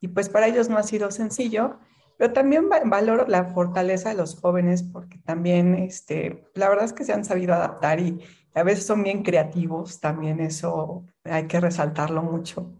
y 0.00 0.08
pues 0.08 0.28
para 0.28 0.46
ellos 0.46 0.68
no 0.68 0.78
ha 0.78 0.82
sido 0.82 1.10
sencillo, 1.10 1.78
pero 2.16 2.32
también 2.32 2.68
valoro 2.68 3.26
la 3.26 3.46
fortaleza 3.46 4.10
de 4.10 4.16
los 4.16 4.38
jóvenes 4.38 4.82
porque 4.82 5.18
también, 5.18 5.74
este, 5.74 6.44
la 6.54 6.68
verdad 6.68 6.84
es 6.84 6.92
que 6.92 7.04
se 7.04 7.12
han 7.12 7.24
sabido 7.24 7.54
adaptar 7.54 8.00
y, 8.00 8.20
a 8.54 8.62
veces 8.62 8.84
son 8.84 9.02
bien 9.02 9.22
creativos, 9.22 10.00
también 10.00 10.40
eso 10.40 11.06
hay 11.24 11.46
que 11.46 11.60
resaltarlo 11.60 12.22
mucho. 12.22 12.74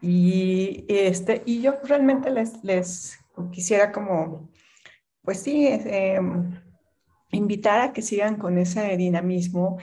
Y, 0.00 0.84
este, 0.88 1.42
y 1.44 1.60
yo 1.62 1.74
realmente 1.84 2.30
les, 2.30 2.64
les 2.64 3.18
quisiera 3.52 3.92
como, 3.92 4.50
pues 5.22 5.40
sí, 5.42 5.68
em, 5.68 6.58
invitar 7.30 7.80
a 7.80 7.92
que 7.92 8.02
sigan 8.02 8.36
con 8.36 8.58
ese 8.58 8.96
dinamismo, 8.96 9.78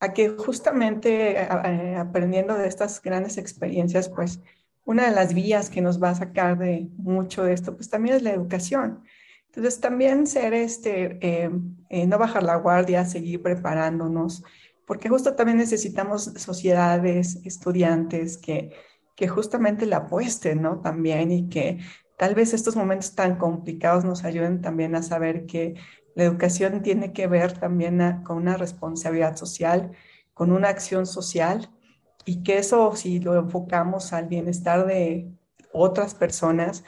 a 0.00 0.12
que 0.12 0.30
justamente 0.30 1.38
aprendiendo 1.38 2.54
de 2.58 2.68
estas 2.68 3.00
grandes 3.00 3.38
experiencias, 3.38 4.08
pues 4.08 4.40
una 4.84 5.08
de 5.08 5.14
las 5.14 5.34
vías 5.34 5.70
que 5.70 5.80
nos 5.80 6.02
va 6.02 6.10
a 6.10 6.14
sacar 6.14 6.58
de 6.58 6.88
mucho 6.96 7.44
de 7.44 7.54
esto, 7.54 7.74
pues 7.74 7.88
también 7.90 8.16
es 8.16 8.22
la 8.22 8.32
educación. 8.32 9.02
Entonces, 9.46 9.80
también 9.80 10.26
ser 10.26 10.52
este, 10.52 11.18
eh, 11.20 11.50
eh, 11.88 12.06
no 12.06 12.18
bajar 12.18 12.42
la 12.42 12.56
guardia, 12.56 13.04
seguir 13.04 13.42
preparándonos, 13.42 14.42
porque 14.86 15.08
justo 15.08 15.34
también 15.34 15.58
necesitamos 15.58 16.24
sociedades, 16.36 17.40
estudiantes 17.44 18.36
que, 18.36 18.72
que 19.16 19.28
justamente 19.28 19.86
la 19.86 19.98
apuesten, 19.98 20.60
¿no? 20.62 20.80
También 20.80 21.30
y 21.30 21.48
que 21.48 21.78
tal 22.18 22.34
vez 22.34 22.52
estos 22.52 22.76
momentos 22.76 23.14
tan 23.14 23.36
complicados 23.38 24.04
nos 24.04 24.24
ayuden 24.24 24.60
también 24.60 24.94
a 24.96 25.02
saber 25.02 25.46
que 25.46 25.74
la 26.14 26.24
educación 26.24 26.82
tiene 26.82 27.12
que 27.12 27.26
ver 27.26 27.58
también 27.58 28.22
con 28.24 28.36
una 28.38 28.56
responsabilidad 28.56 29.36
social, 29.36 29.92
con 30.32 30.52
una 30.52 30.68
acción 30.68 31.06
social 31.06 31.70
y 32.24 32.42
que 32.42 32.58
eso 32.58 32.94
si 32.96 33.20
lo 33.20 33.36
enfocamos 33.36 34.12
al 34.12 34.28
bienestar 34.28 34.86
de 34.86 35.30
otras 35.72 36.14
personas, 36.14 36.84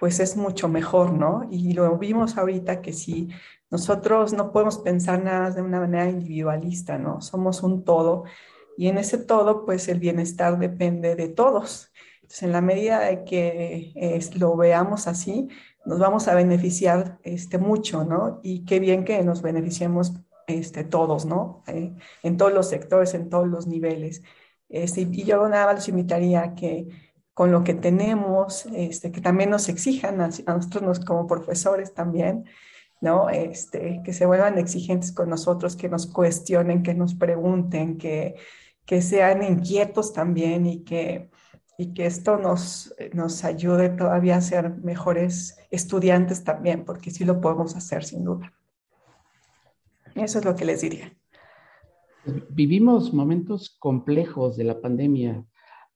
pues 0.00 0.20
es 0.20 0.36
mucho 0.36 0.68
mejor, 0.68 1.12
¿no? 1.12 1.46
Y 1.50 1.72
lo 1.72 1.96
vimos 1.98 2.36
ahorita 2.36 2.82
que 2.82 2.92
si 2.92 3.28
nosotros 3.70 4.32
no 4.32 4.52
podemos 4.52 4.78
pensar 4.78 5.22
nada 5.22 5.50
de 5.50 5.62
una 5.62 5.80
manera 5.80 6.08
individualista, 6.10 6.98
¿no? 6.98 7.20
Somos 7.20 7.62
un 7.62 7.84
todo 7.84 8.24
y 8.76 8.88
en 8.88 8.98
ese 8.98 9.18
todo, 9.18 9.64
pues 9.64 9.88
el 9.88 10.00
bienestar 10.00 10.58
depende 10.58 11.14
de 11.16 11.28
todos. 11.28 11.92
Entonces, 12.16 12.42
en 12.42 12.52
la 12.52 12.60
medida 12.60 13.00
de 13.00 13.24
que 13.24 13.92
lo 14.36 14.56
veamos 14.56 15.06
así, 15.06 15.48
nos 15.84 15.98
vamos 15.98 16.28
a 16.28 16.34
beneficiar 16.34 17.18
este, 17.22 17.58
mucho, 17.58 18.04
¿no? 18.04 18.40
Y 18.42 18.64
qué 18.64 18.80
bien 18.80 19.04
que 19.04 19.22
nos 19.22 19.42
beneficiemos 19.42 20.14
este, 20.46 20.84
todos, 20.84 21.26
¿no? 21.26 21.62
Eh, 21.66 21.94
en 22.22 22.36
todos 22.36 22.52
los 22.52 22.68
sectores, 22.68 23.14
en 23.14 23.28
todos 23.28 23.46
los 23.46 23.66
niveles. 23.66 24.22
Este, 24.68 25.02
y 25.02 25.24
yo 25.24 25.48
nada 25.48 25.66
más 25.66 25.76
los 25.76 25.88
invitaría 25.88 26.42
a 26.42 26.54
que 26.54 26.88
con 27.34 27.50
lo 27.50 27.64
que 27.64 27.74
tenemos, 27.74 28.66
este, 28.74 29.10
que 29.10 29.20
también 29.20 29.50
nos 29.50 29.68
exijan 29.68 30.20
a, 30.20 30.28
nosotros 30.46 31.00
como 31.00 31.26
profesores 31.26 31.92
también, 31.92 32.44
¿no? 33.00 33.28
Este, 33.28 34.00
que 34.04 34.12
se 34.12 34.24
vuelvan 34.24 34.56
exigentes 34.58 35.12
con 35.12 35.28
nosotros, 35.28 35.76
que 35.76 35.88
nos 35.88 36.06
cuestionen, 36.06 36.82
que 36.82 36.94
nos 36.94 37.14
pregunten, 37.14 37.98
que, 37.98 38.36
que 38.86 39.02
sean 39.02 39.42
inquietos 39.42 40.12
también 40.12 40.64
y 40.66 40.84
que, 40.84 41.30
y 41.76 41.92
que 41.92 42.06
esto 42.06 42.38
nos, 42.38 42.94
nos 43.12 43.44
ayude 43.44 43.90
todavía 43.90 44.36
a 44.36 44.40
ser 44.40 44.70
mejores 44.78 45.58
estudiantes 45.70 46.44
también, 46.44 46.84
porque 46.84 47.10
sí 47.10 47.24
lo 47.24 47.40
podemos 47.40 47.74
hacer 47.76 48.04
sin 48.04 48.24
duda. 48.24 48.52
Eso 50.14 50.38
es 50.38 50.44
lo 50.44 50.54
que 50.54 50.64
les 50.64 50.80
diría. 50.80 51.12
Vivimos 52.26 53.12
momentos 53.12 53.76
complejos 53.78 54.56
de 54.56 54.64
la 54.64 54.80
pandemia, 54.80 55.44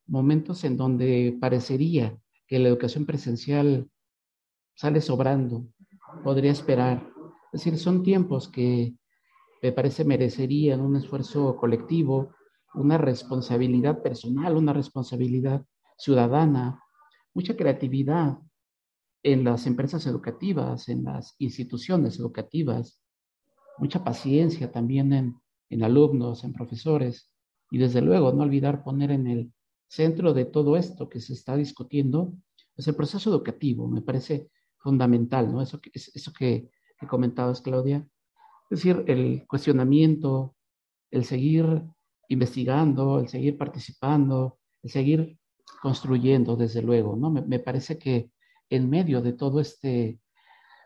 momentos 0.07 0.63
en 0.65 0.77
donde 0.77 1.37
parecería 1.41 2.19
que 2.47 2.59
la 2.59 2.69
educación 2.69 3.07
presencial 3.07 3.91
sale 4.75 5.01
sobrando, 5.01 5.67
podría 6.23 6.53
esperar. 6.53 7.11
Es 7.53 7.65
decir, 7.65 7.79
son 7.79 8.03
tiempos 8.03 8.49
que 8.49 8.95
me 9.63 9.73
parece 9.73 10.05
merecerían 10.05 10.81
un 10.83 10.97
esfuerzo 10.97 11.57
colectivo, 11.57 12.35
una 12.75 12.99
responsabilidad 12.99 14.03
personal, 14.03 14.57
una 14.57 14.75
responsabilidad 14.75 15.65
ciudadana, 15.97 16.83
mucha 17.33 17.57
creatividad 17.57 18.39
en 19.23 19.45
las 19.45 19.67
empresas 19.67 20.07
educativas, 20.07 20.91
en 20.91 21.05
las 21.05 21.35
instituciones 21.39 22.19
educativas, 22.19 23.03
mucha 23.79 24.05
paciencia 24.05 24.71
también 24.71 25.13
en, 25.13 25.41
en 25.71 25.83
alumnos, 25.83 26.45
en 26.45 26.53
profesores, 26.53 27.31
y 27.71 27.79
desde 27.79 28.01
luego 28.01 28.33
no 28.33 28.43
olvidar 28.43 28.83
poner 28.83 29.11
en 29.11 29.27
el 29.27 29.53
centro 29.89 30.35
de 30.35 30.45
todo 30.45 30.77
esto 30.77 31.09
que 31.09 31.21
se 31.21 31.33
está 31.33 31.57
discutiendo, 31.57 32.33
pues 32.75 32.89
el 32.89 32.95
proceso 32.95 33.31
educativo, 33.31 33.89
me 33.89 34.03
parece 34.03 34.51
fundamental, 34.79 35.53
¿no? 35.53 35.61
Eso 35.61 35.81
que, 35.81 35.91
eso 35.95 36.33
que, 36.33 36.71
que 36.99 37.07
comentabas, 37.07 37.61
Claudia. 37.61 38.07
Es 38.71 38.79
decir, 38.79 39.05
el 39.07 39.47
cuestionamiento, 39.47 40.55
el 41.11 41.25
seguir 41.25 41.83
investigando, 42.29 43.19
el 43.21 43.29
seguir 43.29 43.57
participando, 43.57 44.59
el 44.83 44.91
seguir 44.91 45.39
construyendo, 45.81 46.57
desde 46.57 46.83
luego, 46.83 47.17
¿no? 47.17 47.31
Me, 47.31 47.59
parece 47.59 47.99
que 47.99 48.31
en 48.71 48.89
medio 48.91 49.23
de 49.23 49.33
todo 49.33 49.61
este, 49.61 50.21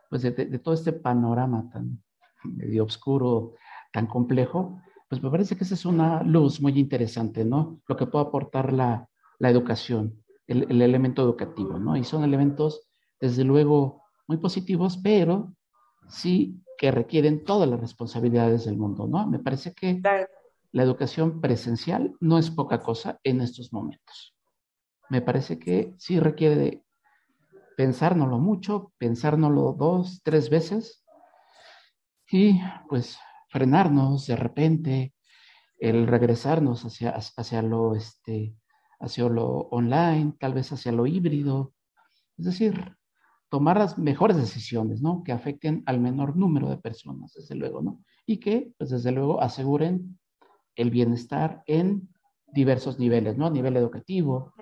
pues 0.08 0.22
de, 0.22 0.30
de, 0.30 0.58
todo 0.58 0.74
este 0.74 0.92
panorama 0.92 1.68
tan 1.70 2.02
medio 2.44 2.84
oscuro, 2.84 3.54
tan 3.92 4.06
complejo, 4.06 4.80
pues 5.08 5.22
me 5.22 5.30
parece 5.30 5.56
que 5.56 5.64
esa 5.64 5.74
es 5.74 5.84
una 5.84 6.22
luz 6.22 6.60
muy 6.60 6.78
interesante, 6.78 7.44
¿no? 7.44 7.80
Lo 7.86 7.96
que 7.96 8.06
puede 8.06 8.24
aportar 8.24 8.72
la, 8.72 9.08
la 9.38 9.50
educación, 9.50 10.22
el, 10.46 10.66
el, 10.70 10.82
elemento 10.82 11.22
educativo, 11.22 11.78
¿no? 11.78 11.96
Y 11.96 12.04
son 12.04 12.24
elementos, 12.24 12.88
desde 13.20 13.44
luego, 13.44 14.02
muy 14.26 14.38
positivos, 14.38 14.96
pero 14.96 15.54
sí 16.08 16.62
que 16.78 16.90
requieren 16.90 17.44
todas 17.44 17.68
las 17.68 17.80
responsabilidades 17.80 18.64
del 18.64 18.76
mundo, 18.76 19.06
¿no? 19.06 19.26
Me 19.26 19.38
parece 19.38 19.72
que 19.74 20.00
la 20.72 20.82
educación 20.82 21.40
presencial 21.40 22.16
no 22.20 22.38
es 22.38 22.50
poca 22.50 22.82
cosa 22.82 23.20
en 23.22 23.40
estos 23.40 23.72
momentos. 23.72 24.34
Me 25.10 25.20
parece 25.20 25.58
que 25.58 25.94
sí 25.98 26.18
requiere 26.18 26.56
de 26.56 26.84
pensárnoslo 27.76 28.38
mucho, 28.38 28.92
pensárnoslo 28.98 29.74
dos, 29.78 30.22
tres 30.22 30.48
veces 30.50 31.04
y 32.30 32.60
pues 32.88 33.18
frenarnos 33.52 34.26
de 34.26 34.36
repente, 34.36 35.14
el 35.78 36.06
regresarnos 36.06 36.84
hacia, 36.86 37.10
hacia, 37.10 37.60
lo, 37.60 37.94
este, 37.94 38.56
hacia 38.98 39.28
lo 39.28 39.46
online, 39.70 40.34
tal 40.40 40.54
vez 40.54 40.72
hacia 40.72 40.90
lo 40.90 41.06
híbrido. 41.06 41.74
Es 42.38 42.46
decir, 42.46 42.96
tomar 43.50 43.76
las 43.76 43.98
mejores 43.98 44.38
decisiones, 44.38 45.02
¿no? 45.02 45.22
Que 45.22 45.32
afecten 45.32 45.82
al 45.84 46.00
menor 46.00 46.34
número 46.34 46.70
de 46.70 46.78
personas, 46.78 47.34
desde 47.34 47.54
luego, 47.54 47.82
¿no? 47.82 48.02
Y 48.24 48.38
que, 48.38 48.72
pues, 48.78 48.88
desde 48.88 49.12
luego, 49.12 49.42
aseguren 49.42 50.18
el 50.74 50.90
bienestar 50.90 51.62
en 51.66 52.08
diversos 52.46 52.98
niveles, 52.98 53.36
¿no? 53.36 53.46
A 53.46 53.50
nivel 53.50 53.76
educativo, 53.76 54.54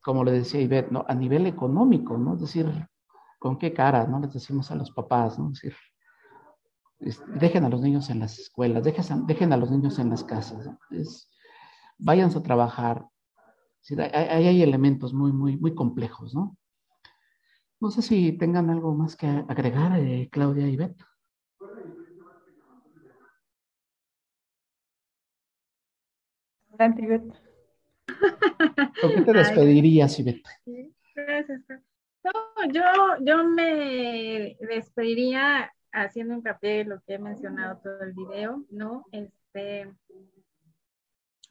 como 0.00 0.22
le 0.22 0.30
decía 0.30 0.60
Ivette, 0.60 0.92
¿no? 0.92 1.04
A 1.08 1.14
nivel 1.14 1.46
económico, 1.46 2.16
¿no? 2.16 2.34
Es 2.34 2.42
decir, 2.42 2.70
¿con 3.40 3.58
qué 3.58 3.72
cara, 3.72 4.06
¿no? 4.06 4.20
Les 4.20 4.32
decimos 4.32 4.70
a 4.70 4.76
los 4.76 4.92
papás, 4.92 5.40
¿no? 5.40 5.46
Es 5.50 5.54
decir, 5.54 5.74
dejen 7.40 7.64
a 7.64 7.68
los 7.68 7.80
niños 7.80 8.10
en 8.10 8.20
las 8.20 8.38
escuelas, 8.38 8.84
dejen, 8.84 9.26
dejen 9.26 9.52
a 9.52 9.56
los 9.56 9.70
niños 9.70 9.98
en 9.98 10.10
las 10.10 10.24
casas, 10.24 10.70
es, 10.90 11.28
váyanse 11.98 12.38
a 12.38 12.42
trabajar. 12.42 13.06
hay, 13.90 14.46
hay, 14.46 14.62
elementos 14.62 15.12
muy, 15.12 15.32
muy, 15.32 15.56
muy 15.56 15.74
complejos, 15.74 16.34
¿no? 16.34 16.56
No 17.80 17.90
sé 17.90 18.02
si 18.02 18.32
tengan 18.32 18.70
algo 18.70 18.94
más 18.94 19.16
que 19.16 19.26
agregar, 19.26 19.98
eh, 19.98 20.28
Claudia 20.30 20.68
y. 20.68 20.74
Ivette. 20.74 21.04
¿Con 29.00 29.14
qué 29.14 29.22
te 29.22 29.32
despedirías, 29.32 30.18
Ivette? 30.18 30.48
Gracias. 31.14 31.60
No, 32.24 32.32
yo, 32.72 32.82
yo 33.20 33.44
me 33.44 34.56
despediría 34.60 35.72
haciendo 35.92 36.34
hincapié 36.34 36.80
en 36.80 36.90
lo 36.90 37.00
que 37.02 37.14
he 37.14 37.18
mencionado 37.18 37.78
todo 37.82 38.00
el 38.02 38.12
video, 38.12 38.64
¿no? 38.70 39.06
Este, 39.12 39.92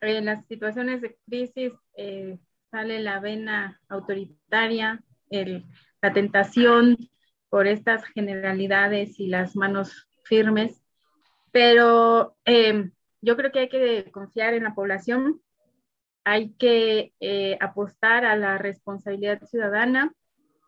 en 0.02 0.26
las 0.26 0.46
situaciones 0.48 1.02
de 1.02 1.18
crisis 1.28 1.74
eh, 1.96 2.39
sale 2.72 3.00
la 3.00 3.20
vena 3.20 3.80
autoritaria, 3.88 5.04
el, 5.30 5.66
la 6.02 6.14
tentación 6.14 6.98
por 7.50 7.68
estas 7.68 8.04
generalidades 8.06 9.20
y 9.20 9.28
las 9.28 9.56
manos 9.56 10.08
firmes, 10.24 10.82
pero 11.52 12.38
eh, 12.46 12.89
yo 13.22 13.38
creo 13.38 13.52
que 13.52 13.60
hay 13.60 13.70
que 13.70 14.10
confiar 14.12 14.54
en 14.54 14.64
la 14.64 14.74
población, 14.74 15.42
hay 16.24 16.54
que 16.54 17.14
eh, 17.20 17.58
apostar 17.60 18.26
a 18.26 18.36
la 18.36 18.58
responsabilidad 18.58 19.44
ciudadana, 19.46 20.14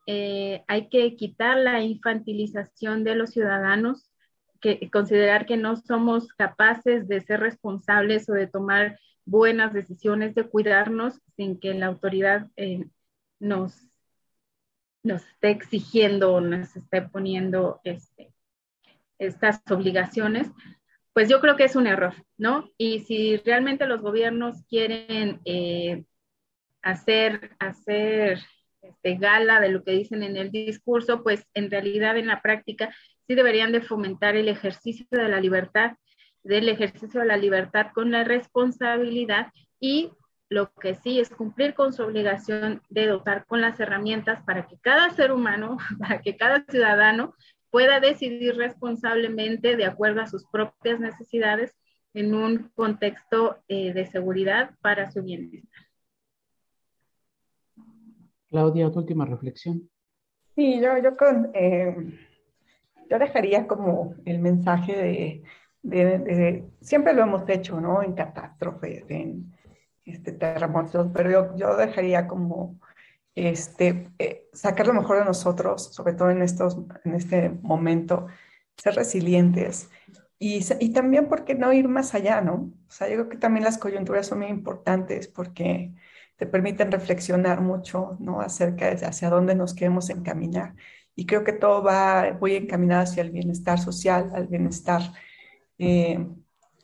eh, 0.05 0.63
hay 0.67 0.89
que 0.89 1.15
quitar 1.15 1.57
la 1.57 1.81
infantilización 1.81 3.03
de 3.03 3.15
los 3.15 3.31
ciudadanos, 3.31 4.09
que, 4.59 4.89
considerar 4.91 5.45
que 5.45 5.57
no 5.57 5.75
somos 5.77 6.27
capaces 6.33 7.07
de 7.07 7.21
ser 7.21 7.39
responsables 7.39 8.29
o 8.29 8.33
de 8.33 8.47
tomar 8.47 8.99
buenas 9.25 9.73
decisiones, 9.73 10.35
de 10.35 10.47
cuidarnos 10.49 11.19
sin 11.35 11.59
que 11.59 11.73
la 11.73 11.87
autoridad 11.87 12.49
eh, 12.57 12.85
nos, 13.39 13.87
nos 15.03 15.25
esté 15.25 15.51
exigiendo 15.51 16.33
o 16.33 16.41
nos 16.41 16.75
esté 16.75 17.01
poniendo 17.01 17.79
este, 17.83 18.33
estas 19.19 19.61
obligaciones. 19.69 20.49
pues 21.13 21.29
yo 21.29 21.39
creo 21.41 21.55
que 21.55 21.65
es 21.65 21.75
un 21.75 21.87
error, 21.87 22.15
¿no? 22.37 22.69
Y 22.77 23.01
si 23.01 23.37
realmente 23.37 23.85
los 23.85 24.01
gobiernos 24.01 24.63
quieren 24.67 25.41
eh, 25.45 26.05
hacer, 26.81 27.55
hacer 27.59 28.39
este, 28.83 29.15
gala 29.15 29.59
de 29.59 29.69
lo 29.69 29.83
que 29.83 29.91
dicen 29.91 30.23
en 30.23 30.37
el 30.37 30.51
discurso, 30.51 31.23
pues 31.23 31.45
en 31.53 31.71
realidad 31.71 32.17
en 32.17 32.27
la 32.27 32.41
práctica 32.41 32.93
sí 33.25 33.35
deberían 33.35 33.71
de 33.71 33.81
fomentar 33.81 34.35
el 34.35 34.49
ejercicio 34.49 35.07
de 35.09 35.29
la 35.29 35.39
libertad, 35.39 35.93
del 36.43 36.69
ejercicio 36.69 37.21
de 37.21 37.25
la 37.25 37.37
libertad 37.37 37.87
con 37.93 38.11
la 38.11 38.23
responsabilidad 38.23 39.47
y 39.79 40.11
lo 40.49 40.71
que 40.73 40.95
sí 40.95 41.19
es 41.19 41.29
cumplir 41.29 41.73
con 41.73 41.93
su 41.93 42.03
obligación 42.03 42.81
de 42.89 43.07
dotar 43.07 43.45
con 43.47 43.61
las 43.61 43.79
herramientas 43.79 44.43
para 44.45 44.67
que 44.67 44.77
cada 44.81 45.09
ser 45.11 45.31
humano, 45.31 45.77
para 45.99 46.21
que 46.21 46.37
cada 46.37 46.63
ciudadano 46.69 47.33
pueda 47.71 47.99
decidir 47.99 48.55
responsablemente 48.55 49.75
de 49.75 49.85
acuerdo 49.85 50.21
a 50.21 50.27
sus 50.27 50.45
propias 50.45 50.99
necesidades 50.99 51.75
en 52.13 52.35
un 52.35 52.69
contexto 52.75 53.63
eh, 53.67 53.93
de 53.93 54.05
seguridad 54.05 54.75
para 54.81 55.09
su 55.09 55.23
bienestar. 55.23 55.92
Claudia, 58.53 58.91
tu 58.91 58.99
última 58.99 59.25
reflexión. 59.25 59.89
Sí, 60.55 60.79
yo, 60.79 60.95
yo, 60.99 61.17
con, 61.17 61.49
eh, 61.55 61.95
yo 63.09 63.17
dejaría 63.17 63.65
como 63.65 64.13
el 64.25 64.37
mensaje 64.37 64.95
de, 64.95 65.43
de, 65.81 66.63
siempre 66.79 67.13
lo 67.13 67.23
hemos 67.23 67.49
hecho, 67.49 67.81
¿no? 67.81 68.03
En 68.03 68.13
catástrofes, 68.13 69.09
en 69.09 69.51
este, 70.05 70.33
terremotos, 70.33 71.09
pero 71.11 71.31
yo, 71.31 71.57
yo 71.57 71.75
dejaría 71.75 72.27
como 72.27 72.79
este, 73.33 74.11
eh, 74.19 74.47
sacar 74.53 74.85
lo 74.85 74.93
mejor 74.93 75.17
de 75.17 75.25
nosotros, 75.25 75.91
sobre 75.91 76.13
todo 76.13 76.29
en, 76.29 76.43
estos, 76.43 76.77
en 77.05 77.15
este 77.15 77.49
momento, 77.49 78.27
ser 78.77 78.93
resilientes 78.93 79.89
y, 80.37 80.59
y, 80.79 80.89
también, 80.89 81.27
¿por 81.27 81.43
qué 81.43 81.55
no 81.55 81.73
ir 81.73 81.87
más 81.87 82.13
allá, 82.13 82.41
no? 82.41 82.71
O 82.87 82.91
sea, 82.91 83.07
yo 83.07 83.15
creo 83.15 83.29
que 83.29 83.37
también 83.37 83.63
las 83.63 83.79
coyunturas 83.79 84.27
son 84.27 84.39
muy 84.39 84.47
importantes 84.49 85.27
porque 85.27 85.91
te 86.37 86.45
permiten 86.47 86.91
reflexionar 86.91 87.61
mucho, 87.61 88.17
¿no? 88.19 88.41
Acerca 88.41 88.93
de 88.93 89.05
hacia 89.05 89.29
dónde 89.29 89.55
nos 89.55 89.73
queremos 89.73 90.09
encaminar. 90.09 90.75
Y 91.15 91.25
creo 91.25 91.43
que 91.43 91.53
todo 91.53 91.83
va 91.83 92.37
muy 92.39 92.55
encaminado 92.55 93.03
hacia 93.03 93.21
el 93.21 93.31
bienestar 93.31 93.79
social, 93.79 94.31
al 94.33 94.47
bienestar, 94.47 95.01
eh, 95.77 96.25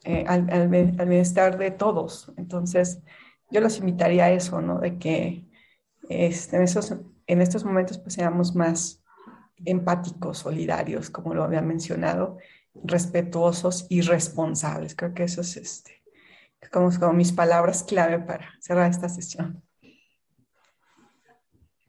eh, 0.03 0.23
al, 0.27 0.49
al, 0.51 0.69
bienestar 0.69 1.57
de 1.57 1.71
todos. 1.71 2.31
Entonces, 2.37 3.01
yo 3.51 3.61
los 3.61 3.79
invitaría 3.79 4.25
a 4.25 4.31
eso, 4.31 4.61
¿no? 4.61 4.79
De 4.79 4.97
que 4.99 5.49
este, 6.09 6.57
en, 6.57 6.63
esos, 6.63 6.95
en 7.27 7.41
estos 7.41 7.65
momentos 7.65 7.97
pues 7.97 8.13
seamos 8.13 8.55
más 8.55 9.03
empáticos, 9.65 10.39
solidarios, 10.39 11.09
como 11.09 11.33
lo 11.33 11.43
había 11.43 11.61
mencionado, 11.61 12.37
respetuosos 12.83 13.87
y 13.89 14.01
responsables. 14.01 14.95
Creo 14.95 15.13
que 15.13 15.23
eso 15.23 15.41
es 15.41 15.57
este, 15.57 15.98
como, 16.71 16.89
como 16.99 17.13
mis 17.13 17.31
palabras 17.31 17.83
clave 17.83 18.19
para 18.19 18.49
cerrar 18.59 18.89
esta 18.89 19.09
sesión. 19.09 19.63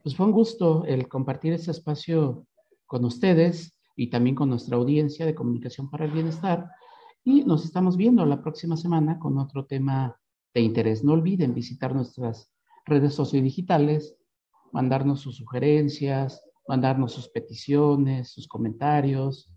Pues 0.03 0.17
fue 0.17 0.27
un 0.27 0.33
gusto 0.33 0.85
el 0.87 1.09
compartir 1.09 1.53
este 1.53 1.71
espacio 1.71 2.47
con 2.87 3.05
ustedes 3.05 3.75
y 3.97 4.09
también 4.09 4.35
con 4.35 4.49
nuestra 4.49 4.77
audiencia 4.77 5.27
de 5.27 5.35
Comunicación 5.35 5.91
para 5.91 6.07
el 6.07 6.13
Bienestar. 6.13 6.71
Y 7.23 7.45
nos 7.45 7.65
estamos 7.67 7.97
viendo 7.97 8.25
la 8.25 8.41
próxima 8.41 8.77
semana 8.77 9.19
con 9.19 9.37
otro 9.37 9.67
tema 9.67 10.19
de 10.55 10.63
interés. 10.63 11.05
No 11.05 11.13
olviden 11.13 11.55
visitar 11.55 11.95
nuestras 11.95 12.51
redes 12.87 13.15
sociodigitales, 13.15 14.17
mandarnos 14.73 15.21
sus 15.21 15.37
sugerencias, 15.37 16.43
mandarnos 16.67 17.13
sus 17.13 17.29
peticiones, 17.29 18.31
sus 18.31 18.49
comentarios, 18.49 19.53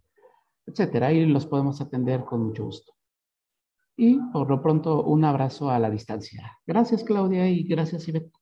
etcétera. 0.66 1.08
Ahí 1.08 1.26
los 1.26 1.46
podemos 1.46 1.80
atender 1.80 2.26
con 2.26 2.48
mucho 2.48 2.66
gusto. 2.66 2.93
Y 3.96 4.20
por 4.32 4.50
lo 4.50 4.62
pronto, 4.62 5.04
un 5.04 5.24
abrazo 5.24 5.70
a 5.70 5.80
la 5.80 5.90
distancia. 5.90 6.58
Gracias, 6.66 7.04
Claudia, 7.04 7.48
y 7.48 7.64
gracias, 7.64 8.08
Ivette. 8.08 8.34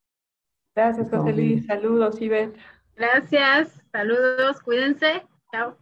Gracias, 0.76 1.10
José 1.10 1.34
Luis. 1.34 1.66
Saludos, 1.66 2.22
Ivette. 2.22 2.58
Gracias. 2.96 3.82
Saludos. 3.92 4.62
Cuídense. 4.62 5.26
Chao. 5.52 5.76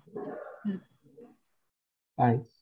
Bye. 2.18 2.59